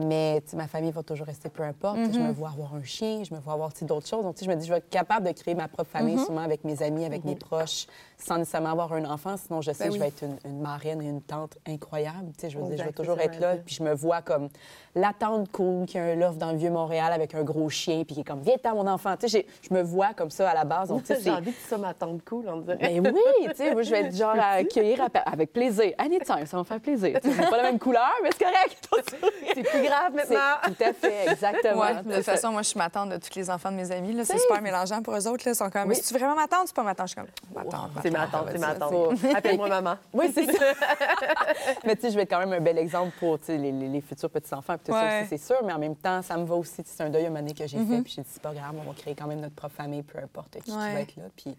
Mais 0.00 0.42
ma 0.54 0.66
famille 0.66 0.90
va 0.92 1.02
toujours 1.02 1.26
rester 1.26 1.50
peu 1.50 1.62
importe. 1.62 1.96
Tu 1.98 2.06
sais, 2.06 2.12
Je 2.14 2.18
me 2.20 2.32
vois 2.32 2.48
avoir 2.48 2.74
un 2.74 2.82
chien, 2.82 3.22
je 3.22 3.34
me 3.34 3.40
vois 3.40 3.52
avoir 3.52 3.70
d'autres 3.82 4.06
choses. 4.08 4.24
Donc, 4.24 4.36
je 4.42 4.48
me 4.48 4.54
dis, 4.56 4.66
je 4.66 4.72
vais 4.72 4.78
être 4.78 4.88
capable 4.88 5.26
de 5.26 5.32
créer 5.32 5.54
ma 5.54 5.68
propre 5.68 5.90
famille, 5.90 6.18
sûrement 6.18 6.40
avec 6.40 6.64
mes 6.64 6.82
amis, 6.82 7.04
avec 7.04 7.24
mes 7.24 7.36
proches, 7.36 7.86
sans 8.16 8.38
nécessairement 8.38 8.70
avoir 8.70 8.92
un 8.94 9.04
enfant. 9.04 9.36
Sinon, 9.36 9.60
je 9.60 9.72
sais 9.72 9.84
Ben 9.84 9.88
que 9.88 9.92
oui. 9.92 9.98
je 9.98 10.02
vais 10.02 10.08
être 10.08 10.22
une, 10.22 10.50
une 10.50 10.60
marraine 10.60 11.02
et 11.02 11.06
une 11.08 11.20
tante 11.20 11.58
incroyable. 11.68 12.32
Tu 12.38 12.40
sais, 12.40 12.50
je 12.50 12.58
veux 12.58 12.64
dire, 12.68 12.78
je 12.78 12.84
vais 12.84 12.92
toujours 12.92 13.16
ça, 13.16 13.24
être 13.24 13.38
là. 13.40 13.56
Puis 13.56 13.74
je 13.74 13.82
me 13.82 13.92
vois 13.94 14.22
comme 14.22 14.48
la 14.94 15.12
tante 15.12 15.50
cool 15.52 15.84
qui 15.86 15.98
a 15.98 16.02
un 16.04 16.14
loft 16.14 16.38
dans 16.38 16.52
le 16.52 16.56
Vieux-Montréal 16.58 17.12
avec 17.12 17.34
un 17.34 17.42
gros 17.42 17.68
chien, 17.68 18.02
puis 18.04 18.14
qui 18.14 18.20
est 18.22 18.24
comme, 18.24 18.40
viens 18.40 18.56
t'en 18.56 18.74
mon 18.74 18.86
enfant. 18.86 19.14
Tu 19.18 19.28
sais, 19.28 19.38
j'ai- 19.40 19.68
je 19.68 19.74
me 19.74 19.82
vois 19.82 20.14
comme 20.14 20.30
ça 20.30 20.48
à 20.50 20.54
la 20.54 20.64
base. 20.64 20.88
Donc, 20.88 21.02
J'ai 21.22 21.30
envie 21.30 21.52
que 21.52 21.60
tu 21.60 21.68
sois 21.68 21.78
ma 21.78 21.92
tante 21.94 22.24
cool, 22.24 22.48
on 22.48 22.58
dirait. 22.60 22.76
ben 23.00 23.12
oui, 23.14 23.48
tu 23.50 23.56
sais, 23.56 23.72
moi, 23.72 23.82
je 23.82 23.90
vais 23.90 24.00
être 24.06 24.16
genre 24.16 24.34
à 24.38 24.50
accueillir 24.60 25.06
avec 25.26 25.52
plaisir. 25.52 25.92
Anytime, 25.98 26.46
ça 26.46 26.56
va 26.56 26.58
me 26.58 26.64
faire 26.64 26.80
plaisir. 26.80 27.18
C'est 27.22 27.50
pas 27.50 27.56
la 27.58 27.64
même 27.64 27.78
couleur, 27.78 28.10
mais 28.22 28.30
c'est 28.32 28.44
correct. 28.44 28.88
C'est 29.54 29.62
plus 29.62 29.80
grave 29.90 30.14
maintenant. 30.14 30.56
Tout 30.64 30.82
à 30.84 30.92
fait, 30.92 31.26
exactement. 31.32 31.80
Ouais, 31.82 32.02
de 32.02 32.14
toute 32.16 32.24
façon, 32.24 32.50
moi, 32.52 32.62
je 32.62 32.68
suis 32.68 32.78
ma 32.78 32.88
tante 32.90 33.10
de 33.10 33.16
tous 33.18 33.34
les 33.36 33.50
enfants 33.50 33.70
de 33.70 33.76
mes 33.76 33.90
amis. 33.92 34.12
là. 34.12 34.24
C'est 34.24 34.38
super 34.38 34.62
mélangeant 34.62 35.02
pour 35.02 35.14
eux 35.14 35.26
autres. 35.28 35.44
Là. 35.46 35.52
Ils 35.52 35.56
sont 35.56 35.70
comme, 35.70 35.88
Oui. 35.88 35.96
c'est 36.02 36.16
vraiment 36.16 36.34
ma 36.36 36.46
tante? 36.48 36.66
C'est 36.66 36.76
pas 36.76 36.82
ma 36.82 36.94
tante? 36.94 37.08
Je 37.08 37.12
suis 37.14 37.20
comme, 37.20 37.30
ma 37.54 37.64
tante. 37.70 37.90
C'est 38.02 38.10
ma 38.10 38.26
tante, 38.26 38.48
c'est 38.52 38.58
ma 38.58 38.66
ça, 38.68 38.74
tante. 38.76 39.12
Appelle-moi 39.34 39.68
maman. 39.68 39.96
Oui, 40.12 40.30
c'est 40.34 40.50
ça. 40.50 40.64
mais 41.84 41.96
tu 41.96 42.02
sais, 42.02 42.10
je 42.10 42.16
vais 42.16 42.22
être 42.22 42.30
quand 42.30 42.38
même 42.40 42.52
un 42.52 42.60
bel 42.60 42.78
exemple 42.78 43.12
pour 43.18 43.38
les, 43.48 43.58
les- 43.58 43.88
les 43.88 44.00
futurs 44.00 44.30
petits-enfants. 44.30 44.76
Puis 44.76 44.86
tout 44.86 44.98
ça 44.98 45.02
Ouais. 45.04 45.20
aussi, 45.20 45.28
c'est 45.38 45.46
sûr. 45.46 45.56
Mais 45.64 45.72
en 45.72 45.78
même 45.78 45.96
temps, 45.96 46.22
ça 46.22 46.36
me 46.36 46.44
va 46.44 46.54
aussi. 46.54 46.82
C'est 46.84 47.02
un 47.02 47.10
deuil 47.10 47.26
humané 47.26 47.52
que 47.54 47.66
j'ai 47.66 47.78
fait. 47.78 48.02
Puis 48.02 48.12
j'ai 48.16 48.22
dit, 48.22 48.28
c'est 48.32 48.42
pas 48.42 48.52
grave, 48.52 48.74
on 48.78 48.88
va 48.88 48.94
créer 48.96 49.14
quand 49.14 49.26
même 49.26 49.40
notre 49.40 49.54
propre 49.54 49.74
famille, 49.76 50.02
peu 50.02 50.18
importe 50.18 50.52
qui, 50.52 50.60
qui 50.62 50.70
Ouais. 50.72 50.94
va 50.94 51.00
être 51.00 51.16
là. 51.16 51.24
Puis, 51.36 51.56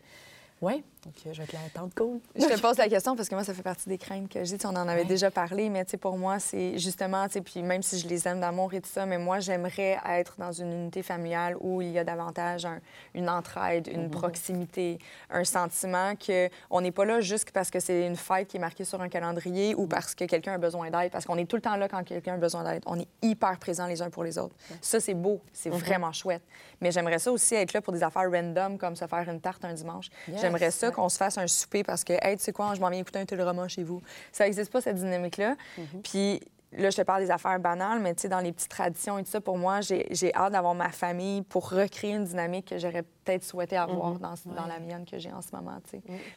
ouais, 0.61 0.83
donc 1.03 1.13
euh, 1.25 1.33
je 1.33 1.37
vais 1.39 1.43
être 1.43 1.53
la 1.53 1.59
tante 1.73 1.93
cool. 1.95 2.19
Je 2.35 2.45
te 2.45 2.59
pose 2.61 2.77
la 2.77 2.87
question 2.87 3.15
parce 3.15 3.27
que 3.29 3.35
moi, 3.35 3.43
ça 3.43 3.53
fait 3.53 3.63
partie 3.63 3.89
des 3.89 3.97
craintes 3.97 4.29
que 4.29 4.43
j'ai. 4.43 4.57
Tu 4.57 4.67
On 4.67 4.69
en 4.69 4.87
avait 4.87 5.05
déjà 5.05 5.31
parlé, 5.31 5.69
mais 5.69 5.83
tu 5.85 5.91
sais, 5.91 5.97
pour 5.97 6.17
moi, 6.17 6.39
c'est 6.39 6.77
justement, 6.77 7.25
tu 7.27 7.33
sais, 7.33 7.41
puis 7.41 7.63
même 7.63 7.81
si 7.81 7.97
je 7.99 8.07
les 8.07 8.27
aime 8.27 8.39
d'amour 8.39 8.73
et 8.73 8.81
tout 8.81 8.89
ça, 8.89 9.05
mais 9.05 9.17
moi, 9.17 9.39
j'aimerais 9.39 9.97
être 10.09 10.35
dans 10.37 10.51
une 10.51 10.71
unité 10.71 11.01
familiale 11.03 11.55
où 11.59 11.81
il 11.81 11.91
y 11.91 11.97
a 11.99 12.03
davantage 12.03 12.65
un- 12.65 12.79
une 13.15 13.29
entraide, 13.29 13.87
une 13.87 14.09
proximité, 14.09 14.99
un 15.29 15.43
sentiment 15.43 16.15
que 16.15 16.49
on 16.69 16.81
n'est 16.81 16.91
pas 16.91 17.05
là 17.05 17.21
juste 17.21 17.51
parce 17.51 17.69
que 17.71 17.79
c'est 17.79 18.05
une 18.05 18.15
fête 18.15 18.47
qui 18.47 18.57
est 18.57 18.59
marquée 18.59 18.85
sur 18.85 19.01
un 19.01 19.09
calendrier 19.09 19.73
ou 19.75 19.87
parce 19.87 20.13
que 20.15 20.25
quelqu'un 20.25 20.53
a 20.53 20.57
besoin 20.57 20.89
d'aide, 20.91 21.11
parce 21.11 21.25
qu'on 21.25 21.37
est 21.37 21.45
tout 21.45 21.55
le 21.55 21.61
temps 21.61 21.75
là 21.75 21.87
quand 21.87 22.03
quelqu'un 22.03 22.35
a 22.35 22.37
besoin 22.37 22.63
d'aide. 22.63 22.83
On 22.85 22.99
est 22.99 23.07
hyper 23.21 23.57
présents 23.57 23.87
les 23.87 24.01
uns 24.01 24.09
pour 24.09 24.23
les 24.23 24.37
autres. 24.37 24.55
Ça, 24.81 24.99
c'est 24.99 25.13
beau, 25.15 25.41
c'est 25.53 25.69
vraiment 25.71 26.11
chouette. 26.11 26.43
Mais 26.81 26.91
j'aimerais 26.91 27.19
ça 27.19 27.31
aussi 27.31 27.55
être 27.55 27.73
là 27.73 27.81
pour 27.81 27.93
des 27.93 28.03
affaires 28.03 28.29
random, 28.31 28.77
comme 28.77 28.95
se 28.95 29.05
faire 29.05 29.27
une 29.29 29.41
tarte 29.41 29.63
un 29.65 29.73
dimanche. 29.73 30.09
J'aimerais 30.57 30.71
ça 30.71 30.91
qu'on 30.91 31.09
se 31.09 31.17
fasse 31.17 31.37
un 31.37 31.47
souper 31.47 31.83
parce 31.83 32.03
que, 32.03 32.13
hey, 32.21 32.37
tu 32.37 32.43
sais 32.43 32.51
quoi, 32.51 32.73
je 32.75 32.81
m'en 32.81 32.89
viens 32.89 32.99
écouter 32.99 33.19
un 33.19 33.25
téléroman 33.25 33.67
chez 33.67 33.83
vous. 33.83 34.01
Ça 34.31 34.45
n'existe 34.45 34.71
pas, 34.71 34.81
cette 34.81 34.97
dynamique-là. 34.97 35.55
Puis 36.03 36.41
là, 36.73 36.89
je 36.89 36.97
te 36.97 37.01
parle 37.01 37.23
des 37.23 37.31
affaires 37.31 37.59
banales, 37.59 37.99
mais 37.99 38.13
tu 38.15 38.21
sais, 38.21 38.29
dans 38.29 38.39
les 38.39 38.51
petites 38.51 38.69
traditions 38.69 39.17
et 39.17 39.23
tout 39.23 39.31
ça, 39.31 39.41
pour 39.41 39.57
moi, 39.57 39.81
j'ai 39.81 40.07
j'ai 40.11 40.33
hâte 40.33 40.53
d'avoir 40.53 40.73
ma 40.73 40.89
famille 40.89 41.41
pour 41.41 41.69
recréer 41.69 42.13
une 42.13 42.25
dynamique 42.25 42.69
que 42.69 42.77
j'aurais 42.77 43.03
peut-être 43.31 43.43
souhaité 43.43 43.77
avoir 43.77 44.13
dans, 44.19 44.33
dans 44.45 44.65
la 44.65 44.79
mienne 44.79 45.05
que 45.09 45.17
j'ai 45.17 45.31
en 45.31 45.41
ce 45.41 45.55
moment. 45.55 45.77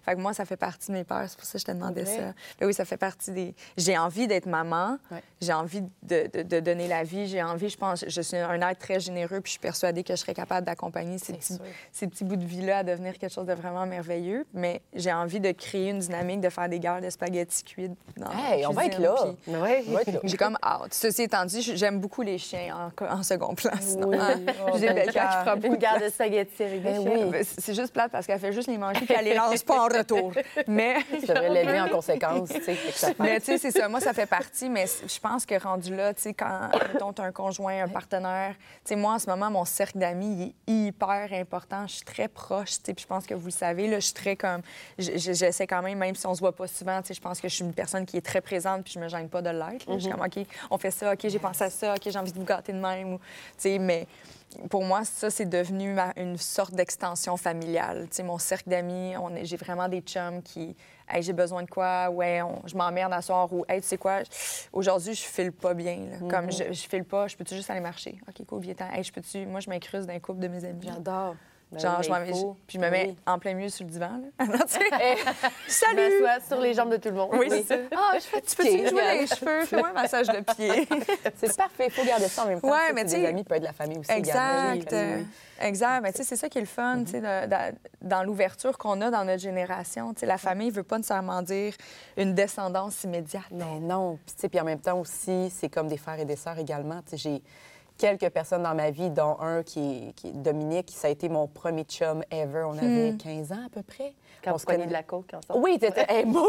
Fait 0.04 0.14
que 0.14 0.20
moi, 0.20 0.32
ça 0.32 0.44
fait 0.44 0.56
partie 0.56 0.88
de 0.88 0.96
mes 0.96 1.04
peurs. 1.04 1.24
C'est 1.28 1.36
pour 1.36 1.44
ça 1.46 1.54
que 1.54 1.58
je 1.60 1.64
te 1.64 1.72
demandais 1.72 2.04
ça. 2.04 2.32
Ben 2.60 2.66
oui, 2.66 2.74
ça 2.74 2.84
fait 2.84 2.96
partie 2.96 3.30
des... 3.32 3.54
J'ai 3.76 3.96
envie 3.98 4.26
d'être 4.26 4.46
maman. 4.46 4.98
Ouais. 5.10 5.22
J'ai 5.40 5.52
envie 5.52 5.82
de, 6.02 6.30
de- 6.32 6.42
de 6.42 6.60
donner 6.60 6.88
la 6.88 7.02
vie. 7.04 7.26
J'ai 7.26 7.42
envie, 7.42 7.68
je 7.68 7.76
pense, 7.76 8.04
je 8.06 8.20
suis 8.20 8.36
un 8.36 8.60
être 8.68 8.78
très 8.78 9.00
généreux, 9.00 9.40
puis 9.40 9.50
je 9.50 9.52
suis 9.52 9.58
persuadée 9.60 10.04
que 10.04 10.14
je 10.14 10.20
serais 10.20 10.34
capable 10.34 10.66
d'accompagner 10.66 11.18
ces 11.18 11.32
petits, 11.34 11.58
ces 11.92 12.06
petits 12.06 12.24
bouts 12.24 12.36
de 12.36 12.44
vie-là 12.44 12.78
à 12.78 12.82
devenir 12.84 13.18
quelque 13.18 13.32
chose 13.32 13.46
de 13.46 13.52
vraiment 13.54 13.86
merveilleux. 13.86 14.46
Mais 14.54 14.80
j'ai 14.94 15.12
envie 15.12 15.40
de 15.40 15.50
créer 15.52 15.90
une 15.90 15.98
dynamique, 15.98 16.40
de 16.40 16.48
faire 16.48 16.68
des 16.68 16.78
guerres 16.78 17.00
de 17.00 17.10
spaghettis 17.10 17.64
cuits 17.64 17.90
dans 18.16 18.28
la 18.28 18.34
Hey, 18.56 18.66
on 18.66 18.70
va 18.70 18.86
être 18.86 18.96
cuisine, 18.96 19.04
là. 19.14 19.34
puis 19.42 19.52
Ouais. 19.56 19.84
On 19.88 19.92
va 19.92 20.02
être 20.02 20.12
là. 20.12 20.20
J'ai 20.24 20.36
comme 20.36 20.58
hâte. 20.62 20.92
Ceci 20.94 21.22
étant 21.22 21.44
dit, 21.44 21.62
j'aime 21.62 21.98
beaucoup 22.00 22.22
les 22.22 22.38
chiens 22.38 22.76
en, 22.86 22.90
co- 22.90 23.06
en 23.06 23.22
second 23.22 23.54
plan. 23.54 23.70
Oui. 24.06 24.16
Oh, 24.66 24.76
J'ai 24.78 24.92
ben, 24.92 25.08
qui 25.08 25.18
prend 25.18 25.56
beaucoup 25.56 25.76
de 25.76 25.80
garde 25.80 26.02
de 26.02 26.08
spaghettis 26.08 26.64
Ben 26.84 26.98
oui. 26.98 27.30
Ben, 27.30 27.44
C'est 27.44 27.74
juste 27.74 27.92
plate 27.92 28.12
parce 28.12 28.26
qu'elle 28.26 28.38
fait 28.38 28.52
juste 28.52 28.68
les 28.68 28.78
manger 28.78 29.00
puis 29.04 29.14
elle 29.18 29.24
les 29.24 29.34
lance 29.34 29.62
pas 29.64 29.80
en 29.80 29.88
retour. 29.88 30.32
Mais 30.66 30.96
Tu 31.20 31.26
devrais 31.26 31.50
l'élever 31.50 31.80
en 31.80 31.88
conséquence, 31.88 32.48
tu 32.50 32.62
sais. 32.62 33.14
mais 33.18 33.40
tu 33.40 33.46
sais, 33.46 33.58
c'est 33.58 33.70
ça. 33.70 33.88
Moi, 33.88 34.00
ça 34.00 34.12
fait 34.12 34.26
partie, 34.26 34.68
mais 34.68 34.86
je 34.86 35.18
pense 35.20 35.46
que 35.46 35.60
rendu 35.60 35.94
là, 35.94 36.12
tu 36.14 36.22
sais, 36.22 36.34
quand, 36.34 36.68
mettons, 36.92 37.12
t'as 37.12 37.24
un 37.24 37.32
conjoint, 37.32 37.84
un 37.84 37.88
partenaire, 37.88 38.54
tu 38.84 38.90
sais, 38.90 38.96
moi, 38.96 39.14
en 39.14 39.18
ce 39.18 39.28
moment, 39.28 39.50
mon 39.50 39.64
cercle 39.64 39.98
d'amis, 39.98 40.54
il 40.68 40.74
est 40.74 40.88
hyper 40.88 41.28
important. 41.32 41.86
Je 41.86 41.96
suis 41.96 42.04
très 42.04 42.28
proche, 42.28 42.70
tu 42.70 42.80
sais, 42.84 42.94
puis 42.94 43.02
je 43.02 43.06
pense 43.06 43.26
que 43.26 43.34
vous 43.34 43.46
le 43.46 43.52
savez, 43.52 43.88
là, 43.88 44.00
je 44.00 44.06
suis 44.06 44.14
très 44.14 44.36
comme... 44.36 44.62
J'essaie 44.98 45.66
quand 45.66 45.82
même, 45.82 45.98
même 45.98 46.14
si 46.14 46.26
on 46.26 46.34
se 46.34 46.40
voit 46.40 46.54
pas 46.54 46.66
souvent, 46.66 47.00
tu 47.02 47.08
sais, 47.08 47.14
je 47.14 47.20
pense 47.20 47.40
que 47.40 47.48
je 47.48 47.54
suis 47.54 47.64
une 47.64 47.74
personne 47.74 48.06
qui 48.06 48.16
est 48.16 48.24
très 48.24 48.40
présente, 48.40 48.84
puis 48.84 48.92
je 48.94 48.98
me 48.98 49.08
gêne 49.08 49.28
pas 49.28 49.42
de 49.42 49.50
l'être. 49.50 49.86
Je 49.88 49.98
suis 49.98 50.10
comme, 50.10 50.22
OK, 50.22 50.46
on 50.70 50.78
fait 50.78 50.90
ça, 50.90 51.12
OK, 51.12 51.20
j'ai 51.24 51.38
pensé 51.38 51.64
à 51.64 51.70
ça, 51.70 51.94
OK, 51.94 52.02
j'ai 52.04 52.18
envie 52.18 52.32
de 52.32 52.38
vous 52.38 52.44
gâter 52.44 52.72
de 52.72 52.78
même, 52.78 53.14
ou, 53.14 53.18
tu 53.18 53.24
sais, 53.58 53.78
mais 53.78 54.06
pour 54.70 54.84
moi, 54.84 55.04
ça, 55.04 55.30
c'est 55.30 55.44
devenu 55.46 55.92
ma- 55.92 56.12
une 56.16 56.36
sorte 56.36 56.74
d'extension 56.74 57.36
familiale. 57.36 58.06
Tu 58.10 58.16
sais, 58.16 58.22
mon 58.22 58.38
cercle 58.38 58.68
d'amis, 58.68 59.14
on 59.16 59.30
j'ai 59.42 59.56
vraiment 59.56 59.88
des 59.88 60.00
chums 60.00 60.42
qui, 60.42 60.76
hey, 61.08 61.22
j'ai 61.22 61.32
besoin 61.32 61.62
de 61.62 61.68
quoi, 61.70 62.10
ouais, 62.10 62.42
on- 62.42 62.62
je 62.66 62.76
m'emmerde 62.76 63.12
à 63.12 63.22
soir, 63.22 63.52
ou, 63.52 63.64
hey, 63.68 63.80
tu 63.80 63.88
sais 63.88 63.98
quoi, 63.98 64.20
aujourd'hui, 64.72 65.14
je 65.14 65.22
file 65.22 65.52
pas 65.52 65.74
bien. 65.74 65.96
là. 66.10 66.28
Comme 66.28 66.50
je, 66.50 66.72
je 66.72 66.88
file 66.88 67.04
pas, 67.04 67.26
je 67.28 67.36
peux-tu 67.36 67.54
juste 67.54 67.70
aller 67.70 67.80
marcher? 67.80 68.18
OK, 68.28 68.46
cool, 68.46 68.60
viens 68.62 68.74
Hey, 68.92 69.02
je 69.02 69.12
peux-tu, 69.12 69.46
moi, 69.46 69.60
je 69.60 69.68
m'incruste 69.70 70.06
dans 70.06 70.14
un 70.14 70.20
couple 70.20 70.40
de 70.40 70.48
mes 70.48 70.64
amis. 70.64 70.80
J'adore. 70.86 71.36
Ben 71.74 71.80
Genre, 71.80 71.98
oui, 71.98 72.26
je, 72.28 72.32
faut. 72.32 72.56
puis 72.66 72.78
je 72.78 72.84
me 72.84 72.90
mets 72.90 73.06
Oui. 73.08 73.16
en 73.26 73.38
plein 73.38 73.54
milieu 73.54 73.68
sur 73.68 73.84
le 73.84 73.90
divan. 73.90 74.20
Là. 74.38 74.46
Je 74.48 75.72
Salut! 75.72 76.22
m'assois 76.22 76.46
sur 76.46 76.60
les 76.60 76.74
jambes 76.74 76.90
de 76.90 76.96
tout 76.96 77.08
le 77.08 77.14
monde. 77.14 77.30
Oui, 77.32 77.46
c'est 77.50 77.62
ça. 77.64 77.74
Ah, 77.96 78.12
je 78.14 78.20
fais, 78.20 78.40
tu 78.40 78.56
peux-tu 78.56 78.88
jouer 78.88 79.18
les 79.20 79.26
cheveux? 79.26 79.64
Fais-moi 79.66 79.88
un 79.88 79.92
massage 79.92 80.28
de 80.28 80.40
pied. 80.40 80.88
C'est 81.36 81.56
parfait, 81.56 81.86
il 81.86 81.92
faut 81.92 82.04
garder 82.04 82.28
ça 82.28 82.44
en 82.44 82.48
même 82.48 82.60
temps. 82.60 82.68
Ouais, 82.70 82.92
mais 82.94 83.02
c'est 83.02 83.06
tu 83.06 83.10
sais- 83.12 83.20
des 83.22 83.26
amis, 83.26 83.44
peut 83.44 83.54
être 83.54 83.60
de 83.62 83.66
la 83.66 83.72
famille 83.72 83.98
aussi. 83.98 84.10
Exact. 84.12 84.92
euh, 84.92 85.16
Oui. 85.18 85.26
Exact. 85.60 86.00
Mais 86.02 86.12
tu 86.12 86.18
sais, 86.18 86.24
c'est 86.24 86.36
ça 86.36 86.48
qui 86.48 86.58
est 86.58 86.62
le 86.62 86.66
fun, 86.66 87.04
tu 87.04 87.12
sais, 87.12 87.22
dans 88.02 88.22
l'ouverture 88.22 88.76
qu'on 88.78 89.00
a 89.00 89.10
dans 89.10 89.24
notre 89.24 89.42
génération. 89.42 90.12
Tu 90.14 90.20
sais, 90.20 90.26
la 90.26 90.38
famille 90.38 90.68
ne 90.68 90.74
veut 90.74 90.82
pas 90.82 90.96
nécessairement 90.98 91.42
dire 91.42 91.74
une 92.16 92.34
descendance 92.34 93.04
immédiate. 93.04 93.44
Mais 93.50 93.80
non. 93.80 94.18
Puis, 94.26 94.34
tu 94.36 94.40
sais, 94.42 94.48
puis 94.48 94.60
en 94.60 94.64
même 94.64 94.80
temps 94.80 94.98
aussi, 95.00 95.50
c'est 95.50 95.68
comme 95.68 95.88
des 95.88 95.96
frères 95.96 96.18
et 96.20 96.24
des 96.24 96.36
sœurs 96.36 96.58
également. 96.58 97.00
Tu 97.02 97.10
sais, 97.10 97.16
j'ai 97.16 97.42
quelques 97.98 98.30
personnes 98.30 98.62
dans 98.62 98.74
ma 98.74 98.90
vie, 98.90 99.10
dont 99.10 99.36
un 99.40 99.62
qui 99.62 99.80
est, 99.80 100.12
qui 100.14 100.28
est 100.28 100.32
Dominique, 100.32 100.90
ça 100.92 101.08
a 101.08 101.10
été 101.10 101.28
mon 101.28 101.46
premier 101.46 101.84
chum 101.84 102.22
ever. 102.30 102.64
On 102.66 102.76
avait 102.78 103.16
15 103.16 103.52
ans 103.52 103.66
à 103.66 103.68
peu 103.70 103.82
près. 103.82 104.14
Quand 104.44 104.54
on 104.54 104.58
se 104.58 104.66
connaît 104.66 104.86
de 104.86 104.92
la 104.92 105.02
coke 105.02 105.32
ensemble. 105.32 105.64
Oui, 105.64 105.78
t'étais. 105.78 106.04
Hey, 106.06 106.26
Dieu! 106.26 106.40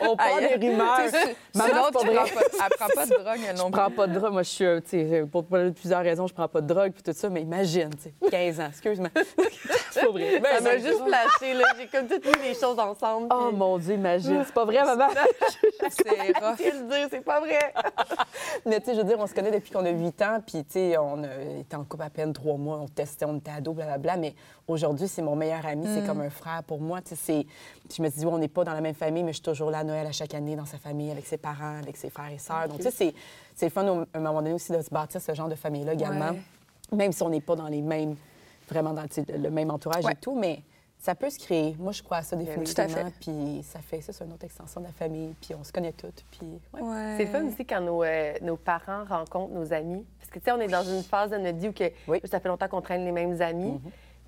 On 0.00 0.16
parle 0.16 0.44
Aïe. 0.44 0.58
des 0.58 0.68
rumeurs. 0.68 1.00
Tu 1.04 1.58
Maman, 1.58 1.88
c'est 1.92 1.98
qui 1.98 2.06
pas 2.06 2.24
prend 2.24 2.34
pas, 2.34 2.40
elle 2.64 2.76
prend 2.78 2.86
pas 2.94 3.06
de 3.06 3.10
drogue 3.10 3.40
elle 3.46 3.56
non 3.56 3.66
Je 3.66 3.72
prends 3.72 3.90
pas 3.90 4.06
de 4.06 4.14
drogue. 4.14 4.32
Moi, 4.32 4.42
je 4.42 4.48
suis, 4.48 4.64
euh, 4.64 4.80
tu 4.80 4.88
sais, 4.90 5.24
pour, 5.30 5.44
plusieurs 5.44 6.02
raisons, 6.02 6.26
je 6.26 6.32
prends 6.32 6.48
pas 6.48 6.62
de 6.62 6.66
drogue 6.66 6.92
puis 6.92 7.02
tout 7.02 7.12
ça, 7.12 7.28
mais 7.28 7.42
imagine, 7.42 7.90
tu 7.90 8.04
sais, 8.04 8.30
15 8.30 8.60
ans, 8.60 8.68
excuse-moi. 8.68 9.10
c'est 9.90 10.00
pas 10.00 10.10
vrai. 10.10 10.42
Ça 10.42 10.60
m'a 10.62 10.78
juste 10.78 11.04
flashé, 11.04 11.54
là. 11.54 11.64
J'ai 11.78 11.86
comme 11.88 12.06
toutes 12.06 12.24
mis 12.24 12.48
les 12.48 12.54
choses 12.54 12.78
ensemble. 12.78 13.28
Oh 13.30 13.50
mon 13.52 13.76
Dieu, 13.76 13.94
imagine. 13.94 14.42
C'est 14.46 14.54
pas 14.54 14.64
vrai, 14.64 14.82
maman? 14.84 15.08
C'est 15.90 16.38
rough. 16.38 16.58
Je 16.58 16.78
le 16.78 16.88
dire, 16.88 17.08
c'est 17.10 17.24
pas 17.24 17.40
vrai. 17.40 17.74
Mais 18.64 18.80
tu 18.80 18.86
sais, 18.86 18.94
je 18.94 19.00
veux 19.00 19.06
dire, 19.06 19.18
on 19.18 19.26
se 19.26 19.34
connaît 19.34 19.50
depuis 19.50 19.70
qu'on 19.70 19.84
a 19.84 19.90
8 19.90 20.22
ans, 20.22 20.38
puis 20.44 20.64
tu 20.64 20.72
sais, 20.72 20.96
on 20.96 21.22
été 21.58 21.76
en 21.76 21.84
couple 21.84 22.04
à 22.04 22.10
peine 22.10 22.32
3 22.32 22.56
mois, 22.56 22.78
on 22.78 22.88
testait, 22.88 23.26
on 23.26 23.36
était 23.36 23.50
ados, 23.50 23.74
blablabla, 23.74 24.16
mais 24.16 24.34
aujourd'hui, 24.66 25.08
c'est 25.08 25.22
mon 25.22 25.36
meilleur 25.36 25.64
ami, 25.66 25.86
c'est 25.86 26.06
comme 26.06 26.20
un 26.20 26.30
frère 26.30 26.62
pour 26.66 26.80
moi, 26.80 26.93
tu 27.02 27.10
sais, 27.10 27.16
c'est... 27.16 27.46
Je 27.96 28.02
me 28.02 28.08
dis, 28.08 28.20
oui, 28.24 28.32
on 28.32 28.38
n'est 28.38 28.48
pas 28.48 28.64
dans 28.64 28.72
la 28.74 28.80
même 28.80 28.94
famille, 28.94 29.22
mais 29.22 29.32
je 29.32 29.36
suis 29.36 29.42
toujours 29.42 29.70
là 29.70 29.78
à 29.78 29.84
Noël 29.84 30.06
à 30.06 30.12
chaque 30.12 30.34
année, 30.34 30.56
dans 30.56 30.66
sa 30.66 30.78
famille, 30.78 31.10
avec 31.10 31.26
ses 31.26 31.36
parents, 31.38 31.78
avec 31.82 31.96
ses 31.96 32.10
frères 32.10 32.30
et 32.32 32.38
sœurs. 32.38 32.68
Donc, 32.68 32.78
tu 32.78 32.84
sais, 32.84 32.90
c'est- 32.90 33.14
c'est 33.54 33.66
le 33.66 33.70
fun, 33.70 33.86
à 33.86 34.18
un 34.18 34.20
moment 34.20 34.40
donné 34.42 34.52
aussi, 34.54 34.72
de 34.72 34.80
se 34.82 34.90
bâtir 34.90 35.20
ce 35.20 35.34
genre 35.34 35.48
de 35.48 35.54
famille-là 35.54 35.92
également, 35.94 36.30
Ouais. 36.30 36.96
même 36.96 37.12
si 37.12 37.22
on 37.22 37.28
n'est 37.30 37.40
pas 37.40 37.56
dans 37.56 37.68
les 37.68 37.82
mêmes, 37.82 38.16
vraiment 38.68 38.92
dans 38.92 39.04
le 39.28 39.50
même 39.50 39.70
entourage 39.70 40.04
Ouais. 40.04 40.12
et 40.12 40.16
tout, 40.16 40.34
mais 40.34 40.60
ça 40.98 41.14
peut 41.14 41.28
se 41.28 41.38
créer. 41.38 41.76
Moi, 41.78 41.92
je 41.92 42.02
crois 42.02 42.16
à 42.18 42.22
ça 42.22 42.34
définitivement, 42.34 42.86
tout 42.86 42.98
à 42.98 43.04
fait. 43.04 43.12
puis 43.20 43.62
ça 43.62 43.78
fait 43.80 44.00
ça, 44.00 44.12
c'est 44.14 44.24
une 44.24 44.32
autre 44.32 44.44
extension 44.46 44.80
de 44.80 44.86
la 44.86 44.92
famille, 44.92 45.34
puis 45.40 45.54
on 45.54 45.62
se 45.62 45.70
connaît 45.70 45.92
toutes, 45.92 46.24
puis... 46.30 46.46
ouais. 46.72 46.80
Ouais. 46.80 47.14
C'est 47.18 47.24
le 47.26 47.30
fun 47.30 47.44
aussi 47.46 47.66
quand 47.66 47.82
nos, 47.82 48.02
euh, 48.02 48.32
nos 48.40 48.56
parents 48.56 49.04
rencontrent 49.04 49.52
nos 49.52 49.70
amis. 49.74 50.02
Parce 50.18 50.30
que, 50.30 50.38
tu 50.38 50.46
sais, 50.46 50.52
on 50.52 50.60
est 50.60 50.66
dans 50.68 50.82
une 50.82 51.02
phase 51.02 51.30
de 51.30 51.36
notre 51.36 51.58
vie 51.58 51.68
où 51.68 51.72
que, 51.72 51.90
Oui. 52.08 52.20
ça 52.24 52.40
fait 52.40 52.48
longtemps 52.48 52.68
qu'on 52.68 52.80
traîne 52.80 53.04
les 53.04 53.12
mêmes 53.12 53.38
amis. 53.42 53.78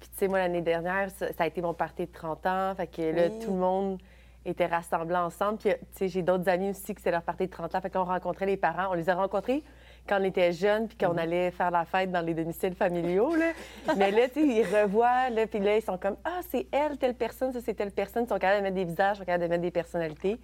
Puis, 0.01 0.09
tu 0.11 0.19
sais, 0.19 0.29
moi, 0.29 0.39
l'année 0.39 0.63
dernière, 0.63 1.11
ça, 1.11 1.33
ça 1.33 1.45
a 1.45 1.47
été 1.47 1.61
mon 1.63 1.75
party 1.75 2.07
de 2.07 2.13
30 2.13 2.47
ans. 2.47 2.75
Fait 2.77 2.87
que 2.87 3.03
là, 3.03 3.29
Oui. 3.31 3.39
tout 3.45 3.51
le 3.53 3.59
monde 3.59 3.99
était 4.45 4.67
rassemblé 4.67 5.17
ensemble. 5.17 5.59
Puis, 5.59 5.71
tu 5.71 5.77
sais, 5.93 6.09
j'ai 6.09 6.23
d'autres 6.23 6.49
amis 6.49 6.71
aussi 6.71 6.95
que 6.95 7.01
c'est 7.01 7.11
leur 7.11 7.23
party 7.23 7.47
de 7.47 7.51
30 7.51 7.75
ans. 7.75 7.81
Fait 7.81 7.91
qu'on 7.91 8.05
rencontrait 8.05 8.47
les 8.47 8.57
parents. 8.57 8.91
On 8.91 8.95
les 8.95 9.09
a 9.09 9.15
rencontrés 9.15 9.63
quand 10.09 10.21
on 10.21 10.25
était 10.25 10.53
jeunes, 10.53 10.87
puis 10.87 10.97
qu'on 10.97 11.17
allait 11.17 11.51
faire 11.51 11.73
la 11.73 11.85
fête 11.85 12.13
dans 12.13 12.21
les 12.21 12.33
domiciles 12.33 12.75
familiaux. 12.77 13.35
Là. 13.35 13.51
Mais 13.97 14.13
là, 14.13 14.29
tu 14.29 14.35
sais, 14.35 14.47
ils 14.47 14.63
revoient, 14.63 15.31
là, 15.31 15.49
puis 15.49 15.59
là, 15.59 15.77
ils 15.77 15.83
sont 15.83 15.99
comme 15.99 16.17
Ah, 16.25 16.41
c'est 16.49 16.67
elle, 16.71 16.97
telle 16.97 17.15
personne, 17.15 17.53
ça, 17.53 17.61
c'est 17.61 17.75
telle 17.75 17.91
personne. 17.91 18.23
Ils 18.25 18.29
sont 18.29 18.39
capables 18.39 18.59
de 18.59 18.63
mettre 18.63 18.77
des 18.77 18.85
visages, 18.85 19.17
ils 19.17 19.19
sont 19.21 19.25
capables 19.25 19.43
de 19.45 19.49
mettre 19.49 19.63
des 19.63 19.71
personnalités. 19.73 20.39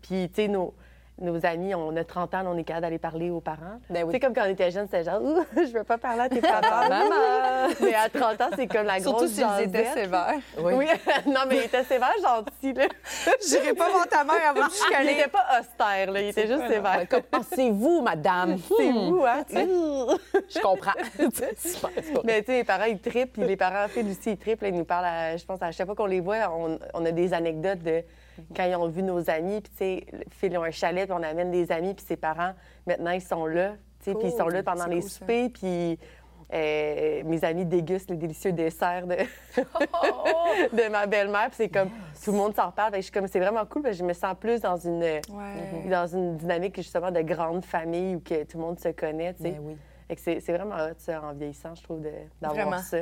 Puis, 0.00 0.28
tu 0.30 0.34
sais, 0.34 0.48
nos, 0.48 0.72
nos 1.20 1.44
amis, 1.46 1.74
on 1.74 1.94
a 1.96 2.04
30 2.04 2.34
ans, 2.34 2.42
on 2.46 2.56
est 2.56 2.64
capable 2.64 2.82
d'aller 2.82 2.98
parler 2.98 3.30
aux 3.30 3.40
parents. 3.40 3.78
Ben 3.90 4.02
oui. 4.02 4.08
Tu 4.08 4.12
sais, 4.16 4.20
comme 4.20 4.34
quand 4.34 4.42
on 4.46 4.50
était 4.50 4.70
jeunes, 4.70 4.86
c'était 4.86 5.04
genre 5.04 5.22
Ouh, 5.22 5.44
je 5.56 5.72
veux 5.72 5.84
pas 5.84 5.98
parler 5.98 6.22
à 6.22 6.28
tes 6.28 6.40
parents. 6.40 6.88
Maman! 6.88 7.68
Mais 7.80 7.94
à 7.94 8.08
30 8.08 8.40
ans, 8.40 8.48
c'est 8.56 8.66
comme 8.66 8.86
la 8.86 8.98
Surtout 8.98 9.18
grosse 9.18 9.30
s'ils 9.32 9.60
étaient 9.68 9.84
sévères. 9.92 10.34
Oui. 10.58 10.72
Oui, 10.74 10.86
non, 11.26 11.40
mais 11.48 11.56
il 11.58 11.62
était 11.64 11.84
sévère, 11.84 12.12
gentil, 12.22 12.72
là. 12.72 12.86
J'irai 13.46 13.72
pas 13.74 13.88
voir 13.90 14.08
ta 14.08 14.24
mère, 14.24 14.34
elle 14.50 14.58
va 14.58 14.64
me 14.66 14.70
Il 14.70 14.74
chicaner. 14.74 15.12
était 15.20 15.28
pas 15.28 15.44
austère, 15.60 16.10
là. 16.10 16.20
Il 16.20 16.28
était 16.28 16.46
juste 16.48 16.66
sévère. 16.66 16.96
Ouais, 16.98 17.06
comme, 17.06 17.22
Ah, 17.32 17.38
c'est 17.54 17.70
vous, 17.70 18.00
madame. 18.02 18.56
C'est 18.76 18.90
vous, 18.90 19.22
hein? 19.26 19.44
Je 19.50 20.60
comprends. 20.60 20.92
C'est 21.34 21.58
super, 21.58 21.90
c'est 22.02 22.24
Mais 22.24 22.40
tu 22.40 22.46
sais, 22.46 22.58
les 22.58 22.64
parents, 22.64 22.84
ils 22.84 22.98
trippent, 22.98 23.34
puis 23.34 23.44
les 23.44 23.56
parents, 23.56 23.86
Phil 23.88 24.06
aussi, 24.10 24.30
ils 24.32 24.36
trippent. 24.38 24.62
là, 24.62 24.68
ils 24.68 24.74
nous 24.74 24.84
parlent, 24.84 25.04
à- 25.06 25.36
je 25.36 25.44
pense, 25.44 25.62
à 25.62 25.70
chaque 25.72 25.86
fois 25.86 25.94
qu'on 25.94 26.06
les 26.06 26.20
voit, 26.20 26.50
on, 26.52 26.78
on 26.94 27.04
a 27.06 27.10
des 27.12 27.32
anecdotes 27.34 27.82
de 27.82 28.02
quand 28.54 28.64
ils 28.64 28.74
ont 28.76 28.88
vu 28.88 29.02
nos 29.02 29.28
amis. 29.30 29.60
Puis, 29.60 29.72
tu 29.72 29.78
sais, 30.42 30.48
ils 30.48 30.58
ont 30.58 30.62
un 30.64 30.70
chalet, 30.70 31.04
puis 31.08 31.16
on 31.18 31.22
amène 31.22 31.50
des 31.50 31.70
amis, 31.72 31.94
puis 31.94 32.04
ses 32.04 32.16
parents, 32.16 32.52
maintenant, 32.86 33.10
ils 33.10 33.22
sont 33.22 33.46
là. 33.46 33.72
Tu 34.02 34.10
sais, 34.10 34.14
puis 34.18 34.28
ils 34.28 34.36
sont 34.36 34.48
là 34.48 34.62
pendant 34.62 34.86
les 34.86 35.00
cool, 35.00 35.10
soupers, 35.10 35.50
puis 35.52 35.98
euh, 36.52 37.22
mes 37.24 37.44
amis 37.44 37.64
dégustent 37.64 38.10
les 38.10 38.16
délicieux 38.16 38.52
desserts 38.52 39.06
de, 39.06 39.16
de 40.76 40.90
ma 40.90 41.06
belle-mère. 41.06 41.48
Puis 41.48 41.56
c'est 41.56 41.68
comme, 41.68 41.88
tout 42.22 42.32
le 42.32 42.36
monde 42.36 42.54
s'en 42.54 42.66
reparle. 42.66 42.94
Je 42.96 43.00
suis 43.02 43.12
comme, 43.12 43.26
c'est 43.28 43.40
vraiment 43.40 43.64
cool, 43.66 43.82
parce 43.82 43.94
que 43.96 44.00
je 44.00 44.04
me 44.04 44.12
sens 44.12 44.34
plus 44.38 44.60
dans 44.60 44.76
une, 44.76 45.02
Ouais. 45.02 45.88
dans 45.88 46.06
une 46.06 46.36
dynamique, 46.36 46.76
justement, 46.76 47.10
de 47.10 47.20
grande 47.20 47.64
famille 47.64 48.16
où 48.16 48.20
que 48.20 48.44
tout 48.44 48.58
le 48.58 48.64
monde 48.64 48.78
se 48.78 48.88
connaît, 48.88 49.34
tu 49.34 49.44
sais. 49.44 49.50
Ben 49.52 49.60
oui. 49.62 49.76
C'est 50.16 50.52
vraiment 50.52 50.74
hot, 50.74 50.94
ça, 50.98 51.22
en 51.22 51.32
vieillissant, 51.32 51.74
je 51.74 51.82
trouve, 51.82 52.02
d'avoir 52.40 52.80
ça. 52.80 52.98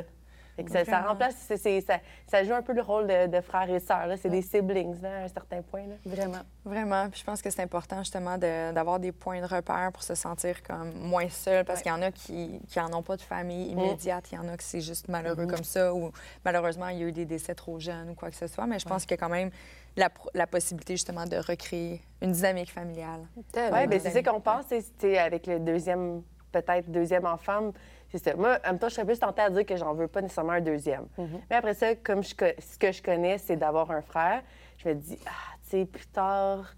Fait 0.55 0.63
que 0.63 0.85
ça, 0.85 1.01
remplace, 1.01 1.35
ça, 1.35 1.99
ça 2.27 2.43
joue 2.43 2.53
un 2.53 2.61
peu 2.61 2.73
le 2.73 2.81
rôle 2.81 3.07
de, 3.07 3.27
de 3.27 3.41
frères 3.41 3.69
et 3.69 3.79
sœurs. 3.79 4.07
C'est 4.17 4.29
des 4.29 4.41
siblings, 4.41 5.01
là, 5.01 5.21
à 5.21 5.23
un 5.23 5.27
certain 5.27 5.61
point. 5.61 5.87
Là. 5.87 5.95
Vraiment. 6.05 6.41
Vraiment. 6.65 7.09
Puis 7.09 7.21
je 7.21 7.25
pense 7.25 7.41
que 7.41 7.49
c'est 7.49 7.61
important 7.61 7.99
justement 7.99 8.37
de- 8.37 8.73
d'avoir 8.73 8.99
des 8.99 9.11
points 9.11 9.41
de 9.41 9.45
repère 9.45 9.91
pour 9.93 10.03
se 10.03 10.15
sentir 10.15 10.61
comme 10.63 10.93
moins 10.93 11.29
seul 11.29 11.65
parce 11.65 11.81
qu'il 11.81 11.91
y 11.91 11.95
en 11.95 12.01
a 12.01 12.11
qui 12.11 12.61
n'en 12.75 12.99
ont 12.99 13.01
pas 13.01 13.17
de 13.17 13.21
famille 13.21 13.71
immédiate, 13.71 14.31
il 14.31 14.35
y 14.35 14.37
en 14.37 14.47
a 14.47 14.57
qui 14.57 14.65
c'est 14.65 14.81
juste 14.81 15.07
malheureux 15.07 15.47
comme 15.47 15.63
ça 15.63 15.93
ou 15.93 16.11
malheureusement 16.45 16.87
il 16.89 16.99
y 16.99 17.03
a 17.03 17.07
eu 17.07 17.11
des 17.11 17.25
décès 17.25 17.55
trop 17.55 17.79
jeunes 17.79 18.11
ou 18.11 18.13
quoi 18.13 18.29
que 18.29 18.35
ce 18.35 18.47
soit. 18.47 18.67
Mais 18.67 18.79
je 18.79 18.85
pense 18.85 19.03
qu'il 19.03 19.11
y 19.11 19.19
a 19.19 19.25
quand 19.25 19.29
même 19.29 19.49
la, 19.95 20.47
possibilité 20.47 20.93
justement 20.93 21.25
de 21.25 21.37
recréer 21.37 22.01
une 22.21 22.31
dynamique 22.31 22.71
familiale. 22.71 23.21
Oui, 23.55 23.87
bien, 23.87 23.99
c'est 23.99 24.11
ça 24.11 24.23
qu'on 24.23 24.41
pense, 24.41 24.65
c'est 24.99 25.17
avec 25.17 25.47
le 25.47 25.59
deuxième, 25.59 26.21
peut-être 26.51 26.89
deuxième 26.89 27.25
enfant. 27.25 27.71
C'est 28.11 28.17
ça. 28.17 28.35
Moi, 28.35 28.57
en 28.65 28.67
même 28.71 28.79
temps, 28.79 28.89
je 28.89 28.95
serais 28.95 29.05
plus 29.05 29.19
tentée 29.19 29.41
à 29.41 29.49
dire 29.49 29.65
que 29.65 29.75
j'en 29.77 29.93
veux 29.93 30.07
pas 30.07 30.21
nécessairement 30.21 30.53
un 30.53 30.61
deuxième. 30.61 31.05
Mais 31.49 31.55
après 31.55 31.73
ça, 31.73 31.95
comme 31.95 32.21
je, 32.23 32.33
ce 32.59 32.77
que 32.77 32.91
je 32.91 33.01
connais, 33.01 33.37
c'est 33.37 33.55
d'avoir 33.55 33.89
un 33.91 34.01
frère, 34.01 34.41
je 34.77 34.89
me 34.89 34.95
dis, 34.95 35.17
ah, 35.25 35.31
tu 35.63 35.69
sais, 35.69 35.85
plus 35.85 36.07
tard, 36.07 36.73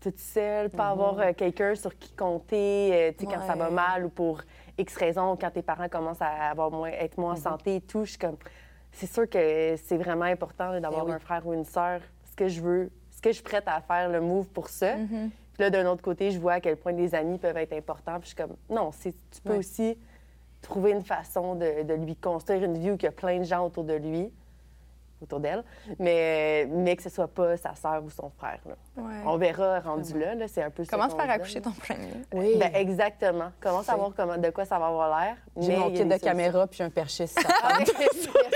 toute 0.00 0.18
seule, 0.18 0.70
pas 0.70 0.88
avoir 0.90 1.18
euh, 1.20 1.32
quelqu'un 1.34 1.74
sur 1.74 1.96
qui 1.96 2.12
compter, 2.14 2.90
euh, 2.92 3.12
tu 3.16 3.24
sais, 3.26 3.32
quand 3.32 3.46
ça 3.46 3.54
va 3.54 3.70
mal 3.70 4.04
ou 4.06 4.08
pour 4.08 4.42
X 4.76 4.96
raisons, 4.96 5.32
ou 5.32 5.36
quand 5.36 5.50
tes 5.50 5.62
parents 5.62 5.88
commencent 5.88 6.20
à 6.22 6.50
avoir 6.50 6.70
moins, 6.70 6.90
être 6.90 7.16
moins 7.18 7.32
en 7.32 7.36
santé 7.36 7.76
et 7.76 7.80
tout, 7.80 8.04
je 8.04 8.10
suis 8.10 8.18
comme, 8.18 8.36
c'est 8.92 9.06
sûr 9.10 9.28
que 9.28 9.76
c'est 9.84 9.96
vraiment 9.96 10.24
important 10.24 10.80
d'avoir 10.80 11.04
Ben 11.04 11.10
oui. 11.10 11.16
un 11.16 11.18
frère 11.20 11.46
ou 11.46 11.54
une 11.54 11.64
sœur. 11.64 12.00
Ce 12.30 12.34
que 12.36 12.48
je 12.48 12.60
veux, 12.60 12.90
ce 13.10 13.20
que 13.20 13.30
je 13.30 13.34
suis 13.36 13.44
prête 13.44 13.64
à 13.66 13.80
faire 13.80 14.08
le 14.08 14.20
move 14.20 14.48
pour 14.48 14.68
ça. 14.68 14.94
Puis 14.96 15.62
là, 15.62 15.70
d'un 15.70 15.86
autre 15.86 16.02
côté, 16.02 16.30
je 16.30 16.38
vois 16.38 16.54
à 16.54 16.60
quel 16.60 16.76
point 16.76 16.92
les 16.92 17.14
amis 17.14 17.38
peuvent 17.38 17.56
être 17.56 17.72
importants. 17.72 18.18
Puis 18.20 18.30
je 18.30 18.34
suis 18.34 18.36
comme, 18.36 18.56
non, 18.68 18.90
tu 18.90 19.12
peux 19.42 19.52
Ouais. 19.52 19.58
aussi 19.58 19.96
trouver 20.62 20.92
une 20.92 21.04
façon 21.04 21.54
de, 21.54 21.94
lui 21.94 22.16
construire 22.16 22.64
une 22.64 22.78
vie 22.78 22.90
où 22.90 22.96
il 22.96 23.02
y 23.02 23.06
a 23.06 23.12
plein 23.12 23.38
de 23.38 23.44
gens 23.44 23.66
autour 23.66 23.84
de 23.84 23.94
lui, 23.94 24.32
autour 25.22 25.40
d'elle, 25.40 25.64
mais, 25.98 26.66
mais 26.70 26.96
que 26.96 27.02
ce 27.02 27.10
soit 27.10 27.28
pas 27.28 27.56
sa 27.56 27.74
sœur 27.74 28.02
ou 28.04 28.10
son 28.10 28.30
frère. 28.30 28.60
On 29.26 29.36
verra 29.36 29.80
rendu 29.80 30.18
là, 30.18 30.34
là, 30.34 30.46
c'est 30.48 30.62
un 30.62 30.70
peu 30.70 30.84
ça 30.84 30.90
Commence 30.96 31.14
par 31.14 31.26
se 31.26 31.30
accoucher 31.30 31.60
ton 31.60 31.72
premier. 31.72 32.08
Oui. 32.32 32.56
Ben, 32.58 32.70
exactement. 32.74 33.50
Commence 33.60 33.88
à 33.88 33.96
voir 33.96 34.10
comment, 34.16 34.36
de 34.38 34.50
quoi 34.50 34.64
ça 34.64 34.78
va 34.78 34.86
avoir 34.86 35.18
l'air. 35.20 35.36
J'ai 35.58 35.76
mon 35.76 35.90
kit 35.90 36.04
de 36.04 36.16
caméra 36.16 36.66
puis 36.66 36.82
un 36.82 36.90
perché. 36.90 37.26
si 37.26 37.34
ça 37.40 37.48
Ah, 37.62 37.72
merci. 37.78 37.94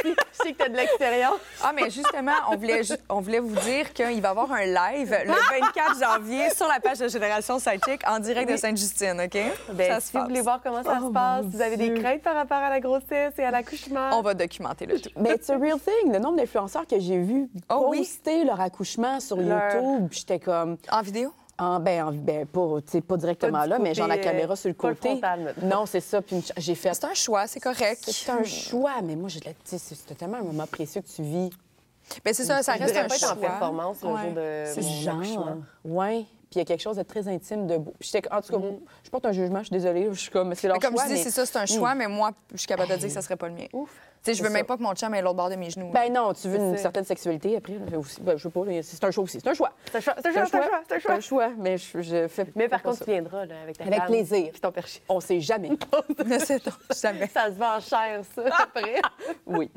Je 0.04 0.44
sais 0.46 0.52
que 0.52 0.56
tu 0.58 0.62
as 0.64 0.68
de 0.68 0.76
l'expérience. 0.76 1.36
Ah, 1.62 1.72
mais 1.74 1.90
justement, 1.90 2.32
on 2.50 2.56
voulait, 2.56 2.82
ju- 2.84 2.94
on 3.08 3.20
voulait 3.20 3.40
vous 3.40 3.54
dire 3.60 3.92
qu'il 3.92 4.04
va 4.22 4.28
y 4.28 4.30
avoir 4.30 4.50
un 4.52 4.64
live 4.64 5.14
le 5.26 5.32
24 5.60 6.00
janvier 6.16 6.50
sur 6.50 6.66
la 6.68 6.80
page 6.80 6.98
de 6.98 7.08
Génération 7.08 7.58
Sidechick 7.58 8.00
en 8.08 8.18
direct 8.18 8.50
de 8.50 8.56
Sainte-Justine, 8.56 9.20
OK? 9.24 9.38
Ben, 9.74 9.92
ça 9.92 10.00
se 10.00 10.06
si 10.06 10.12
vous 10.12 10.18
passe. 10.20 10.28
voulez 10.28 10.40
voir 10.40 10.60
comment 10.62 10.82
ça 10.82 10.98
Oh, 11.02 11.08
se 11.08 11.12
passe, 11.12 11.42
mon 11.44 11.50
vous 11.50 11.60
avez 11.60 11.76
des 11.76 11.94
craintes 11.94 12.22
par 12.22 12.34
rapport 12.34 12.58
à 12.58 12.70
la 12.70 12.80
grossesse 12.80 13.34
et 13.38 13.44
à 13.44 13.50
l'accouchement? 13.50 14.10
On 14.12 14.22
va 14.22 14.34
documenter 14.34 14.86
le 14.86 14.98
tout. 15.00 15.10
Mais 15.16 15.34
it's 15.34 15.50
a 15.50 15.56
real 15.58 15.78
thing. 15.78 16.12
Le 16.12 16.18
nombre 16.18 16.36
d'influenceurs 16.38 16.86
que 16.86 16.98
j'ai 16.98 17.18
vus 17.18 17.48
Oh 17.70 17.86
oui? 17.88 17.98
poster 17.98 18.44
leur 18.44 18.60
accouchement 18.60 19.20
sur 19.20 19.36
Leur- 19.36 19.74
YouTube, 19.74 20.08
j'étais 20.30 20.44
comme... 20.44 20.76
En 20.90 21.02
vidéo? 21.02 21.32
En, 21.58 21.78
ben, 21.78 22.04
en- 22.04 22.12
ben, 22.12 22.46
pas, 22.46 22.78
pas 23.06 23.16
directement 23.18 23.58
Pas 23.58 23.66
là, 23.66 23.78
mais 23.78 23.92
genre 23.94 24.06
la 24.06 24.16
caméra 24.16 24.56
sur 24.56 24.68
le 24.68 24.74
côté. 24.74 25.10
frontal, 25.10 25.54
non, 25.62 25.84
c'est 25.84 26.00
ça. 26.00 26.22
Puis 26.22 26.42
j'ai 26.56 26.74
fait. 26.74 26.94
C'est 26.94 27.04
un 27.04 27.12
choix, 27.14 27.46
c'est 27.46 27.60
correct. 27.60 27.98
C'est 28.02 28.30
un 28.30 28.42
choix, 28.44 29.02
mais 29.02 29.14
moi, 29.14 29.28
c'était 29.64 30.14
tellement 30.14 30.38
un 30.38 30.42
moment 30.44 30.66
précieux 30.66 31.02
que 31.02 31.08
tu 31.08 31.22
vis. 31.22 31.50
Ben, 32.24 32.32
c'est 32.32 32.44
ça, 32.44 32.62
ça 32.62 32.72
reste 32.72 32.96
un 32.96 33.04
pas 33.06 33.14
être 33.14 33.18
choix. 33.20 33.32
en 33.32 33.36
performance 33.36 33.98
le 34.02 34.08
Ouais. 34.08 34.22
jour 34.22 34.32
de 34.32 34.64
C'est 34.66 34.82
Genre, 35.02 35.56
ouais. 35.84 36.24
Puis 36.50 36.56
il 36.56 36.58
y 36.58 36.62
a 36.62 36.64
quelque 36.64 36.80
chose 36.82 36.96
de 36.96 37.02
très 37.02 37.28
intime, 37.28 37.66
de 37.66 37.76
beau. 37.76 37.92
Puis 38.00 38.10
en 38.30 38.40
tout 38.40 38.52
cas, 38.58 38.66
je 39.04 39.10
porte 39.10 39.26
un 39.26 39.32
jugement, 39.32 39.58
je 39.58 39.64
suis 39.64 39.72
désolée, 39.72 40.08
je 40.10 40.18
suis 40.18 40.30
comme, 40.30 40.52
c'est 40.54 40.66
leur 40.66 40.78
Mais 40.78 40.80
comme 40.80 40.94
choix, 40.94 41.04
je 41.04 41.08
dis, 41.10 41.14
mais- 41.18 41.22
c'est 41.22 41.30
ça, 41.30 41.44
c'est 41.46 41.58
un 41.58 41.66
choix, 41.66 41.94
mais 41.94 42.08
moi, 42.08 42.30
je 42.52 42.56
suis 42.56 42.66
capable 42.66 42.90
de 42.90 42.96
dire 42.96 43.06
que 43.06 43.14
ça 43.14 43.22
serait 43.22 43.36
pas 43.36 43.48
le 43.48 43.54
mien. 43.54 43.66
Ouf. 43.74 43.90
Sais, 44.22 44.34
je 44.34 44.42
veux 44.42 44.48
ça. 44.48 44.54
même 44.54 44.66
pas 44.66 44.76
que 44.76 44.82
mon 44.82 44.94
chum 44.94 45.14
ait 45.14 45.22
l'autre 45.22 45.36
bord 45.36 45.48
de 45.50 45.56
mes 45.56 45.70
genoux. 45.70 45.90
Ben 45.90 46.12
non, 46.12 46.32
tu 46.34 46.48
veux 46.48 46.58
une 46.58 46.76
ça. 46.76 46.82
certaine 46.82 47.04
sexualité 47.04 47.56
après. 47.56 47.76
aussi. 47.96 48.20
Ben, 48.20 48.36
je 48.36 48.44
veux 48.44 48.50
pas, 48.50 48.60
c'est 48.82 49.04
un 49.04 49.10
choix 49.10 49.24
aussi. 49.24 49.40
C'est 49.40 49.48
un 49.48 49.54
choix. 49.54 49.72
C'est 49.86 49.96
un 49.96 50.00
choix, 50.00 50.14
c'est 50.18 50.28
un 50.28 50.32
C'est 50.32 50.38
un 50.40 50.46
choix, 50.46 50.60
c'est 50.88 50.94
un 50.94 50.98
choix. 50.98 51.14
un 51.14 51.20
choix. 51.20 51.48
mais 51.58 51.78
je, 51.78 52.02
je 52.02 52.28
fais 52.28 52.46
Mais 52.54 52.68
par 52.68 52.82
contre, 52.82 52.98
ça. 52.98 53.04
tu 53.04 53.10
viendras 53.12 53.46
là, 53.46 53.54
avec 53.62 53.78
ta 53.78 53.84
Avec 53.84 53.98
femme, 53.98 54.06
plaisir. 54.08 54.48
Puis 54.52 54.60
ton 54.60 54.72
perché. 54.72 55.00
On 55.08 55.20
sait 55.20 55.40
jamais. 55.40 55.70
ne 56.26 56.38
sait-on 56.38 56.94
jamais. 56.94 57.26
Ça 57.28 57.46
se 57.46 57.52
vend 57.58 57.80
cher, 57.80 58.20
ça, 58.34 58.42
après. 58.62 59.00
oui. 59.46 59.70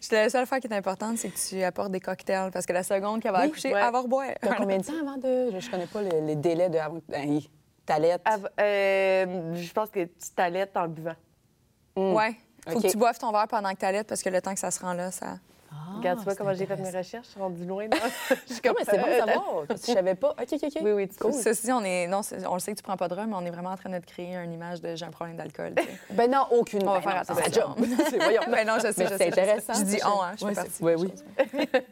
Je- 0.00 0.14
La 0.14 0.28
seule 0.30 0.46
fois 0.46 0.60
qui 0.60 0.66
est 0.66 0.74
importante, 0.74 1.18
c'est 1.18 1.28
que 1.30 1.38
tu 1.48 1.62
apportes 1.62 1.90
des 1.92 2.00
cocktails 2.00 2.50
parce 2.52 2.66
que 2.66 2.72
la 2.72 2.82
seconde 2.82 3.20
qu'elle 3.20 3.32
va 3.32 3.40
Oui, 3.40 3.46
accoucher, 3.46 3.72
ouais. 3.72 3.80
elle 3.84 3.92
va 3.92 4.00
reboire. 4.00 4.26
T'as 4.40 4.54
combien 4.54 4.78
de 4.78 4.84
temps 4.84 4.92
avant 5.00 5.16
de. 5.16 5.50
Je, 5.52 5.60
je 5.60 5.70
connais 5.70 5.86
pas 5.86 6.02
les, 6.02 6.20
les 6.20 6.36
délais 6.36 6.68
de. 6.68 6.78
avant- 6.78 7.00
Ben, 7.08 7.40
t'allaites. 7.86 8.22
Euh, 8.60 9.54
je 9.54 9.72
pense 9.72 9.90
que 9.90 10.04
tu 10.04 10.30
t'allaites 10.36 10.76
en 10.76 10.86
buvant. 10.88 11.14
Ouais. 11.96 12.36
Faut 12.68 12.80
que 12.80 12.88
tu 12.88 12.96
boives 12.96 13.18
ton 13.18 13.32
verre 13.32 13.48
pendant 13.48 13.70
que 13.72 13.78
tu 13.78 13.84
allaites 13.84 14.06
parce 14.06 14.22
que 14.22 14.28
le 14.28 14.40
temps 14.40 14.52
que 14.54 14.60
ça 14.60 14.70
se 14.70 14.80
rend 14.80 14.92
là, 14.92 15.10
ça. 15.10 15.38
Regarde, 15.96 16.18
tu 16.20 16.24
vois 16.24 16.34
comment 16.36 16.54
j'ai 16.54 16.66
fait 16.66 16.76
mes 16.76 16.90
recherches? 16.90 17.26
Je 17.26 17.30
suis 17.32 17.40
rendue 17.40 17.64
loin. 17.64 17.86
Je 18.48 18.52
suis 18.52 18.62
comme, 18.62 18.74
mais 18.78 18.84
c'est 18.84 18.96
bon 18.98 19.06
de 19.06 19.10
euh, 19.12 19.18
savoir. 19.18 19.64
je 19.70 19.76
savais 19.76 20.14
pas. 20.14 20.30
OK, 20.30 20.48
OK, 20.52 20.60
OK. 20.62 20.72
Oui, 20.82 20.92
oui, 20.92 21.08
Cool. 21.20 21.32
Ceci 21.32 21.66
dit, 21.66 21.72
on 21.72 21.82
est 21.84 22.06
non, 22.06 22.20
on 22.48 22.54
le 22.54 22.60
sait 22.60 22.72
que 22.72 22.76
tu 22.76 22.82
prends 22.82 22.96
pas 22.96 23.08
de 23.08 23.14
rhum, 23.14 23.28
mais 23.28 23.36
on 23.36 23.44
est 23.44 23.50
vraiment 23.50 23.70
en 23.70 23.76
train 23.76 23.90
de 23.90 23.98
te 23.98 24.06
créer 24.06 24.36
une 24.36 24.52
image 24.52 24.80
de 24.80 24.94
j'ai 24.94 25.04
un 25.04 25.10
problème 25.10 25.36
d'alcool. 25.36 25.74
Ben 26.12 26.30
non, 26.30 26.46
aucune. 26.52 26.82
On 26.88 26.92
va 26.92 27.00
Ben 27.00 27.02
faire 27.02 27.14
non, 27.28 27.40
attention. 27.40 27.74
Voyons. 28.18 28.40
Ben 28.50 28.66
non, 28.66 28.74
je 28.76 28.92
sais, 28.92 29.04
je 29.04 29.08
c'est 29.10 29.18
sais, 29.18 29.26
intéressant, 29.28 29.74
Je 29.74 29.82
dis 29.82 29.98
on, 30.04 30.22
hein, 30.22 30.32
je 30.38 30.44
Ouais, 30.44 30.54
fais 30.54 30.60
partie. 30.62 30.82
oui, 30.82 30.92
oui. 30.96 31.12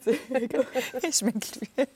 je 0.07 1.25
m'inclus. 1.25 1.87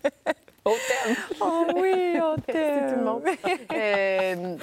Au 0.64 0.70
thème. 0.70 1.16
Oh 1.41 1.66
oui, 1.77 2.18
on 2.20 2.37
C'est 2.47 2.93
tout 2.93 2.99
le 2.99 3.05
monde. 3.05 4.59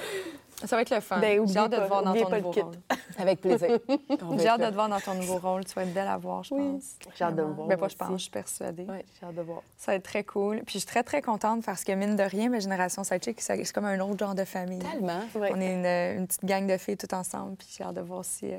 Ça 0.66 0.76
va 0.76 0.82
être 0.82 0.90
le 0.94 1.00
fun. 1.00 1.18
Ben, 1.18 1.46
J'ai 1.46 1.58
hâte 1.58 1.70
de 1.70 1.76
te 1.76 1.80
pas- 1.80 1.86
voir 1.86 2.02
dans 2.02 2.14
ton 2.14 2.26
pas 2.26 2.36
nouveau 2.38 2.50
kit. 2.50 2.60
rôle. 2.62 2.74
Avec 3.18 3.40
plaisir. 3.40 3.78
J'ai 4.38 4.48
hâte 4.48 4.60
de 4.60 4.66
te 4.66 4.74
voir 4.74 4.88
dans 4.88 5.00
ton 5.00 5.14
nouveau 5.14 5.38
rôle. 5.42 5.64
Tu 5.64 5.72
vas 5.74 5.82
être 5.82 5.92
belle 5.94 6.08
à 6.08 6.16
voir, 6.16 6.42
je 6.44 6.50
pense. 6.54 6.96
J'ai 7.16 7.24
hâte 7.24 7.34
de 7.36 7.42
me 7.42 7.52
voir, 7.52 7.66
Ben, 7.68 7.76
pas 7.76 7.80
moi 7.80 7.88
je 7.88 7.96
pense, 7.96 8.12
je 8.12 8.16
suis 8.22 8.30
persuadée. 8.30 8.84
ouais, 8.84 9.04
j'ai 9.20 9.26
hâte 9.26 9.34
de 9.34 9.42
voir. 9.42 9.62
Ça 9.76 9.92
va 9.92 9.96
être 9.96 10.02
très 10.04 10.24
cool. 10.24 10.56
Puis 10.64 10.74
je 10.74 10.78
suis 10.78 10.86
très, 10.86 11.02
très 11.02 11.22
contente 11.22 11.64
parce 11.64 11.84
que, 11.84 11.92
mine 11.92 12.16
de 12.16 12.22
rien, 12.22 12.48
ma 12.48 12.58
génération 12.60 13.04
Sidechick, 13.04 13.40
c'est 13.40 13.72
comme 13.72 13.84
un 13.86 13.98
autre 14.00 14.18
genre 14.18 14.34
de 14.34 14.44
famille. 14.44 14.78
Tellement. 14.80 15.20
Ouais. 15.34 15.50
On 15.54 15.60
est 15.60 15.72
une, 15.74 16.18
une 16.20 16.26
petite 16.26 16.44
gang 16.44 16.66
de 16.66 16.76
filles 16.76 16.96
tout 16.96 17.12
ensemble. 17.14 17.56
Puis 17.56 17.68
j'ai 17.76 17.84
hâte 17.84 17.94
de 17.94 18.00
voir 18.00 18.24
si. 18.24 18.52
euh, 18.52 18.58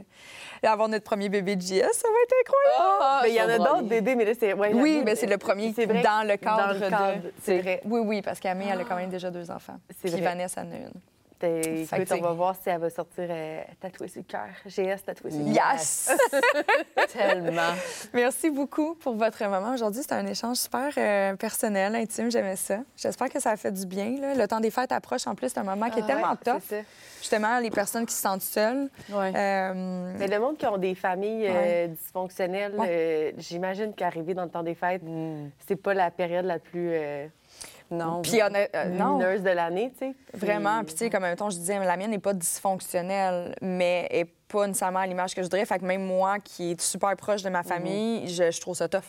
avoir 0.64 0.88
notre 0.90 1.04
premier 1.06 1.30
bébé 1.30 1.56
de 1.56 1.62
JS, 1.62 1.68
ça 1.94 2.08
va 2.08 2.16
être 2.24 2.36
incroyable. 2.42 3.00
Ah, 3.02 3.20
Mais 3.24 3.30
il 3.30 3.36
y 3.36 3.42
en 3.42 3.50
a 3.50 3.58
d'autres 3.58 3.88
bébés, 3.88 4.16
mais 4.16 4.26
là, 4.26 4.32
c'est. 4.40 4.54
ouais, 4.54 4.74
oui, 4.74 5.02
mais 5.06 5.16
c'est 5.16 5.28
le 5.28 5.38
premier 5.38 5.74
c'est 5.74 5.86
vrai 5.86 6.02
dans 6.02 6.28
le 6.28 6.38
cadre, 6.38 6.68
dans 6.68 6.74
le 6.74 6.90
cadre, 6.90 7.22
de. 7.24 7.34
c'est 7.44 7.60
vrai. 7.60 7.82
Oui, 7.86 8.02
oui, 8.04 8.22
parce 8.22 8.40
qu'Amé, 8.40 8.66
elle 8.72 8.82
a 8.82 8.84
quand 8.84 8.96
même 8.96 9.10
déjà 9.10 9.30
deux 9.32 9.50
enfants. 9.52 9.78
C'est 10.02 10.12
Puis. 10.12 10.22
Vanessa 10.22 10.62
en 10.62 10.72
a 10.72 10.76
une. 10.76 10.92
Écoute, 11.44 12.12
on 12.12 12.22
va 12.22 12.34
voir 12.34 12.56
si 12.56 12.70
elle 12.70 12.80
va 12.80 12.90
sortir 12.90 13.26
euh, 13.30 13.62
tatouée 13.80 14.08
sur 14.08 14.22
le 14.22 14.26
cœur. 14.26 14.48
GS 14.66 15.04
tatouée 15.06 15.32
sur 15.32 15.40
le 15.40 15.54
cœur. 15.54 15.72
Yes! 15.74 16.12
Tellement. 17.14 17.74
Merci 18.14 18.50
beaucoup 18.50 18.96
pour 18.96 19.16
votre 19.16 19.44
moment 19.46 19.74
aujourd'hui. 19.74 20.02
C'était 20.02 20.16
un 20.16 20.26
échange 20.28 20.58
super 20.58 20.90
euh, 20.98 21.36
personnel, 21.36 21.96
intime. 21.96 22.30
J'aimais 22.32 22.56
ça. 22.56 22.80
J'espère 22.96 23.30
que 23.30 23.40
ça 23.40 23.52
a 23.52 23.58
fait 23.58 23.72
du 23.72 23.86
bien. 23.86 24.18
là. 24.20 24.36
Le 24.36 24.48
temps 24.48 24.60
des 24.60 24.72
fêtes 24.72 24.92
approche. 24.92 25.28
En 25.28 25.36
plus, 25.36 25.50
c'est 25.50 25.60
un 25.60 25.64
moment 25.64 25.90
qui 25.90 26.00
est 26.00 26.04
Ah, 26.04 26.08
tellement 26.08 26.32
ouais, 26.32 26.38
tough. 26.44 26.62
c'est 26.68 26.82
ça. 26.82 26.88
Justement, 27.22 27.60
les 27.60 27.70
personnes 27.70 28.06
qui 28.06 28.14
se 28.14 28.22
sentent 28.22 28.42
seules. 28.42 28.90
Ouais. 29.10 29.32
Euh, 29.36 30.14
Mais 30.18 30.28
le 30.28 30.40
monde 30.40 30.58
qui 30.58 30.66
ont 30.66 30.78
des 30.78 30.96
familles 30.96 31.48
euh, 31.48 31.54
Ouais. 31.54 31.88
dysfonctionnelles, 31.90 32.74
Ouais. 32.76 32.88
euh, 32.90 33.32
j'imagine 33.38 33.94
qu'arriver 33.94 34.34
dans 34.34 34.44
le 34.44 34.50
temps 34.50 34.64
des 34.64 34.76
fêtes, 34.76 35.04
Mm. 35.04 35.50
c'est 35.68 35.76
pas 35.76 35.94
la 35.94 36.10
période 36.12 36.46
la 36.46 36.60
plus 36.60 36.90
euh, 36.94 37.28
Non. 37.92 38.22
Puis, 38.22 38.42
honnête- 38.42 38.72
euh, 38.76 38.86
non, 38.90 39.18
lumineuse 39.20 39.44
de 39.44 39.50
l'année, 39.50 39.92
tu 40.00 40.08
sais. 40.08 40.16
vraiment. 40.34 40.84
Puis- 40.84 40.94
tu 40.94 41.00
sais, 41.00 41.10
comme 41.10 41.26
un 41.26 41.36
temps, 41.36 41.50
je 41.50 41.58
disais, 41.58 41.78
la 41.84 41.98
mienne 41.98 42.12
n'est 42.12 42.20
pas 42.20 42.34
dysfonctionnelle, 42.34 43.54
mais 43.62 44.08
est 44.10 44.26
pas 44.48 44.66
nécessairement 44.68 45.00
à 45.00 45.08
l'image 45.08 45.36
que 45.36 45.42
je 45.42 45.46
voudrais. 45.48 45.66
Fait 45.66 45.78
que 45.80 45.86
même 45.86 46.04
moi, 46.06 46.40
qui 46.40 46.72
est 46.72 46.82
super 46.82 47.16
proche 47.18 47.44
de 47.44 47.50
ma 47.50 47.64
famille, 47.64 48.28
je, 48.28 48.50
je 48.52 48.62
trouve 48.62 48.76
ça 48.76 48.88
tough. 48.88 49.02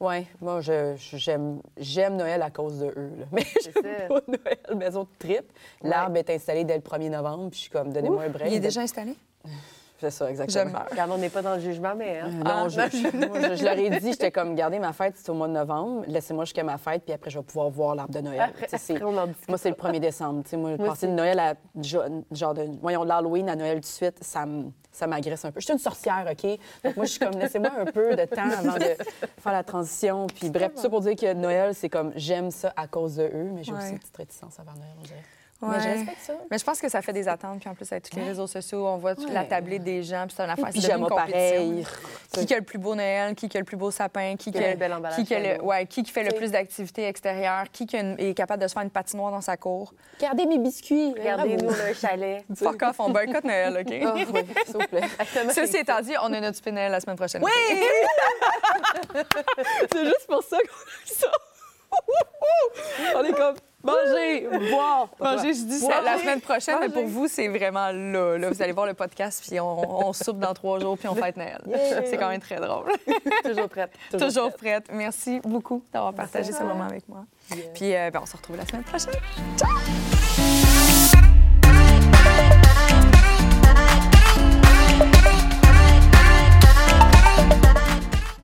Oui, 0.00 0.26
moi, 0.40 0.60
j'aime 0.60 1.60
j'aime 1.78 2.16
Noël 2.16 2.42
à 2.42 2.50
cause 2.50 2.80
de 2.80 2.86
eux. 2.86 3.12
là. 3.18 3.24
Mais 3.32 3.44
j'aime 3.62 4.08
pas 4.08 4.20
Noël, 4.26 4.58
maison 4.76 5.04
de 5.04 5.08
trip. 5.18 5.44
L'arbre 5.82 6.16
est 6.16 6.28
installé 6.30 6.64
dès 6.64 6.74
le 6.74 6.80
1er 6.82 7.08
novembre, 7.10 7.50
puis 7.50 7.58
je 7.58 7.62
suis 7.62 7.70
comme, 7.70 7.92
donnez-moi 7.92 8.24
un 8.24 8.28
break. 8.28 8.48
Il 8.50 8.54
est 8.56 8.60
déjà 8.60 8.80
installé? 8.80 9.14
C'est 10.02 10.10
ça, 10.10 10.28
exactement. 10.30 10.80
Regarde, 10.90 11.10
on 11.12 11.18
n'est 11.18 11.28
pas 11.28 11.42
dans 11.42 11.54
le 11.54 11.60
jugement, 11.60 11.94
mais. 11.96 12.18
hein. 12.20 12.26
Euh, 12.28 12.42
Non, 12.42 12.68
je, 12.68 12.80
je- 12.80 13.26
moi, 13.28 13.38
je- 13.50 13.54
je 13.54 13.64
leur 13.64 13.78
ai 13.78 13.88
dit, 14.00 14.10
j'étais 14.12 14.30
comme, 14.32 14.54
gardez 14.56 14.78
ma 14.80 14.92
fête, 14.92 15.14
c'est 15.16 15.30
au 15.30 15.34
mois 15.34 15.46
de 15.48 15.52
novembre, 15.52 16.02
laissez-moi 16.08 16.44
jusqu'à 16.44 16.64
ma 16.64 16.76
fête, 16.78 17.02
puis 17.04 17.14
après, 17.14 17.30
je 17.30 17.38
vais 17.38 17.44
pouvoir 17.44 17.70
voir 17.70 17.94
l'arbre 17.94 18.12
de 18.12 18.20
Noël. 18.20 18.40
Après, 18.40 18.66
après, 18.94 19.04
on 19.04 19.16
en 19.16 19.26
moi, 19.48 19.58
c'est 19.58 19.68
le 19.70 19.76
1er 19.76 20.00
décembre. 20.00 20.42
Tu 20.42 20.50
sais, 20.50 20.56
moi, 20.56 20.70
Moi 20.76 20.88
passer 20.88 21.06
de. 21.06 21.12
Noël 21.12 21.38
à 21.38 21.54
genre 22.32 22.54
de, 22.54 22.66
voyons, 22.80 23.04
de 23.04 23.08
l'Halloween 23.08 23.48
à 23.48 23.54
Noël 23.56 23.76
tout 23.76 23.80
de 23.82 23.86
suite, 23.86 24.18
ça 24.22 24.44
me- 24.46 24.70
ça 24.90 25.06
m'agresse 25.06 25.44
un 25.44 25.50
peu. 25.52 25.60
Je 25.60 25.64
suis 25.64 25.72
une 25.72 25.78
sorcière, 25.78 26.26
OK? 26.30 26.58
Donc, 26.84 26.96
moi, 26.96 27.06
je 27.06 27.10
suis 27.12 27.20
comme, 27.20 27.38
laissez-moi 27.38 27.70
un 27.78 27.84
peu 27.86 28.14
de 28.14 28.24
temps 28.26 28.42
avant 28.58 28.74
de 28.76 28.84
faire 29.40 29.52
la 29.52 29.62
transition. 29.64 30.26
Puis 30.26 30.50
bref, 30.50 30.72
tout 30.74 30.82
ça 30.82 30.88
pour 30.90 31.00
dire 31.00 31.16
que 31.16 31.32
Noël, 31.32 31.74
c'est 31.74 31.88
comme, 31.88 32.12
j'aime 32.16 32.50
ça 32.50 32.72
à 32.76 32.86
cause 32.88 33.16
de 33.16 33.22
eux, 33.24 33.50
mais 33.54 33.62
j'ai 33.62 33.72
aussi 33.72 33.90
une 33.92 33.98
petite 33.98 34.16
réticence 34.16 34.58
envers 34.58 34.74
Noël, 34.74 34.90
on 34.98 35.02
dirait. 35.02 35.22
Ouais. 35.62 35.68
Mais 35.76 35.80
je 35.82 35.88
respecte 35.88 36.22
ça. 36.22 36.32
Mais 36.50 36.58
je 36.58 36.64
pense 36.64 36.80
que 36.80 36.88
ça 36.88 37.00
fait 37.02 37.12
des 37.12 37.28
attentes. 37.28 37.60
Puis 37.60 37.68
en 37.68 37.74
plus, 37.74 37.90
avec 37.92 38.10
tous 38.10 38.16
les 38.16 38.24
réseaux 38.24 38.46
sociaux, 38.48 38.84
on 38.86 38.96
voit 38.98 39.14
toute 39.14 39.32
la 39.32 39.42
Ouais. 39.42 39.48
tablée 39.48 39.78
des 39.78 40.02
gens. 40.02 40.24
Puis 40.26 40.34
c'est 40.36 40.42
une 40.42 40.50
affaire. 40.50 40.64
Puis 40.70 40.80
pyjama 40.80 41.06
pareil. 41.06 41.86
Qui 42.32 42.52
a 42.54 42.58
le 42.58 42.64
plus 42.64 42.78
beau 42.78 42.94
Noël, 42.94 43.34
qui 43.36 43.46
a 43.54 43.58
le 43.60 43.64
plus 43.64 43.76
beau 43.76 43.90
sapin, 43.90 44.34
qui 44.36 44.50
qui 44.50 44.58
a 44.58 44.70
le 44.72 44.76
bel 44.76 44.92
emballage 44.92 45.16
qui 45.18 45.24
qui 45.24 45.34
a 45.34 45.56
le- 45.56 45.62
ouais, 45.62 45.86
qui 45.86 46.04
fait 46.04 46.24
le 46.24 46.32
plus 46.34 46.50
d'activités 46.50 47.06
extérieures, 47.06 47.64
qui 47.72 47.86
qui 47.86 47.96
a 47.96 48.00
une- 48.00 48.16
est 48.18 48.34
capable 48.34 48.62
de 48.62 48.68
se 48.68 48.72
faire 48.72 48.82
une 48.82 48.90
patinoire 48.90 49.30
dans 49.30 49.40
sa 49.40 49.56
cour. 49.56 49.92
Regardez 50.18 50.46
mes 50.46 50.58
biscuits. 50.58 51.12
Regardez, 51.16 51.56
nous, 51.56 51.64
Bravo. 51.66 51.74
on 51.80 51.86
a 51.86 51.90
un 51.90 51.94
chalet. 51.94 52.44
Fuck 52.56 52.82
off, 52.82 52.98
on 53.00 53.10
boycotte 53.10 53.44
Noël, 53.44 53.76
OK? 53.86 53.94
Ah, 54.04 54.12
oui, 54.16 54.26
s'il 54.64 54.72
vous 54.72 54.86
plaît. 54.88 55.02
Ceci 55.54 55.76
étant 55.76 56.00
dit, 56.00 56.14
on 56.22 56.32
a 56.32 56.40
notre 56.40 56.70
Noël 56.70 56.90
la 56.90 57.00
semaine 57.00 57.16
prochaine. 57.16 57.42
Oui! 57.44 57.50
c'est 59.92 60.04
juste 60.04 60.26
pour 60.26 60.42
ça 60.42 60.56
qu'on 60.58 60.64
a 60.64 61.06
ça. 61.06 61.26
on 63.16 63.24
est 63.24 63.32
comme 63.32 63.54
manger, 63.82 64.48
boire. 64.70 65.08
Manger, 65.20 65.54
je 65.54 65.64
dis 65.64 65.78
ça 65.78 66.00
la 66.00 66.18
semaine 66.18 66.40
prochaine, 66.40 66.76
mais 66.80 66.88
pour 66.88 67.06
vous, 67.06 67.28
c'est 67.28 67.48
vraiment 67.48 67.90
là, 67.92 68.38
là. 68.38 68.50
Vous 68.50 68.62
allez 68.62 68.72
voir 68.72 68.86
le 68.86 68.94
podcast, 68.94 69.44
puis 69.46 69.58
on, 69.60 70.08
on 70.08 70.12
soupe 70.12 70.38
dans 70.38 70.54
trois 70.54 70.78
jours, 70.80 70.96
puis 70.98 71.08
on 71.08 71.14
fête 71.14 71.36
Noël. 71.36 71.60
Yeah. 71.66 72.04
C'est 72.06 72.16
quand 72.16 72.28
même 72.28 72.40
très 72.40 72.56
drôle. 72.56 72.90
Toujours 73.44 73.68
prête. 73.68 73.92
Toujours 74.18 74.52
prête. 74.52 74.86
Merci 74.92 75.40
beaucoup 75.40 75.82
d'avoir 75.92 76.14
partagé 76.14 76.52
ce 76.52 76.62
moment 76.62 76.84
avec 76.84 77.08
moi. 77.08 77.24
Yeah. 77.50 77.64
Puis 77.74 77.94
euh, 77.94 78.10
ben, 78.10 78.20
on 78.22 78.26
se 78.26 78.36
retrouve 78.36 78.56
la 78.56 78.66
semaine 78.66 78.84
prochaine. 78.84 79.14
Ciao! 79.56 80.21